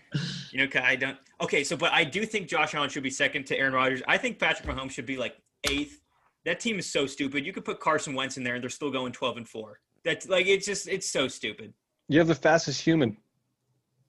You 0.51 0.57
know, 0.60 0.68
'cause 0.68 0.82
I 0.84 0.95
don't. 0.95 1.18
Okay, 1.41 1.64
so 1.64 1.76
but 1.78 1.91
I 1.93 2.03
do 2.03 2.26
think 2.26 2.47
Josh 2.47 2.74
Allen 2.76 2.89
should 2.89 3.03
be 3.03 3.10
second 3.10 3.45
to 3.47 3.57
Aaron 3.57 3.74
Rodgers. 3.74 4.01
I 4.07 4.18
think 4.18 4.39
Patrick 4.39 4.68
Mahomes 4.68 4.91
should 4.91 5.05
be 5.05 5.18
like 5.18 5.36
eighth. 5.64 6.01
That 6.45 6.60
team 6.60 6.80
is 6.80 6.86
so 6.91 7.05
stupid. 7.05 7.45
You 7.45 7.53
could 7.53 7.66
put 7.66 7.80
Carson 7.80 8.14
Wentz 8.14 8.38
in 8.38 8.43
there, 8.43 8.55
and 8.55 8.64
they're 8.64 8.70
still 8.70 8.91
going 8.91 9.12
twelve 9.12 9.38
and 9.38 9.47
four. 9.47 9.80
That's 10.06 10.28
like 10.28 10.47
it's 10.47 10.66
just 10.66 10.88
it's 10.88 11.10
so 11.10 11.28
stupid. 11.28 11.74
You 12.08 12.20
have 12.20 12.28
the 12.28 12.36
fastest 12.36 12.82
human, 12.82 13.18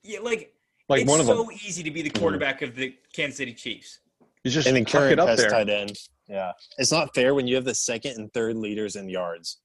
Yeah, 0.02 0.20
like 0.20 0.54
like 0.88 1.02
it's 1.02 1.10
one 1.10 1.20
of 1.20 1.26
so 1.26 1.42
them. 1.44 1.52
easy 1.52 1.82
to 1.82 1.90
be 1.90 2.02
the 2.02 2.10
quarterback 2.10 2.62
of 2.62 2.74
the 2.74 2.94
Kansas 3.12 3.36
City 3.38 3.52
Chiefs. 3.54 4.00
You 4.44 4.50
just 4.50 4.66
and 4.66 4.76
then 4.76 4.84
tuck 4.84 5.00
current 5.02 5.12
it 5.14 5.18
up 5.18 5.26
best 5.26 5.42
there. 5.42 5.50
tight 5.50 5.68
end. 5.68 5.96
Yeah, 6.28 6.52
it's 6.78 6.92
not 6.92 7.14
fair 7.14 7.34
when 7.34 7.46
you 7.46 7.56
have 7.56 7.64
the 7.64 7.74
second 7.74 8.12
and 8.18 8.32
third 8.32 8.56
leaders 8.56 8.96
in 8.96 9.08
yards. 9.08 9.58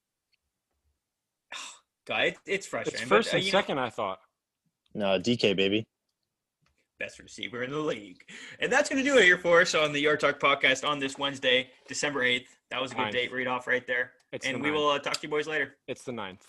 God, 2.05 2.23
it, 2.25 2.37
it's 2.45 2.67
frustrating. 2.67 3.01
It's 3.01 3.09
first 3.09 3.29
but, 3.29 3.35
uh, 3.35 3.37
and 3.37 3.45
you 3.45 3.51
know, 3.51 3.59
second, 3.59 3.79
I 3.79 3.89
thought. 3.89 4.19
No, 4.93 5.19
DK 5.19 5.55
baby. 5.55 5.85
best 6.99 7.19
receiver 7.19 7.63
in 7.63 7.71
the 7.71 7.77
league. 7.79 8.21
And 8.59 8.71
that's 8.71 8.89
going 8.89 9.03
to 9.03 9.09
do 9.09 9.17
it 9.17 9.23
here 9.25 9.37
for 9.37 9.61
us 9.61 9.75
on 9.75 9.91
the 9.91 9.99
Yard 9.99 10.19
Talk 10.21 10.39
podcast 10.39 10.87
on 10.87 10.99
this 10.99 11.17
Wednesday, 11.17 11.69
December 11.87 12.23
8th. 12.23 12.45
That 12.71 12.81
was 12.81 12.91
a 12.91 12.95
good 12.95 13.01
Ninth. 13.03 13.13
date 13.13 13.31
read 13.33 13.47
off 13.47 13.67
right 13.67 13.85
there. 13.85 14.11
It's 14.35 14.45
and 14.45 14.61
we 14.61 14.69
ninth. 14.69 14.75
will 14.81 14.89
uh, 14.89 14.99
talk 14.99 15.13
to 15.13 15.19
you 15.23 15.29
boys 15.29 15.47
later. 15.47 15.77
It's 15.87 16.03
the 16.03 16.11
ninth. 16.11 16.45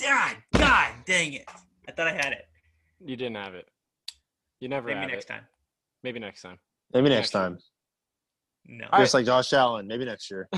God, 0.00 0.36
God 0.56 0.92
dang 1.06 1.32
it. 1.34 1.44
I 1.88 1.92
thought 1.92 2.08
I 2.08 2.12
had 2.12 2.32
it. 2.32 2.46
You 3.04 3.16
didn't 3.16 3.36
have 3.36 3.54
it. 3.54 3.68
You 4.60 4.68
never 4.68 4.88
Maybe 4.88 5.00
have 5.00 5.10
next 5.10 5.24
it. 5.24 5.28
time. 5.28 5.42
Maybe 6.02 6.18
next 6.20 6.42
time. 6.42 6.58
Maybe 6.92 7.08
next 7.08 7.34
Actually- 7.34 7.56
time. 7.56 7.58
No. 8.66 8.86
All 8.92 9.00
Just 9.00 9.12
like 9.14 9.26
Josh 9.26 9.52
Allen. 9.52 9.86
Maybe 9.86 10.04
next 10.06 10.30
year. 10.30 10.48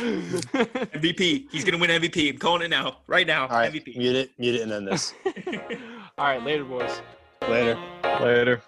MVP. 0.00 1.46
He's 1.50 1.64
going 1.64 1.72
to 1.72 1.78
win 1.78 1.88
MVP. 2.02 2.30
I'm 2.30 2.38
calling 2.38 2.62
it 2.62 2.68
now. 2.68 2.98
Right 3.06 3.26
now. 3.26 3.42
All 3.44 3.48
right, 3.56 3.72
MVP. 3.72 3.96
mute 3.96 4.14
it, 4.16 4.30
mute 4.38 4.56
it, 4.56 4.60
and 4.62 4.70
then 4.70 4.84
this. 4.84 5.14
All 6.18 6.26
right, 6.26 6.42
later, 6.44 6.64
boys. 6.64 7.00
Later. 7.48 7.78
Later. 8.20 8.60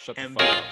Shut 0.00 0.14
the 0.16 0.22
M- 0.22 0.34
fuck 0.34 0.48
up. 0.48 0.64